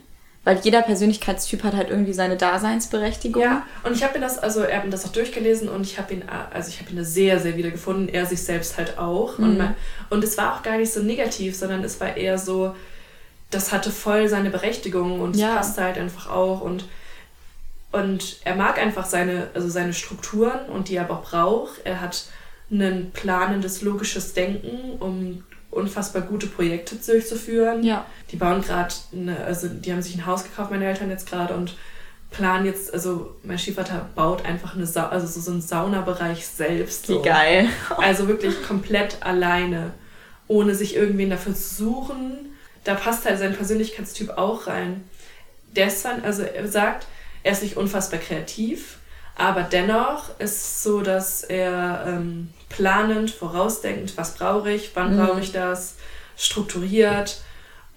Weil 0.45 0.59
jeder 0.63 0.81
Persönlichkeitstyp 0.81 1.63
hat 1.63 1.75
halt 1.75 1.89
irgendwie 1.89 2.13
seine 2.13 2.38
Daseinsberechtigung. 2.38 3.43
Ja, 3.43 3.63
und 3.83 3.93
ich 3.93 4.03
habe 4.03 4.17
mir 4.17 4.23
das, 4.23 4.39
also 4.39 4.62
er 4.62 4.77
hat 4.77 4.85
mir 4.85 4.91
das 4.91 5.05
auch 5.05 5.12
durchgelesen 5.12 5.67
und 5.67 5.81
ich 5.81 5.99
habe 5.99 6.13
ihn, 6.13 6.23
also 6.53 6.69
ich 6.69 6.79
habe 6.79 6.89
ihn 6.91 6.95
da 6.95 7.03
sehr, 7.03 7.39
sehr 7.41 7.57
wieder 7.57 7.69
gefunden, 7.69 8.07
er 8.07 8.25
sich 8.25 8.41
selbst 8.41 8.77
halt 8.77 8.97
auch. 8.97 9.38
Mhm. 9.38 9.43
Und, 9.43 9.57
mein, 9.57 9.75
und 10.09 10.23
es 10.23 10.38
war 10.38 10.55
auch 10.55 10.63
gar 10.63 10.77
nicht 10.77 10.93
so 10.93 11.01
negativ, 11.01 11.57
sondern 11.57 11.83
es 11.83 11.99
war 11.99 12.15
eher 12.15 12.38
so, 12.38 12.73
das 13.49 13.71
hatte 13.71 13.91
voll 13.91 14.27
seine 14.27 14.49
Berechtigung 14.49 15.21
und 15.21 15.35
es 15.35 15.41
ja. 15.41 15.55
passte 15.55 15.83
halt 15.83 15.97
einfach 15.97 16.29
auch 16.29 16.62
und 16.62 16.85
und 17.91 18.38
er 18.43 18.55
mag 18.55 18.77
einfach 18.77 19.05
seine 19.05 19.47
also 19.53 19.67
seine 19.67 19.93
Strukturen 19.93 20.67
und 20.67 20.89
die 20.89 20.95
er 20.95 21.05
aber 21.05 21.15
auch 21.15 21.23
braucht. 21.23 21.81
Er 21.85 22.02
hat 22.02 22.25
ein 22.71 23.10
planendes 23.13 23.81
logisches 23.81 24.33
Denken, 24.33 25.00
um 25.00 25.43
unfassbar 25.71 26.21
gute 26.21 26.45
Projekte 26.45 26.95
durchzuführen. 26.95 27.83
Ja. 27.83 28.06
Die 28.31 28.35
bauen 28.35 28.62
gerade, 28.62 28.93
also 29.45 29.67
die 29.67 29.91
haben 29.91 30.02
sich 30.02 30.15
ein 30.15 30.25
Haus 30.25 30.43
gekauft, 30.43 30.69
meine 30.71 30.85
Eltern 30.85 31.10
jetzt 31.10 31.27
gerade 31.27 31.56
und 31.56 31.75
planen 32.31 32.65
jetzt, 32.67 32.93
also 32.93 33.35
mein 33.43 33.58
Stiefvater 33.58 34.08
baut 34.15 34.45
einfach 34.45 34.75
eine 34.75 34.85
Sa 34.85 35.10
also 35.10 35.25
so, 35.25 35.39
so 35.39 35.52
einen 35.52 35.62
Saunabereich 35.62 36.45
selbst. 36.45 37.08
So. 37.08 37.19
Wie 37.19 37.27
geil. 37.27 37.67
Also 37.97 38.27
wirklich 38.27 38.62
komplett 38.63 39.17
alleine, 39.21 39.93
ohne 40.47 40.75
sich 40.75 40.95
irgendwen 40.95 41.31
dafür 41.31 41.56
zu 41.56 41.75
suchen 41.75 42.48
da 42.90 42.96
passt 42.96 43.25
halt 43.25 43.37
sein 43.37 43.56
Persönlichkeitstyp 43.56 44.31
auch 44.31 44.65
rein. 44.65 45.08
Der 45.75 45.87
ist 45.87 46.02
zwar, 46.02 46.23
also 46.23 46.42
er 46.42 46.67
sagt, 46.67 47.06
er 47.44 47.52
ist 47.52 47.62
nicht 47.62 47.77
unfassbar 47.77 48.19
kreativ, 48.19 48.98
aber 49.35 49.62
dennoch 49.62 50.40
ist 50.40 50.56
es 50.56 50.83
so, 50.83 51.02
dass 51.02 51.44
er 51.44 52.06
ähm, 52.08 52.50
planend, 52.67 53.29
vorausdenkend, 53.29 54.17
was 54.17 54.33
brauche 54.33 54.71
ich, 54.71 54.90
wann 54.96 55.15
mhm. 55.15 55.23
brauche 55.23 55.40
ich 55.40 55.52
das, 55.52 55.98
strukturiert 56.35 57.42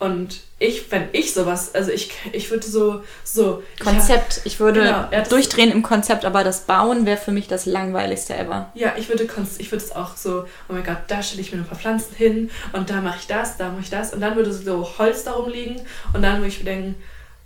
Und 0.03 0.41
ich, 0.59 0.91
wenn 0.91 1.05
ich 1.13 1.33
sowas, 1.33 1.77
also 1.77 1.93
ich, 1.93 2.11
ich 2.33 2.51
würde 2.51 2.67
so, 2.67 3.05
so. 3.23 3.63
Konzept, 3.81 4.39
ich, 4.39 4.55
ich 4.55 4.61
würde 4.61 4.81
genau, 4.81 5.05
ja, 5.13 5.23
durchdrehen 5.23 5.71
im 5.71 5.85
Konzept, 5.85 6.25
aber 6.25 6.43
das 6.43 6.63
Bauen 6.63 7.07
wäre 7.07 7.17
für 7.17 7.31
mich 7.31 7.47
das 7.47 7.67
langweiligste 7.67 8.37
ever. 8.37 8.73
Ja, 8.75 8.95
ich 8.97 9.09
würde, 9.09 9.29
ich 9.59 9.71
würde 9.71 9.85
es 9.85 9.95
auch 9.95 10.17
so, 10.17 10.45
oh 10.69 10.73
mein 10.73 10.83
Gott, 10.83 10.97
da 11.07 11.23
stelle 11.23 11.43
ich 11.43 11.53
mir 11.53 11.59
ein 11.59 11.65
paar 11.65 11.79
Pflanzen 11.79 12.17
hin 12.17 12.51
und 12.73 12.91
da 12.91 13.01
mache 13.01 13.19
ich 13.21 13.29
das, 13.29 13.59
da 13.59 13.69
mache 13.69 13.83
ich 13.83 13.91
das 13.91 14.13
und 14.13 14.21
dann 14.21 14.35
würde 14.35 14.53
so 14.53 14.89
Holz 14.99 15.23
darum 15.23 15.49
liegen 15.49 15.81
und 16.15 16.23
dann 16.23 16.39
würde 16.39 16.49
ich 16.49 16.59
mir 16.59 16.65
denken, 16.65 16.97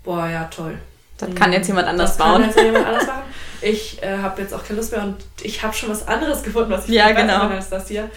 boah, 0.03 0.27
ja, 0.27 0.45
toll. 0.45 0.79
Das 1.19 1.35
kann 1.35 1.53
jetzt 1.53 1.67
jemand 1.67 1.89
anders 1.89 2.17
das 2.17 2.19
bauen. 2.19 2.41
Kann 2.41 2.51
jetzt 2.51 2.59
jemand 2.59 2.87
anders 2.87 3.07
machen. 3.07 3.23
Ich 3.61 4.03
äh, 4.03 4.17
habe 4.17 4.41
jetzt 4.41 4.55
auch 4.55 4.65
keine 4.65 4.79
Lust 4.79 4.93
mehr 4.93 5.03
und 5.03 5.17
ich 5.43 5.63
habe 5.63 5.75
schon 5.75 5.91
was 5.91 6.09
anderes 6.09 6.43
gefunden, 6.43 6.71
was 6.71 6.89
ich 6.89 6.95
ja, 6.95 7.13
genau. 7.13 7.49
als 7.49 7.69
das 7.69 7.89
hier. 7.89 8.09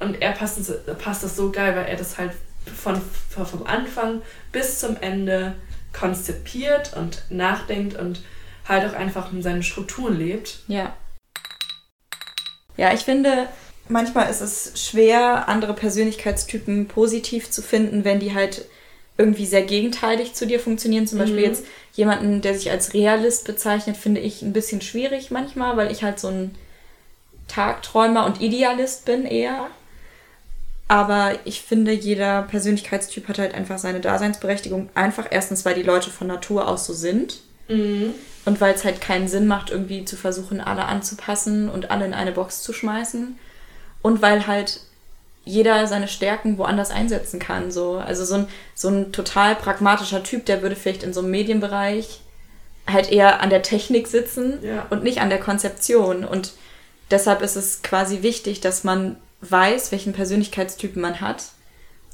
Und 0.00 0.20
er 0.20 0.32
passt, 0.32 0.58
passt 0.98 1.24
das 1.24 1.34
so 1.34 1.50
geil, 1.50 1.74
weil 1.74 1.86
er 1.86 1.96
das 1.96 2.18
halt 2.18 2.32
von, 2.74 3.00
vom 3.30 3.66
Anfang 3.66 4.22
bis 4.52 4.80
zum 4.80 4.96
Ende 5.00 5.54
konzipiert 5.92 6.94
und 6.96 7.22
nachdenkt 7.30 7.96
und 7.96 8.22
halt 8.68 8.88
auch 8.88 8.96
einfach 8.96 9.32
in 9.32 9.42
seinen 9.42 9.62
Strukturen 9.62 10.16
lebt. 10.18 10.60
Ja. 10.68 10.94
Ja, 12.76 12.92
ich 12.92 13.00
finde, 13.00 13.48
manchmal 13.88 14.28
ist 14.30 14.40
es 14.40 14.72
schwer, 14.74 15.48
andere 15.48 15.74
Persönlichkeitstypen 15.74 16.88
positiv 16.88 17.50
zu 17.50 17.62
finden, 17.62 18.04
wenn 18.04 18.20
die 18.20 18.34
halt 18.34 18.66
irgendwie 19.18 19.46
sehr 19.46 19.62
gegenteilig 19.62 20.34
zu 20.34 20.46
dir 20.46 20.60
funktionieren. 20.60 21.06
Zum 21.06 21.18
Beispiel 21.18 21.38
mhm. 21.38 21.44
jetzt 21.44 21.64
jemanden, 21.94 22.42
der 22.42 22.54
sich 22.54 22.70
als 22.70 22.92
Realist 22.92 23.46
bezeichnet, 23.46 23.96
finde 23.96 24.20
ich 24.20 24.42
ein 24.42 24.52
bisschen 24.52 24.82
schwierig 24.82 25.30
manchmal, 25.30 25.76
weil 25.76 25.90
ich 25.90 26.02
halt 26.02 26.20
so 26.20 26.28
ein 26.28 26.54
Tagträumer 27.48 28.26
und 28.26 28.42
Idealist 28.42 29.04
bin 29.06 29.24
eher. 29.24 29.68
Aber 30.88 31.34
ich 31.44 31.62
finde, 31.62 31.92
jeder 31.92 32.42
Persönlichkeitstyp 32.42 33.26
hat 33.28 33.38
halt 33.38 33.54
einfach 33.54 33.78
seine 33.78 34.00
Daseinsberechtigung. 34.00 34.88
Einfach 34.94 35.26
erstens, 35.30 35.64
weil 35.64 35.74
die 35.74 35.82
Leute 35.82 36.10
von 36.10 36.28
Natur 36.28 36.68
aus 36.68 36.86
so 36.86 36.92
sind. 36.92 37.40
Mhm. 37.68 38.14
Und 38.44 38.60
weil 38.60 38.74
es 38.74 38.84
halt 38.84 39.00
keinen 39.00 39.26
Sinn 39.26 39.48
macht, 39.48 39.70
irgendwie 39.70 40.04
zu 40.04 40.16
versuchen, 40.16 40.60
alle 40.60 40.84
anzupassen 40.84 41.68
und 41.68 41.90
alle 41.90 42.06
in 42.06 42.14
eine 42.14 42.30
Box 42.30 42.62
zu 42.62 42.72
schmeißen. 42.72 43.36
Und 44.02 44.22
weil 44.22 44.46
halt 44.46 44.80
jeder 45.44 45.86
seine 45.86 46.06
Stärken 46.06 46.58
woanders 46.58 46.90
einsetzen 46.90 47.40
kann. 47.40 47.72
So. 47.72 47.96
Also 47.96 48.24
so 48.24 48.34
ein, 48.34 48.48
so 48.74 48.88
ein 48.88 49.12
total 49.12 49.56
pragmatischer 49.56 50.22
Typ, 50.22 50.44
der 50.44 50.62
würde 50.62 50.76
vielleicht 50.76 51.02
in 51.02 51.12
so 51.12 51.20
einem 51.20 51.30
Medienbereich 51.30 52.20
halt 52.88 53.10
eher 53.10 53.40
an 53.40 53.50
der 53.50 53.62
Technik 53.62 54.06
sitzen 54.06 54.58
ja. 54.62 54.86
und 54.90 55.02
nicht 55.02 55.20
an 55.20 55.30
der 55.30 55.40
Konzeption. 55.40 56.24
Und 56.24 56.52
deshalb 57.10 57.42
ist 57.42 57.56
es 57.56 57.82
quasi 57.82 58.22
wichtig, 58.22 58.60
dass 58.60 58.84
man 58.84 59.16
weiß, 59.40 59.92
welchen 59.92 60.12
Persönlichkeitstypen 60.12 61.00
man 61.00 61.20
hat, 61.20 61.44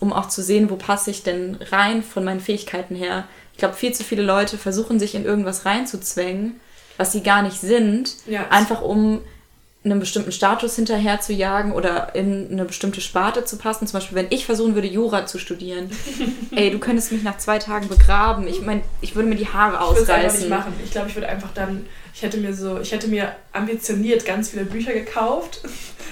um 0.01 0.13
auch 0.13 0.29
zu 0.29 0.43
sehen, 0.43 0.71
wo 0.71 0.77
passe 0.77 1.11
ich 1.11 1.23
denn 1.23 1.59
rein 1.71 2.03
von 2.03 2.25
meinen 2.25 2.41
Fähigkeiten 2.41 2.95
her. 2.95 3.25
Ich 3.53 3.59
glaube, 3.59 3.75
viel 3.75 3.93
zu 3.93 4.05
viele 4.05 4.23
Leute 4.23 4.59
versuchen 4.59 4.99
sich 4.99 5.15
in 5.15 5.25
irgendwas 5.25 5.65
reinzuzwängen, 5.65 6.61
was 6.97 7.13
sie 7.13 7.23
gar 7.23 7.43
nicht 7.43 7.61
sind, 7.61 8.17
ja. 8.27 8.49
einfach 8.49 8.83
um 8.83 9.21
einem 9.85 9.99
bestimmten 9.99 10.31
Status 10.31 10.77
hinterher 10.77 11.21
zu 11.21 11.33
jagen 11.33 11.73
oder 11.73 12.15
in 12.15 12.49
eine 12.53 12.65
bestimmte 12.65 13.01
Sparte 13.01 13.45
zu 13.45 13.57
passen. 13.59 13.87
Zum 13.87 13.99
Beispiel, 13.99 14.17
wenn 14.17 14.29
ich 14.31 14.47
versuchen 14.47 14.75
würde, 14.75 14.87
Jura 14.87 15.27
zu 15.27 15.39
studieren. 15.39 15.91
Ey, 16.55 16.71
du 16.71 16.79
könntest 16.79 17.11
mich 17.11 17.25
nach 17.25 17.39
zwei 17.39 17.59
Tagen 17.59 17.89
begraben. 17.89 18.47
Ich 18.47 18.63
meine, 18.63 18.83
ich 19.01 19.17
würde 19.17 19.29
mir 19.29 19.35
die 19.35 19.49
Haare 19.49 19.81
ausreißen. 19.81 20.03
Ich 20.03 20.09
würde 20.09 20.27
es 20.27 20.39
nicht 20.39 20.51
machen. 20.51 20.75
Ich 20.85 20.91
glaube, 20.93 21.09
ich 21.09 21.17
würde 21.17 21.29
einfach 21.29 21.51
dann 21.53 21.87
ich 22.15 22.23
hätte 22.23 22.37
mir 22.39 22.55
so, 22.55 22.79
ich 22.81 22.93
hätte 22.93 23.09
mir 23.09 23.35
ambitioniert 23.53 24.25
ganz 24.25 24.51
viele 24.51 24.65
Bücher 24.65 24.93
gekauft. 24.93 25.61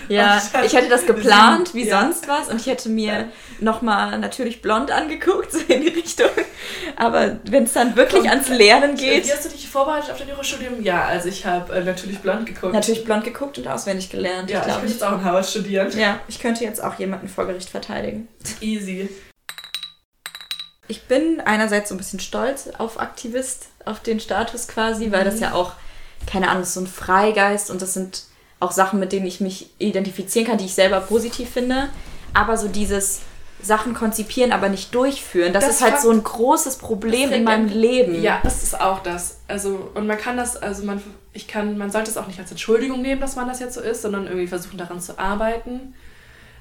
Ja, 0.09 0.42
ich 0.64 0.72
hätte 0.72 0.88
das 0.88 1.07
geplant, 1.07 1.72
wie 1.72 1.86
ja. 1.86 2.01
sonst 2.01 2.26
was, 2.26 2.48
und 2.48 2.61
ich 2.61 2.66
hätte 2.66 2.88
mir 2.88 3.12
ja. 3.12 3.24
nochmal 3.61 4.18
natürlich 4.18 4.61
blond 4.61 4.90
angeguckt, 4.90 5.53
so 5.53 5.61
in 5.68 5.82
die 5.82 5.88
Richtung. 5.88 6.30
Aber 6.96 7.38
wenn 7.44 7.64
es 7.64 7.74
dann 7.74 7.94
wirklich 7.94 8.22
Komm, 8.22 8.30
ans 8.30 8.48
Lernen 8.48 8.96
geht. 8.96 9.28
Wie 9.28 9.32
hast 9.32 9.44
du 9.44 9.51
dich 9.51 9.68
vorbereitet 9.68 10.11
auf 10.11 10.18
dein 10.18 10.28
Jurastudium? 10.28 10.82
Ja, 10.82 11.05
also 11.05 11.28
ich 11.28 11.46
habe 11.46 11.72
äh, 11.72 11.84
natürlich 11.84 12.18
blond 12.18 12.46
geguckt. 12.46 12.72
Natürlich 12.72 13.05
blond 13.05 13.22
geguckt 13.22 13.59
und 13.59 13.68
auswendig 13.68 14.11
gelernt. 14.11 14.51
Ja, 14.51 14.62
ich, 14.62 14.66
ich 14.66 14.74
könnte 14.74 14.92
jetzt 14.92 15.05
auch 15.05 15.12
in 15.12 15.24
Harvard 15.24 15.46
studieren. 15.46 15.96
Ja, 15.96 16.20
ich 16.26 16.40
könnte 16.40 16.64
jetzt 16.64 16.82
auch 16.82 16.98
jemanden 16.98 17.28
vor 17.28 17.46
Gericht 17.46 17.70
verteidigen. 17.70 18.26
Easy. 18.61 19.09
Ich 20.88 21.03
bin 21.03 21.40
einerseits 21.40 21.90
so 21.90 21.94
ein 21.94 21.98
bisschen 21.98 22.18
stolz 22.18 22.68
auf 22.78 22.98
Aktivist, 22.98 23.68
auf 23.84 24.01
den 24.01 24.18
Status 24.18 24.66
quasi, 24.66 25.12
weil 25.12 25.24
das 25.24 25.36
mhm. 25.36 25.42
ja 25.42 25.53
auch 25.53 25.74
keine 26.26 26.48
Ahnung, 26.48 26.64
so 26.64 26.80
ein 26.80 26.86
Freigeist 26.86 27.70
und 27.70 27.82
das 27.82 27.94
sind 27.94 28.24
auch 28.60 28.72
Sachen, 28.72 29.00
mit 29.00 29.12
denen 29.12 29.26
ich 29.26 29.40
mich 29.40 29.70
identifizieren 29.78 30.46
kann, 30.46 30.58
die 30.58 30.66
ich 30.66 30.74
selber 30.74 31.00
positiv 31.00 31.50
finde. 31.50 31.88
Aber 32.34 32.56
so 32.56 32.68
dieses 32.68 33.20
Sachen 33.62 33.94
konzipieren, 33.94 34.52
aber 34.52 34.68
nicht 34.68 34.94
durchführen, 34.94 35.52
das, 35.52 35.64
das 35.64 35.76
ist 35.76 35.82
halt 35.82 36.00
so 36.00 36.10
ein 36.10 36.22
großes 36.22 36.76
Problem 36.76 37.32
in 37.32 37.44
meinem 37.44 37.68
Leben. 37.68 38.22
Ja, 38.22 38.40
das 38.42 38.62
ist 38.62 38.80
auch 38.80 39.02
das. 39.02 39.40
Also, 39.48 39.90
und 39.94 40.06
man 40.06 40.18
kann 40.18 40.36
das, 40.36 40.56
also 40.56 40.84
man, 40.84 41.02
ich 41.32 41.48
kann, 41.48 41.76
man 41.76 41.90
sollte 41.90 42.10
es 42.10 42.16
auch 42.16 42.26
nicht 42.26 42.38
als 42.38 42.50
Entschuldigung 42.50 43.02
nehmen, 43.02 43.20
dass 43.20 43.36
man 43.36 43.48
das 43.48 43.60
jetzt 43.60 43.74
so 43.74 43.80
ist, 43.80 44.02
sondern 44.02 44.26
irgendwie 44.26 44.46
versuchen 44.46 44.78
daran 44.78 45.00
zu 45.00 45.18
arbeiten. 45.18 45.94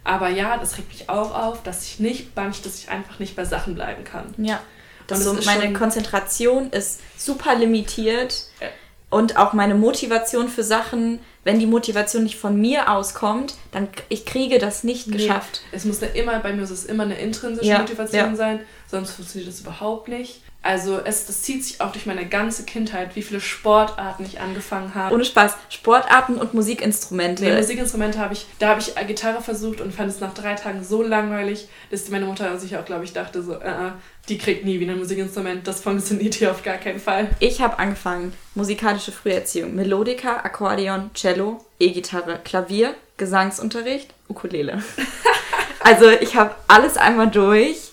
Aber 0.03 0.29
ja, 0.29 0.57
das 0.57 0.77
regt 0.77 0.89
mich 0.89 1.09
auch 1.09 1.35
auf, 1.35 1.63
dass 1.63 1.83
ich 1.83 1.99
nicht, 1.99 2.35
dass 2.35 2.79
ich 2.79 2.89
einfach 2.89 3.19
nicht 3.19 3.35
bei 3.35 3.45
Sachen 3.45 3.75
bleiben 3.75 4.03
kann. 4.03 4.33
Ja. 4.37 4.59
Das 5.07 5.23
so 5.23 5.33
meine 5.45 5.73
Konzentration 5.73 6.69
ist 6.71 7.01
super 7.17 7.55
limitiert. 7.55 8.45
Äh, 8.59 8.67
und 9.09 9.37
auch 9.37 9.53
meine 9.53 9.75
Motivation 9.75 10.49
für 10.49 10.63
Sachen, 10.63 11.19
wenn 11.43 11.59
die 11.59 11.65
Motivation 11.65 12.23
nicht 12.23 12.37
von 12.37 12.59
mir 12.59 12.91
auskommt, 12.91 13.55
dann 13.71 13.87
ich 14.09 14.25
kriege 14.25 14.59
das 14.59 14.83
nicht 14.83 15.07
nee, 15.07 15.17
geschafft. 15.17 15.61
Es 15.71 15.85
muss 15.85 15.99
da 15.99 16.07
immer, 16.07 16.39
bei 16.39 16.51
mir 16.53 16.61
muss 16.61 16.69
es 16.69 16.85
immer 16.85 17.03
eine 17.03 17.19
intrinsische 17.19 17.69
ja, 17.69 17.79
Motivation 17.79 18.29
ja. 18.31 18.35
sein, 18.35 18.59
sonst 18.87 19.11
funktioniert 19.11 19.51
das 19.51 19.61
überhaupt 19.61 20.07
nicht. 20.07 20.41
Also 20.61 20.99
es, 21.03 21.25
das 21.25 21.41
zieht 21.41 21.63
sich 21.63 21.79
auch 21.79 21.93
durch 21.93 22.05
meine 22.05 22.27
ganze 22.27 22.63
Kindheit, 22.65 23.15
wie 23.15 23.21
viele 23.21 23.39
Sportarten 23.39 24.25
ich 24.25 24.41
angefangen 24.41 24.93
habe. 24.93 25.15
Ohne 25.15 25.23
Spaß. 25.23 25.55
Sportarten 25.69 26.35
und 26.35 26.53
Musikinstrumente. 26.53 27.45
Nee, 27.45 27.55
Musikinstrumente 27.55 28.19
habe 28.19 28.33
ich, 28.33 28.45
da 28.59 28.67
habe 28.69 28.81
ich 28.81 28.93
Gitarre 29.07 29.41
versucht 29.41 29.79
und 29.79 29.93
fand 29.93 30.09
es 30.09 30.19
nach 30.19 30.33
drei 30.33 30.55
Tagen 30.55 30.83
so 30.83 31.01
langweilig, 31.01 31.69
dass 31.91 32.09
meine 32.09 32.25
Mutter 32.25 32.57
sich 32.59 32.75
auch, 32.75 32.83
glaube 32.83 33.05
ich, 33.05 33.13
dachte 33.13 33.41
so, 33.41 33.53
äh, 33.53 33.91
die 34.29 34.37
kriegt 34.37 34.63
nie 34.63 34.79
wieder 34.79 34.93
ein 34.93 34.99
Musikinstrument, 34.99 35.67
das 35.67 35.81
funktioniert 35.81 36.35
hier 36.35 36.51
auf 36.51 36.63
gar 36.63 36.77
keinen 36.77 36.99
Fall. 36.99 37.29
Ich 37.39 37.61
habe 37.61 37.79
angefangen, 37.79 38.33
musikalische 38.55 39.11
Früherziehung, 39.11 39.75
Melodika, 39.75 40.37
Akkordeon, 40.37 41.11
Cello, 41.13 41.65
E-Gitarre, 41.79 42.39
Klavier, 42.43 42.93
Gesangsunterricht, 43.17 44.13
Ukulele. 44.27 44.83
also 45.79 46.09
ich 46.09 46.35
habe 46.35 46.55
alles 46.67 46.97
einmal 46.97 47.29
durch 47.29 47.89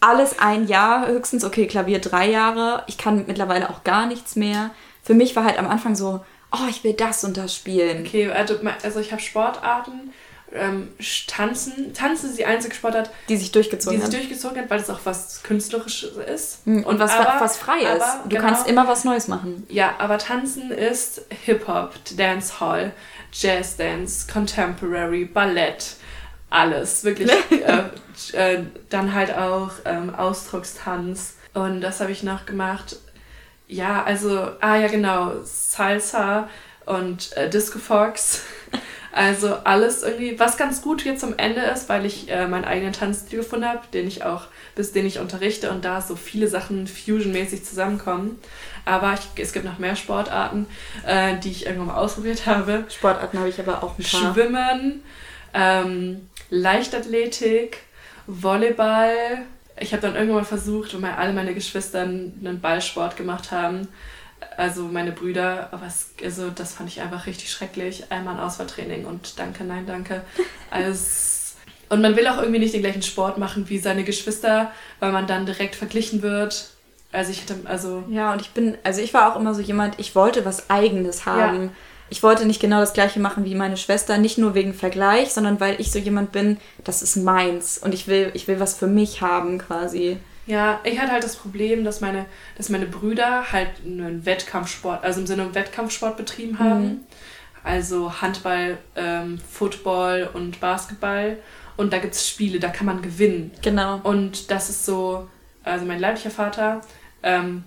alles 0.00 0.38
ein 0.38 0.66
Jahr, 0.66 1.08
höchstens, 1.08 1.44
okay, 1.44 1.66
Klavier 1.66 1.98
drei 1.98 2.28
Jahre. 2.30 2.84
Ich 2.88 2.98
kann 2.98 3.24
mittlerweile 3.26 3.70
auch 3.70 3.84
gar 3.84 4.06
nichts 4.06 4.36
mehr. 4.36 4.70
Für 5.02 5.14
mich 5.14 5.34
war 5.34 5.44
halt 5.44 5.58
am 5.58 5.66
Anfang 5.66 5.96
so, 5.96 6.22
oh, 6.52 6.68
ich 6.68 6.84
will 6.84 6.92
das 6.92 7.24
und 7.24 7.36
das 7.36 7.54
spielen. 7.54 8.04
Okay, 8.06 8.30
also, 8.30 8.56
also 8.82 9.00
ich 9.00 9.12
habe 9.12 9.22
Sportarten, 9.22 10.12
ähm, 10.54 10.88
Tanzen. 11.26 11.92
Tanzen 11.94 12.30
ist 12.30 12.38
die 12.38 12.46
einzige 12.46 12.74
Sportart, 12.74 13.10
die 13.28 13.36
sich 13.36 13.52
durchgezogen 13.52 13.98
die 13.98 14.04
hat. 14.04 14.12
Die 14.12 14.16
sich 14.16 14.28
durchgezogen 14.28 14.62
hat, 14.62 14.70
weil 14.70 14.80
es 14.80 14.90
auch 14.90 15.00
was 15.04 15.42
Künstlerisches 15.42 16.16
ist. 16.16 16.58
Hm, 16.64 16.84
und 16.84 16.98
was, 16.98 17.12
aber, 17.12 17.40
was 17.40 17.56
frei 17.56 17.80
ist. 17.80 18.02
Aber, 18.02 18.22
du 18.24 18.28
genau, 18.30 18.40
kannst 18.42 18.68
immer 18.68 18.88
was 18.88 19.04
Neues 19.04 19.28
machen. 19.28 19.66
Ja, 19.68 19.94
aber 19.98 20.18
Tanzen 20.18 20.70
ist 20.70 21.22
Hip-Hop, 21.44 21.94
Dancehall, 22.16 22.92
Jazz 23.32 23.76
Dance, 23.76 24.26
Contemporary, 24.32 25.24
Ballett 25.24 25.96
alles, 26.50 27.04
wirklich. 27.04 27.30
äh, 27.50 27.84
äh, 28.32 28.62
dann 28.88 29.14
halt 29.14 29.34
auch 29.36 29.72
ähm, 29.84 30.14
Ausdruckstanz. 30.14 31.34
Und 31.52 31.80
das 31.80 32.00
habe 32.00 32.12
ich 32.12 32.22
noch 32.22 32.46
gemacht. 32.46 32.96
Ja, 33.66 34.04
also, 34.04 34.52
ah 34.60 34.76
ja, 34.76 34.88
genau, 34.88 35.32
Salsa 35.42 36.48
und 36.86 37.36
äh, 37.36 37.50
Disco 37.50 37.78
Fox. 37.78 38.42
Also 39.14 39.54
alles 39.62 40.02
irgendwie, 40.02 40.40
was 40.40 40.56
ganz 40.56 40.82
gut 40.82 41.04
jetzt 41.04 41.20
zum 41.20 41.38
Ende 41.38 41.60
ist, 41.60 41.88
weil 41.88 42.04
ich 42.04 42.28
äh, 42.28 42.48
meinen 42.48 42.64
eigenen 42.64 42.92
Tanzstil 42.92 43.38
gefunden 43.38 43.64
habe, 43.64 43.82
den 43.92 44.08
ich 44.08 44.24
auch, 44.24 44.48
bis 44.74 44.90
den 44.90 45.06
ich 45.06 45.20
unterrichte 45.20 45.70
und 45.70 45.84
da 45.84 46.00
so 46.00 46.16
viele 46.16 46.48
Sachen 46.48 46.88
fusionmäßig 46.88 47.64
zusammenkommen. 47.64 48.40
Aber 48.84 49.14
ich, 49.14 49.40
es 49.40 49.52
gibt 49.52 49.66
noch 49.66 49.78
mehr 49.78 49.94
Sportarten, 49.94 50.66
äh, 51.06 51.38
die 51.38 51.52
ich 51.52 51.64
irgendwann 51.64 51.94
mal 51.94 51.96
ausprobiert 51.98 52.46
habe. 52.46 52.86
Sportarten 52.88 53.38
habe 53.38 53.48
ich 53.48 53.60
aber 53.60 53.84
auch 53.84 53.96
ein 53.96 54.04
paar. 54.04 54.34
Schwimmen, 54.34 55.04
ähm, 55.54 56.28
Leichtathletik, 56.50 57.82
Volleyball. 58.26 59.12
Ich 59.78 59.92
habe 59.92 60.02
dann 60.02 60.16
irgendwann 60.16 60.38
mal 60.38 60.44
versucht, 60.44 61.00
weil 61.00 61.12
alle 61.12 61.32
meine 61.32 61.54
Geschwister 61.54 62.00
einen 62.00 62.58
Ballsport 62.60 63.16
gemacht 63.16 63.52
haben, 63.52 63.86
also 64.56 64.84
meine 64.84 65.12
Brüder, 65.12 65.68
aber 65.72 65.86
es, 65.86 66.10
also 66.22 66.50
das 66.50 66.74
fand 66.74 66.88
ich 66.88 67.00
einfach 67.00 67.26
richtig 67.26 67.50
schrecklich. 67.50 68.10
Einmal 68.10 68.34
ein 68.34 68.40
Auswahltraining 68.40 69.06
und 69.06 69.38
danke, 69.38 69.64
nein, 69.64 69.86
danke. 69.86 70.22
Also, 70.70 71.54
und 71.88 72.00
man 72.00 72.16
will 72.16 72.26
auch 72.26 72.38
irgendwie 72.38 72.58
nicht 72.58 72.74
den 72.74 72.80
gleichen 72.80 73.02
Sport 73.02 73.38
machen 73.38 73.68
wie 73.68 73.78
seine 73.78 74.02
Geschwister, 74.02 74.72
weil 74.98 75.12
man 75.12 75.28
dann 75.28 75.46
direkt 75.46 75.76
verglichen 75.76 76.22
wird. 76.22 76.70
Also 77.12 77.30
ich 77.30 77.42
hätte, 77.42 77.54
also. 77.64 78.02
Ja, 78.08 78.32
und 78.32 78.40
ich 78.40 78.50
bin, 78.50 78.76
also 78.82 79.00
ich 79.00 79.14
war 79.14 79.30
auch 79.30 79.38
immer 79.38 79.54
so 79.54 79.60
jemand, 79.60 80.00
ich 80.00 80.16
wollte 80.16 80.44
was 80.44 80.68
Eigenes 80.68 81.26
haben. 81.26 81.64
Ja 81.66 81.70
ich 82.10 82.22
wollte 82.22 82.46
nicht 82.46 82.60
genau 82.60 82.80
das 82.80 82.92
gleiche 82.92 83.18
machen 83.18 83.44
wie 83.44 83.54
meine 83.54 83.76
Schwester, 83.76 84.18
nicht 84.18 84.38
nur 84.38 84.54
wegen 84.54 84.74
Vergleich, 84.74 85.32
sondern 85.32 85.58
weil 85.60 85.80
ich 85.80 85.90
so 85.90 85.98
jemand 85.98 86.32
bin, 86.32 86.58
das 86.84 87.02
ist 87.02 87.16
meins 87.16 87.78
und 87.78 87.94
ich 87.94 88.06
will, 88.06 88.30
ich 88.34 88.46
will 88.46 88.60
was 88.60 88.74
für 88.74 88.86
mich 88.86 89.20
haben 89.20 89.58
quasi. 89.58 90.18
Ja, 90.46 90.80
ich 90.84 90.98
hatte 90.98 91.12
halt 91.12 91.24
das 91.24 91.36
Problem, 91.36 91.84
dass 91.84 92.00
meine, 92.00 92.26
dass 92.56 92.68
meine 92.68 92.86
Brüder 92.86 93.50
halt 93.52 93.70
einen 93.84 94.26
Wettkampfsport, 94.26 95.02
also 95.02 95.20
im 95.20 95.26
Sinne 95.26 95.54
Wettkampfsport 95.54 96.16
betrieben 96.16 96.58
haben. 96.58 96.84
Mhm. 96.84 97.00
Also 97.62 98.20
Handball, 98.20 98.76
ähm, 98.94 99.38
Football 99.38 100.28
und 100.34 100.60
Basketball. 100.60 101.38
Und 101.76 101.92
da 101.92 101.98
gibt 101.98 102.14
es 102.14 102.28
Spiele, 102.28 102.60
da 102.60 102.68
kann 102.68 102.86
man 102.86 103.00
gewinnen. 103.00 103.52
Genau. 103.62 104.00
Und 104.02 104.50
das 104.50 104.68
ist 104.68 104.84
so, 104.84 105.28
also 105.64 105.86
mein 105.86 105.98
leiblicher 105.98 106.30
Vater 106.30 106.82
ähm, 107.22 107.64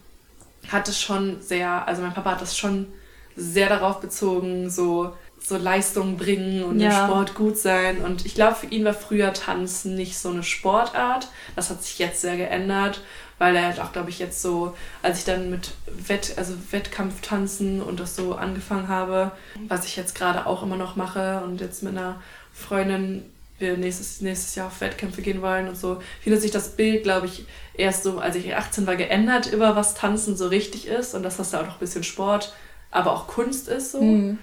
hat 0.69 0.87
es 0.87 1.01
schon 1.01 1.41
sehr, 1.41 1.87
also 1.87 2.03
mein 2.03 2.13
Papa 2.13 2.31
hat 2.31 2.41
das 2.41 2.55
schon 2.55 2.87
sehr 3.35 3.69
darauf 3.69 3.99
bezogen, 3.99 4.69
so 4.69 5.13
so 5.47 5.57
Leistungen 5.57 6.17
bringen 6.17 6.63
und 6.63 6.79
ja. 6.79 6.89
im 6.89 7.09
Sport 7.09 7.35
gut 7.35 7.57
sein. 7.57 7.97
Und 7.99 8.25
ich 8.25 8.35
glaube, 8.35 8.55
für 8.55 8.67
ihn 8.67 8.85
war 8.85 8.93
früher 8.93 9.33
Tanzen 9.33 9.95
nicht 9.95 10.17
so 10.17 10.29
eine 10.29 10.43
Sportart. 10.43 11.29
Das 11.55 11.69
hat 11.69 11.83
sich 11.83 11.99
jetzt 11.99 12.21
sehr 12.21 12.37
geändert, 12.37 13.01
weil 13.39 13.55
er 13.55 13.65
halt 13.65 13.79
auch, 13.79 13.91
glaube 13.91 14.09
ich, 14.09 14.19
jetzt 14.19 14.41
so, 14.41 14.75
als 15.01 15.19
ich 15.19 15.25
dann 15.25 15.49
mit 15.49 15.71
Wett, 15.87 16.33
also 16.37 16.53
Wettkampftanzen 16.71 17.81
und 17.81 17.99
das 17.99 18.15
so 18.15 18.35
angefangen 18.35 18.87
habe, 18.87 19.31
was 19.67 19.85
ich 19.85 19.95
jetzt 19.95 20.15
gerade 20.15 20.45
auch 20.45 20.63
immer 20.63 20.77
noch 20.77 20.95
mache 20.95 21.41
und 21.43 21.61
jetzt 21.61 21.83
mit 21.83 21.97
einer 21.97 22.21
Freundin 22.53 23.23
wir 23.59 23.77
nächstes, 23.77 24.21
nächstes 24.21 24.55
Jahr 24.55 24.67
auf 24.67 24.81
Wettkämpfe 24.81 25.21
gehen 25.21 25.41
wollen 25.41 25.67
und 25.67 25.77
so, 25.77 25.99
findet 26.21 26.41
sich 26.41 26.51
das 26.51 26.69
Bild, 26.69 27.03
glaube 27.03 27.25
ich, 27.25 27.45
erst 27.73 28.03
so, 28.03 28.19
als 28.19 28.35
ich 28.35 28.55
18 28.55 28.85
war, 28.85 28.95
geändert, 28.95 29.51
über 29.51 29.75
was 29.75 29.95
Tanzen 29.95 30.37
so 30.37 30.47
richtig 30.47 30.87
ist 30.87 31.15
und 31.15 31.23
dass 31.23 31.37
das 31.37 31.51
da 31.51 31.61
auch 31.61 31.65
noch 31.65 31.75
ein 31.77 31.79
bisschen 31.79 32.03
Sport, 32.03 32.53
aber 32.91 33.13
auch 33.13 33.27
Kunst 33.27 33.67
ist 33.67 33.93
so. 33.93 34.01
Mhm. 34.01 34.37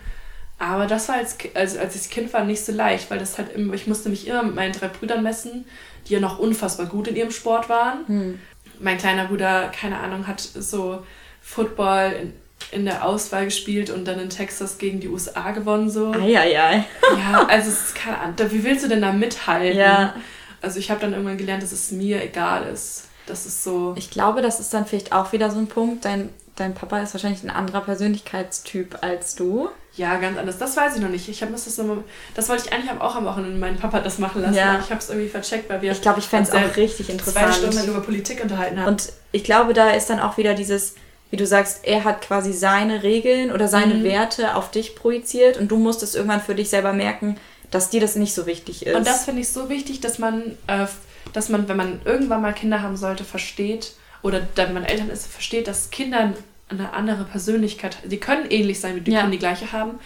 Aber 0.59 0.87
das 0.87 1.09
war 1.09 1.17
als, 1.17 1.37
also 1.55 1.79
als 1.79 1.97
ich 1.97 2.11
Kind 2.11 2.33
war 2.33 2.45
nicht 2.45 2.65
so 2.65 2.73
leicht, 2.73 3.11
weil 3.11 3.19
das 3.19 3.39
halt 3.39 3.55
immer, 3.55 3.75
ich 3.75 3.87
musste 3.87 4.09
mich 4.09 4.27
immer 4.27 4.43
mit 4.43 4.55
meinen 4.55 4.73
drei 4.73 4.89
Brüdern 4.89 5.23
messen, 5.23 5.67
die 6.07 6.15
ja 6.15 6.21
noch 6.21 6.39
unfassbar 6.39 6.87
gut 6.87 7.09
in 7.09 7.17
ihrem 7.17 7.31
Sport 7.31 7.69
waren. 7.69 8.07
Hm. 8.07 8.41
Mein 8.79 8.99
kleiner 8.99 9.27
Bruder, 9.27 9.69
keine 9.69 9.99
Ahnung, 9.99 10.27
hat 10.27 10.41
so 10.41 11.05
Football 11.41 12.13
in, 12.21 12.33
in 12.71 12.85
der 12.85 13.05
Auswahl 13.05 13.45
gespielt 13.45 13.91
und 13.91 14.07
dann 14.07 14.19
in 14.21 14.31
Texas 14.31 14.79
gegen 14.79 15.01
die 15.01 15.09
USA 15.09 15.51
gewonnen 15.51 15.91
so. 15.91 16.13
Eieiei. 16.13 16.85
ja, 17.19 17.47
also 17.49 17.71
es 17.71 17.87
ist 17.87 17.95
keine 17.95 18.19
Ahnung. 18.19 18.37
Wie 18.51 18.65
willst 18.65 18.85
du 18.85 18.89
denn 18.89 19.03
da 19.03 19.13
mithalten? 19.13 19.79
Ja. 19.79 20.15
Also 20.63 20.79
ich 20.79 20.91
habe 20.91 21.01
dann 21.01 21.13
irgendwann 21.13 21.37
gelernt, 21.37 21.63
dass 21.63 21.73
es 21.73 21.91
mir 21.91 22.23
egal 22.23 22.67
ist. 22.67 23.09
Das 23.27 23.47
ist 23.47 23.65
so. 23.65 23.95
Ich 23.97 24.11
glaube, 24.11 24.43
das 24.43 24.61
ist 24.61 24.73
dann 24.73 24.87
vielleicht 24.87 25.13
auch 25.13 25.33
wieder 25.33 25.51
so 25.51 25.59
ein 25.59 25.67
Punkt. 25.67 26.05
Dein, 26.05 26.31
dein 26.57 26.75
Papa 26.75 27.01
ist 27.01 27.15
wahrscheinlich 27.15 27.43
ein 27.43 27.51
anderer 27.51 27.81
Persönlichkeitstyp 27.81 28.99
als 29.03 29.35
du. 29.35 29.69
Ja, 29.97 30.17
ganz 30.17 30.37
anders. 30.39 30.59
Das 30.59 30.77
weiß 30.77 30.97
ich 30.97 31.03
noch 31.03 31.09
nicht. 31.09 31.29
Ich 31.29 31.41
habe 31.43 31.53
das 31.53 31.65
so, 31.65 32.05
das 32.35 32.49
wollte 32.49 32.65
ich 32.67 32.73
eigentlich 32.73 32.91
auch 33.01 33.15
am 33.15 33.25
Wochenende 33.27 33.59
meinen 33.59 33.79
Papa 33.79 34.01
das 34.01 34.19
machen 34.19 34.43
lassen. 34.43 34.55
Ja. 34.55 34.81
ich 34.81 34.91
habe 34.91 35.01
es 35.01 35.09
irgendwie 35.09 35.29
vercheckt, 35.29 35.71
weil 35.71 35.83
wir. 35.83 35.93
Ich 35.93 36.03
glaube, 36.03 36.19
ich 36.19 36.27
fände 36.27 36.49
es 36.49 36.55
auch 36.55 36.77
richtig 36.77 37.11
interessant. 37.11 37.55
Zwei 37.55 37.69
Stunden 37.69 37.89
über 37.89 38.01
Politik 38.01 38.43
unterhalten 38.43 38.81
haben. 38.81 38.89
Und 38.89 39.13
ich 39.31 39.45
glaube, 39.45 39.73
da 39.73 39.91
ist 39.91 40.11
dann 40.11 40.19
auch 40.19 40.37
wieder 40.37 40.55
dieses, 40.55 40.95
wie 41.31 41.37
du 41.37 41.47
sagst, 41.47 41.85
er 41.85 42.03
hat 42.03 42.23
quasi 42.23 42.53
seine 42.53 43.05
Regeln 43.05 43.53
oder 43.53 43.69
seine 43.69 43.95
mhm. 43.95 44.05
Werte 44.05 44.57
auf 44.57 44.73
dich 44.73 44.97
projiziert 44.97 45.59
und 45.59 45.69
du 45.69 45.79
musstest 45.79 46.17
irgendwann 46.17 46.41
für 46.41 46.57
dich 46.57 46.71
selber 46.71 46.93
merken, 46.93 47.37
dass 47.71 47.91
dir 47.91 48.01
das 48.01 48.17
nicht 48.17 48.35
so 48.35 48.47
wichtig 48.47 48.87
ist. 48.87 48.97
Und 48.97 49.07
das 49.07 49.25
finde 49.25 49.43
ich 49.43 49.49
so 49.49 49.69
wichtig, 49.69 50.01
dass 50.01 50.19
man, 50.19 50.57
äh, 50.67 50.87
dass 51.33 51.49
man, 51.49 51.69
wenn 51.69 51.77
man 51.77 52.01
irgendwann 52.05 52.43
mal 52.43 52.53
Kinder 52.53 52.83
haben 52.83 52.97
sollte, 52.97 53.25
versteht 53.25 53.95
oder 54.23 54.43
wenn 54.57 54.75
man 54.75 54.85
Eltern 54.85 55.11
ist, 55.11 55.27
versteht, 55.27 55.69
dass 55.69 55.91
Kinder 55.91 56.33
eine 56.79 56.93
andere 56.93 57.25
Persönlichkeit. 57.25 57.99
Sie 58.07 58.19
können 58.19 58.51
ähnlich 58.51 58.81
sein, 58.81 59.03
die 59.03 59.11
ja. 59.11 59.21
können 59.21 59.33
die 59.33 59.39
gleiche 59.39 59.73
haben, 59.73 59.99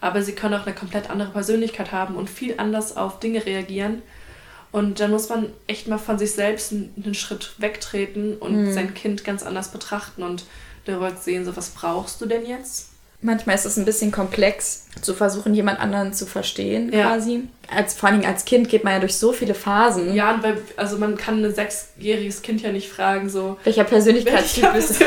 aber 0.00 0.22
sie 0.22 0.32
können 0.32 0.54
auch 0.54 0.66
eine 0.66 0.74
komplett 0.74 1.10
andere 1.10 1.30
Persönlichkeit 1.30 1.92
haben 1.92 2.16
und 2.16 2.30
viel 2.30 2.54
anders 2.58 2.96
auf 2.96 3.20
Dinge 3.20 3.44
reagieren. 3.44 4.02
Und 4.72 5.00
dann 5.00 5.10
muss 5.10 5.28
man 5.28 5.52
echt 5.66 5.88
mal 5.88 5.98
von 5.98 6.18
sich 6.18 6.32
selbst 6.32 6.72
einen 6.72 7.14
Schritt 7.14 7.54
wegtreten 7.58 8.36
und 8.36 8.66
mhm. 8.66 8.72
sein 8.72 8.94
Kind 8.94 9.24
ganz 9.24 9.42
anders 9.42 9.70
betrachten 9.70 10.22
und 10.22 10.44
darüber 10.84 11.14
sehen, 11.16 11.44
so 11.44 11.56
was 11.56 11.70
brauchst 11.70 12.20
du 12.20 12.26
denn 12.26 12.46
jetzt? 12.46 12.90
Manchmal 13.22 13.56
ist 13.56 13.64
es 13.64 13.76
ein 13.76 13.84
bisschen 13.84 14.12
komplex, 14.12 14.86
zu 15.00 15.14
versuchen, 15.14 15.54
jemand 15.54 15.80
anderen 15.80 16.12
zu 16.12 16.26
verstehen, 16.26 16.92
ja. 16.92 17.06
quasi. 17.06 17.44
Als, 17.68 17.94
vor 17.94 18.08
allem 18.08 18.24
als 18.24 18.44
Kind 18.44 18.68
geht 18.68 18.84
man 18.84 18.94
ja 18.94 19.00
durch 19.00 19.16
so 19.16 19.32
viele 19.32 19.54
Phasen. 19.54 20.14
Ja, 20.14 20.38
weil, 20.42 20.58
also 20.76 20.98
man 20.98 21.16
kann 21.16 21.44
ein 21.44 21.54
sechsjähriges 21.54 22.42
Kind 22.42 22.62
ja 22.62 22.72
nicht 22.72 22.88
fragen, 22.88 23.28
so. 23.28 23.56
Welcher 23.64 23.84
Persönlichkeitstyp 23.84 24.72
bist 24.72 25.00
du? 25.00 25.04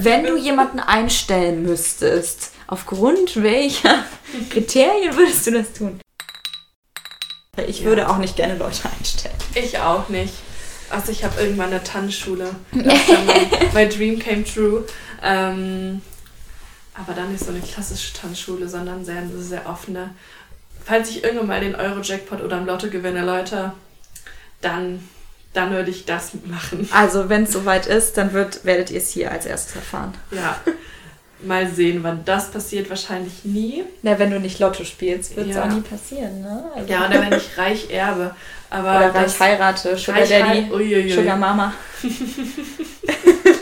Wenn 0.00 0.24
du 0.24 0.36
jemanden 0.36 0.80
einstellen 0.80 1.62
müsstest, 1.62 2.52
aufgrund 2.66 3.42
welcher 3.42 4.04
Kriterien 4.50 5.16
würdest 5.16 5.46
du 5.46 5.52
das 5.52 5.72
tun? 5.72 6.00
Ich 7.66 7.80
ja. 7.80 7.86
würde 7.86 8.08
auch 8.08 8.18
nicht 8.18 8.36
gerne 8.36 8.56
Leute 8.56 8.82
einstellen. 8.98 9.34
Ich 9.54 9.78
auch 9.78 10.08
nicht. 10.08 10.34
Also 10.90 11.10
ich 11.10 11.24
habe 11.24 11.40
irgendwann 11.40 11.70
eine 11.70 11.82
Tanzschule. 11.82 12.54
mein, 12.72 12.86
mein 13.72 13.90
Dream 13.90 14.18
came 14.18 14.44
true. 14.44 14.84
Ähm, 15.22 16.02
aber 16.98 17.12
dann 17.14 17.32
nicht 17.32 17.44
so 17.44 17.50
eine 17.50 17.60
klassische 17.60 18.14
Tanzschule, 18.14 18.68
sondern 18.68 19.04
sehr, 19.04 19.22
sehr 19.38 19.68
offene. 19.68 20.10
Falls 20.84 21.10
ich 21.10 21.24
irgendwann 21.24 21.48
mal 21.48 21.60
den 21.60 21.74
Euro-Jackpot 21.74 22.40
oder 22.42 22.58
im 22.58 22.66
Lotto 22.66 22.88
gewinne, 22.88 23.24
Leute, 23.24 23.72
dann, 24.60 25.06
dann 25.52 25.72
würde 25.72 25.90
ich 25.90 26.04
das 26.04 26.32
machen. 26.46 26.88
Also, 26.92 27.28
wenn 27.28 27.42
es 27.42 27.52
soweit 27.52 27.86
ist, 27.86 28.16
dann 28.16 28.32
wird, 28.32 28.64
werdet 28.64 28.90
ihr 28.90 28.98
es 28.98 29.10
hier 29.10 29.30
als 29.30 29.46
erstes 29.46 29.76
erfahren. 29.76 30.14
Ja. 30.30 30.60
Mal 31.42 31.68
sehen, 31.68 32.02
wann 32.02 32.24
das 32.24 32.50
passiert. 32.50 32.88
Wahrscheinlich 32.88 33.44
nie. 33.44 33.84
Na, 34.02 34.18
wenn 34.18 34.30
du 34.30 34.40
nicht 34.40 34.58
Lotto 34.58 34.84
spielst, 34.84 35.36
wird 35.36 35.50
es 35.50 35.56
ja. 35.56 35.64
auch 35.64 35.68
nie 35.68 35.82
passieren, 35.82 36.40
ne? 36.40 36.64
Also. 36.74 36.90
Ja, 36.90 37.06
oder 37.06 37.20
wenn 37.20 37.38
ich 37.38 37.58
reich 37.58 37.90
erbe. 37.90 38.34
Aber 38.70 38.96
oder 38.96 39.14
reich 39.14 39.38
heirate, 39.38 39.96
Sugar 39.96 40.22
reich 40.22 40.28
Daddy. 40.30 41.12
Sugar 41.12 41.36
Mama. 41.36 41.74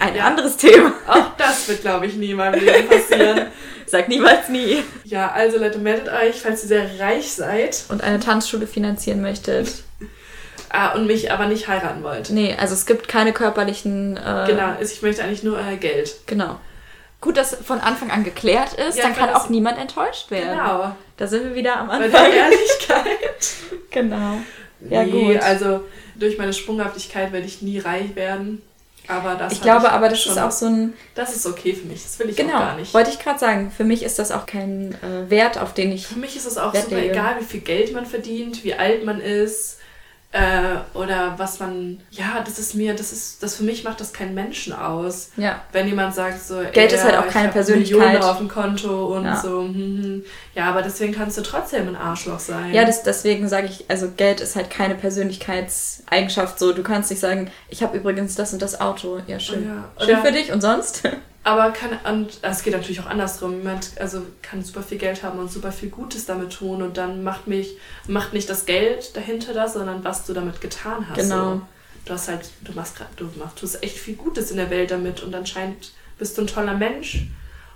Ein 0.00 0.14
ja. 0.14 0.24
anderes 0.24 0.56
Thema. 0.56 0.92
Auch 1.06 1.36
das 1.36 1.68
wird, 1.68 1.82
glaube 1.82 2.06
ich, 2.06 2.14
nie 2.14 2.30
in 2.30 2.36
meinem 2.36 2.60
Leben 2.60 2.88
passieren. 2.88 3.46
Sag 3.86 4.08
niemals 4.08 4.48
nie. 4.48 4.82
Ja, 5.04 5.30
also 5.32 5.58
Leute, 5.58 5.78
meldet 5.78 6.08
euch, 6.08 6.42
falls 6.42 6.62
ihr 6.62 6.68
sehr 6.68 7.00
reich 7.00 7.32
seid. 7.32 7.84
Und 7.88 8.02
eine 8.02 8.20
Tanzschule 8.20 8.66
finanzieren 8.66 9.22
möchtet. 9.22 9.82
ah, 10.68 10.92
und 10.92 11.06
mich 11.06 11.32
aber 11.32 11.46
nicht 11.46 11.68
heiraten 11.68 12.02
wollt. 12.02 12.30
Nee, 12.30 12.54
also 12.58 12.74
es 12.74 12.84
gibt 12.84 13.08
keine 13.08 13.32
körperlichen... 13.32 14.16
Äh, 14.18 14.44
genau, 14.46 14.76
ich 14.80 15.00
möchte 15.00 15.24
eigentlich 15.24 15.42
nur 15.42 15.56
euer 15.56 15.76
Geld. 15.76 16.16
Genau. 16.26 16.60
Gut, 17.20 17.36
dass 17.36 17.54
von 17.54 17.80
Anfang 17.80 18.10
an 18.10 18.22
geklärt 18.22 18.74
ist, 18.74 18.96
ja, 18.96 19.04
dann 19.04 19.16
kann 19.16 19.30
auch 19.30 19.48
niemand 19.48 19.78
enttäuscht 19.78 20.30
werden. 20.30 20.56
Genau. 20.56 20.94
Da 21.16 21.26
sind 21.26 21.44
wir 21.44 21.54
wieder 21.54 21.76
am 21.78 21.90
Anfang. 21.90 22.12
Bei 22.12 22.30
der 22.30 22.44
Ehrlichkeit. 22.44 23.48
genau. 23.90 24.36
Ja, 24.88 25.02
nee, 25.02 25.32
gut. 25.32 25.42
Also 25.42 25.84
durch 26.14 26.38
meine 26.38 26.52
Sprunghaftigkeit 26.52 27.32
werde 27.32 27.46
ich 27.46 27.60
nie 27.62 27.80
reich 27.80 28.14
werden. 28.14 28.62
Aber 29.08 29.34
das 29.36 29.54
ich 29.54 29.62
glaube, 29.62 29.86
ich 29.86 29.92
aber 29.92 30.08
das 30.10 30.22
schon, 30.22 30.32
ist 30.32 30.38
auch 30.38 30.50
so 30.50 30.66
ein. 30.66 30.92
Das 31.14 31.34
ist 31.34 31.46
okay 31.46 31.72
für 31.72 31.86
mich. 31.86 32.02
Das 32.02 32.18
will 32.18 32.28
ich 32.28 32.36
genau, 32.36 32.56
auch 32.56 32.58
gar 32.58 32.76
nicht. 32.76 32.92
Wollte 32.92 33.10
ich 33.10 33.18
gerade 33.18 33.38
sagen. 33.38 33.70
Für 33.70 33.84
mich 33.84 34.02
ist 34.02 34.18
das 34.18 34.30
auch 34.30 34.44
kein 34.44 34.94
äh, 35.02 35.30
Wert, 35.30 35.58
auf 35.58 35.72
den 35.72 35.92
ich. 35.92 36.06
Für 36.06 36.18
mich 36.18 36.36
ist 36.36 36.46
es 36.46 36.58
auch 36.58 36.74
Wert 36.74 36.84
super 36.84 36.96
lege. 36.96 37.12
egal, 37.12 37.36
wie 37.40 37.44
viel 37.44 37.60
Geld 37.60 37.92
man 37.94 38.04
verdient, 38.04 38.64
wie 38.64 38.74
alt 38.74 39.04
man 39.04 39.20
ist. 39.20 39.77
Äh, 40.30 40.76
oder 40.92 41.38
was 41.38 41.58
man, 41.58 42.00
ja, 42.10 42.42
das 42.44 42.58
ist 42.58 42.74
mir, 42.74 42.94
das 42.94 43.12
ist, 43.12 43.42
das 43.42 43.56
für 43.56 43.62
mich 43.62 43.82
macht 43.82 43.98
das 43.98 44.12
keinen 44.12 44.34
Menschen 44.34 44.74
aus. 44.74 45.30
Ja. 45.38 45.62
Wenn 45.72 45.88
jemand 45.88 46.14
sagt 46.14 46.46
so, 46.46 46.60
Geld 46.70 46.92
ist 46.92 47.02
halt 47.02 47.16
auch 47.16 47.28
keine 47.28 47.48
Persönlichkeit. 47.48 47.98
Millionen 47.98 48.22
auf 48.22 48.36
dem 48.36 48.48
Konto 48.48 49.06
und 49.16 49.24
ja. 49.24 49.36
so, 49.36 49.62
hm, 49.62 49.74
hm. 49.74 50.24
ja, 50.54 50.66
aber 50.66 50.82
deswegen 50.82 51.14
kannst 51.14 51.38
du 51.38 51.42
trotzdem 51.42 51.88
ein 51.88 51.96
Arschloch 51.96 52.40
sein. 52.40 52.74
Ja, 52.74 52.84
das, 52.84 53.02
deswegen 53.02 53.48
sage 53.48 53.68
ich, 53.68 53.86
also 53.88 54.10
Geld 54.14 54.42
ist 54.42 54.54
halt 54.54 54.68
keine 54.68 54.96
Persönlichkeitseigenschaft. 54.96 56.58
So, 56.58 56.74
du 56.74 56.82
kannst 56.82 57.08
nicht 57.08 57.20
sagen, 57.20 57.50
ich 57.70 57.82
habe 57.82 57.96
übrigens 57.96 58.34
das 58.34 58.52
und 58.52 58.60
das 58.60 58.82
Auto. 58.82 59.22
Ja, 59.28 59.40
schön. 59.40 59.66
Ja. 59.66 60.04
Schön 60.04 60.18
für 60.18 60.32
dich 60.32 60.52
und 60.52 60.60
sonst? 60.60 61.08
Aber 61.48 61.70
kann, 61.70 61.98
und 62.14 62.40
es 62.42 62.62
geht 62.62 62.74
natürlich 62.74 63.00
auch 63.00 63.06
andersrum. 63.06 63.56
Jemand 63.56 63.92
also 63.98 64.20
kann 64.42 64.62
super 64.62 64.82
viel 64.82 64.98
Geld 64.98 65.22
haben 65.22 65.38
und 65.38 65.50
super 65.50 65.72
viel 65.72 65.88
Gutes 65.88 66.26
damit 66.26 66.52
tun 66.52 66.82
und 66.82 66.98
dann 66.98 67.24
macht 67.24 67.46
mich, 67.46 67.78
macht 68.06 68.34
nicht 68.34 68.50
das 68.50 68.66
Geld 68.66 69.16
dahinter 69.16 69.54
das, 69.54 69.72
sondern 69.72 70.04
was 70.04 70.26
du 70.26 70.34
damit 70.34 70.60
getan 70.60 71.08
hast. 71.08 71.16
Genau. 71.16 71.54
So. 71.54 71.62
Du 72.04 72.12
hast 72.12 72.28
halt, 72.28 72.50
du 72.60 72.72
machst 72.72 72.96
du 73.16 73.30
machst, 73.38 73.56
tust 73.56 73.82
echt 73.82 73.96
viel 73.96 74.16
Gutes 74.16 74.50
in 74.50 74.58
der 74.58 74.68
Welt 74.68 74.90
damit 74.90 75.22
und 75.22 75.34
anscheinend 75.34 75.92
bist 76.18 76.36
du 76.36 76.42
ein 76.42 76.48
toller 76.48 76.74
Mensch. 76.74 77.28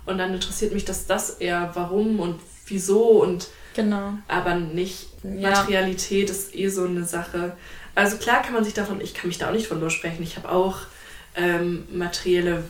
Und 0.05 0.19
dann 0.19 0.35
interessiert 0.35 0.71
mich 0.71 0.85
das, 0.85 1.07
das 1.07 1.31
eher, 1.31 1.71
warum 1.73 2.19
und 2.19 2.39
wieso 2.67 3.23
und 3.23 3.47
genau. 3.73 4.13
aber 4.27 4.53
nicht 4.53 5.07
ja. 5.23 5.49
Materialität 5.49 6.29
ist 6.29 6.53
eh 6.53 6.67
so 6.67 6.85
eine 6.85 7.05
Sache. 7.05 7.57
Also 7.95 8.17
klar 8.17 8.43
kann 8.43 8.53
man 8.53 8.63
sich 8.63 8.75
davon, 8.75 9.01
ich 9.01 9.15
kann 9.15 9.29
mich 9.29 9.39
da 9.39 9.47
auch 9.49 9.53
nicht 9.53 9.65
von 9.65 9.81
lossprechen. 9.81 10.21
Ich 10.21 10.37
habe 10.37 10.51
auch 10.51 10.81
ähm, 11.35 11.85
materielle 11.91 12.63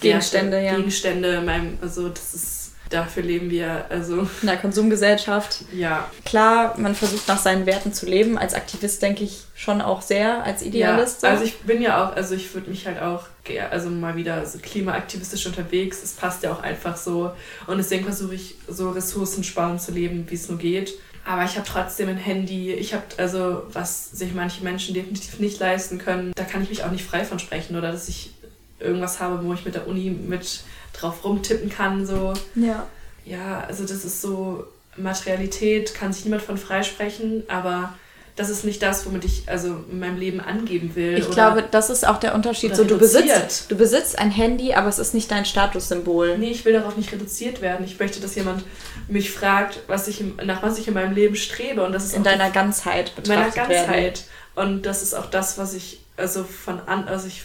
Gegenstände, 0.00 0.52
Werte, 0.52 0.66
ja. 0.66 0.76
Gegenstände 0.76 1.28
in 1.36 1.44
meinem, 1.44 1.78
also 1.80 2.08
das 2.08 2.34
ist 2.34 2.60
dafür 2.90 3.22
leben 3.22 3.50
wir 3.50 3.86
also 3.88 4.22
in 4.42 4.46
der 4.46 4.56
Konsumgesellschaft. 4.56 5.64
Ja. 5.72 6.10
Klar, 6.24 6.74
man 6.78 6.94
versucht 6.94 7.26
nach 7.28 7.38
seinen 7.38 7.64
Werten 7.64 7.92
zu 7.92 8.06
leben. 8.06 8.36
Als 8.36 8.54
Aktivist 8.54 9.00
denke 9.00 9.24
ich 9.24 9.44
schon 9.54 9.80
auch 9.80 10.02
sehr, 10.02 10.44
als 10.44 10.62
Idealist. 10.62 11.22
Ja, 11.22 11.30
also 11.30 11.44
ich 11.44 11.58
bin 11.60 11.80
ja 11.80 12.04
auch, 12.04 12.16
also 12.16 12.34
ich 12.34 12.52
würde 12.52 12.68
mich 12.68 12.86
halt 12.86 13.00
auch, 13.00 13.24
also 13.70 13.88
mal 13.88 14.16
wieder 14.16 14.44
so 14.44 14.58
klimaaktivistisch 14.58 15.46
unterwegs. 15.46 16.02
Es 16.02 16.12
passt 16.12 16.42
ja 16.42 16.52
auch 16.52 16.62
einfach 16.62 16.96
so. 16.96 17.32
Und 17.66 17.78
deswegen 17.78 18.04
versuche 18.04 18.34
ich 18.34 18.56
so 18.68 18.90
ressourcensparend 18.90 19.80
zu 19.80 19.92
leben, 19.92 20.26
wie 20.28 20.34
es 20.34 20.48
nur 20.48 20.58
geht. 20.58 20.94
Aber 21.30 21.44
ich 21.44 21.54
habe 21.54 21.64
trotzdem 21.64 22.08
ein 22.08 22.16
Handy. 22.16 22.72
Ich 22.72 22.92
habe 22.92 23.04
also, 23.16 23.62
was 23.72 24.10
sich 24.10 24.34
manche 24.34 24.64
Menschen 24.64 24.94
definitiv 24.94 25.38
nicht 25.38 25.60
leisten 25.60 25.98
können, 25.98 26.32
da 26.34 26.42
kann 26.42 26.60
ich 26.60 26.70
mich 26.70 26.82
auch 26.82 26.90
nicht 26.90 27.04
frei 27.04 27.24
von 27.24 27.38
sprechen 27.38 27.76
oder 27.76 27.92
dass 27.92 28.08
ich 28.08 28.32
irgendwas 28.80 29.20
habe, 29.20 29.44
wo 29.44 29.54
ich 29.54 29.64
mit 29.64 29.76
der 29.76 29.86
Uni 29.86 30.10
mit 30.10 30.64
drauf 30.92 31.22
rumtippen 31.22 31.70
kann. 31.70 32.04
So. 32.04 32.32
Ja. 32.56 32.84
Ja, 33.24 33.60
also 33.60 33.84
das 33.84 34.04
ist 34.04 34.20
so, 34.20 34.64
Materialität 34.96 35.94
kann 35.94 36.12
sich 36.12 36.24
niemand 36.24 36.42
von 36.42 36.58
freisprechen, 36.58 37.44
aber 37.46 37.94
das 38.36 38.48
ist 38.48 38.64
nicht 38.64 38.82
das, 38.82 39.04
womit 39.06 39.24
ich 39.24 39.42
also 39.46 39.84
in 39.90 39.98
meinem 39.98 40.18
Leben 40.18 40.40
angeben 40.40 40.94
will. 40.94 41.18
Ich 41.18 41.30
glaube, 41.30 41.64
das 41.70 41.90
ist 41.90 42.06
auch 42.06 42.18
der 42.18 42.34
Unterschied. 42.34 42.74
So, 42.74 42.84
du 42.84 42.98
besitzt, 42.98 43.70
du 43.70 43.76
besitzt 43.76 44.18
ein 44.18 44.30
Handy, 44.30 44.74
aber 44.74 44.88
es 44.88 44.98
ist 44.98 45.14
nicht 45.14 45.30
dein 45.30 45.44
Statussymbol. 45.44 46.38
Nee, 46.38 46.50
ich 46.50 46.64
will 46.64 46.72
darauf 46.72 46.96
nicht 46.96 47.12
reduziert 47.12 47.60
werden. 47.60 47.84
Ich 47.84 47.98
möchte, 47.98 48.20
dass 48.20 48.34
jemand 48.34 48.64
mich 49.08 49.30
fragt, 49.30 49.80
was 49.86 50.08
ich, 50.08 50.22
nach 50.44 50.62
was 50.62 50.78
ich 50.78 50.88
in 50.88 50.94
meinem 50.94 51.14
Leben 51.14 51.36
strebe. 51.36 51.84
Und 51.84 51.92
das 51.92 52.04
ist 52.04 52.14
in 52.14 52.22
deiner 52.22 52.50
Ganzheit 52.50 53.14
betrachtet 53.16 53.56
meiner 53.56 53.68
Ganzheit. 53.68 53.88
Werden. 53.90 54.20
Und 54.54 54.86
das 54.86 55.02
ist 55.02 55.14
auch 55.14 55.26
das, 55.26 55.58
was 55.58 55.74
ich 55.74 56.00
also 56.16 56.44
von, 56.44 56.80
an, 56.80 57.08
also 57.08 57.26
ich 57.26 57.42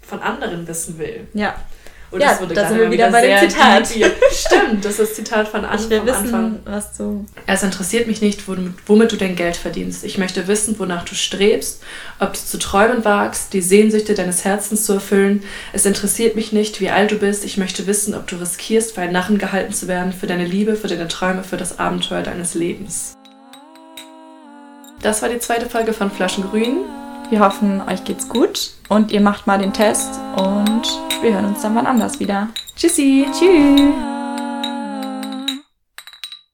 von 0.00 0.20
anderen 0.20 0.66
wissen 0.68 0.98
will. 0.98 1.26
Ja. 1.34 1.54
Und 2.12 2.20
ja, 2.20 2.38
da 2.54 2.68
sind 2.68 2.78
wir 2.78 2.90
wieder 2.90 3.10
bei 3.10 3.26
dem 3.26 3.48
Zitat. 3.48 3.88
Stimmt, 3.88 4.84
das 4.84 4.92
ist 4.92 5.00
das 5.00 5.14
Zitat 5.14 5.48
von 5.48 5.64
Anfang. 5.64 5.80
Ich 5.80 5.90
will 5.90 6.04
wissen, 6.04 6.34
Anfang. 6.34 6.58
was 6.66 6.96
du... 6.98 7.24
Es 7.46 7.62
interessiert 7.62 8.06
mich 8.06 8.20
nicht, 8.20 8.46
womit, 8.46 8.74
womit 8.86 9.12
du 9.12 9.16
dein 9.16 9.34
Geld 9.34 9.56
verdienst. 9.56 10.04
Ich 10.04 10.18
möchte 10.18 10.46
wissen, 10.46 10.78
wonach 10.78 11.06
du 11.06 11.14
strebst, 11.14 11.82
ob 12.20 12.34
du 12.34 12.38
zu 12.38 12.58
träumen 12.58 13.02
wagst, 13.06 13.54
die 13.54 13.62
Sehnsüchte 13.62 14.12
deines 14.12 14.44
Herzens 14.44 14.84
zu 14.84 14.92
erfüllen. 14.92 15.42
Es 15.72 15.86
interessiert 15.86 16.36
mich 16.36 16.52
nicht, 16.52 16.82
wie 16.82 16.90
alt 16.90 17.10
du 17.12 17.16
bist. 17.16 17.46
Ich 17.46 17.56
möchte 17.56 17.86
wissen, 17.86 18.14
ob 18.14 18.26
du 18.26 18.36
riskierst, 18.36 18.94
für 18.94 19.00
einen 19.00 19.14
Narren 19.14 19.38
gehalten 19.38 19.72
zu 19.72 19.88
werden, 19.88 20.12
für 20.12 20.26
deine 20.26 20.44
Liebe, 20.44 20.76
für 20.76 20.88
deine 20.88 21.08
Träume, 21.08 21.44
für 21.44 21.56
das 21.56 21.78
Abenteuer 21.78 22.22
deines 22.22 22.52
Lebens. 22.52 23.14
Das 25.00 25.22
war 25.22 25.30
die 25.30 25.38
zweite 25.38 25.68
Folge 25.68 25.94
von 25.94 26.10
Flaschengrün. 26.10 26.84
Wir 27.30 27.40
hoffen, 27.40 27.80
euch 27.88 28.04
geht's 28.04 28.28
gut 28.28 28.70
und 28.88 29.10
ihr 29.10 29.20
macht 29.20 29.46
mal 29.46 29.58
den 29.58 29.72
Test 29.72 30.20
und 30.36 30.82
wir 31.22 31.34
hören 31.34 31.46
uns 31.46 31.62
dann 31.62 31.74
wann 31.74 31.86
anders 31.86 32.20
wieder. 32.20 32.48
Tschüssi. 32.76 33.26
Tschüss. 33.32 34.21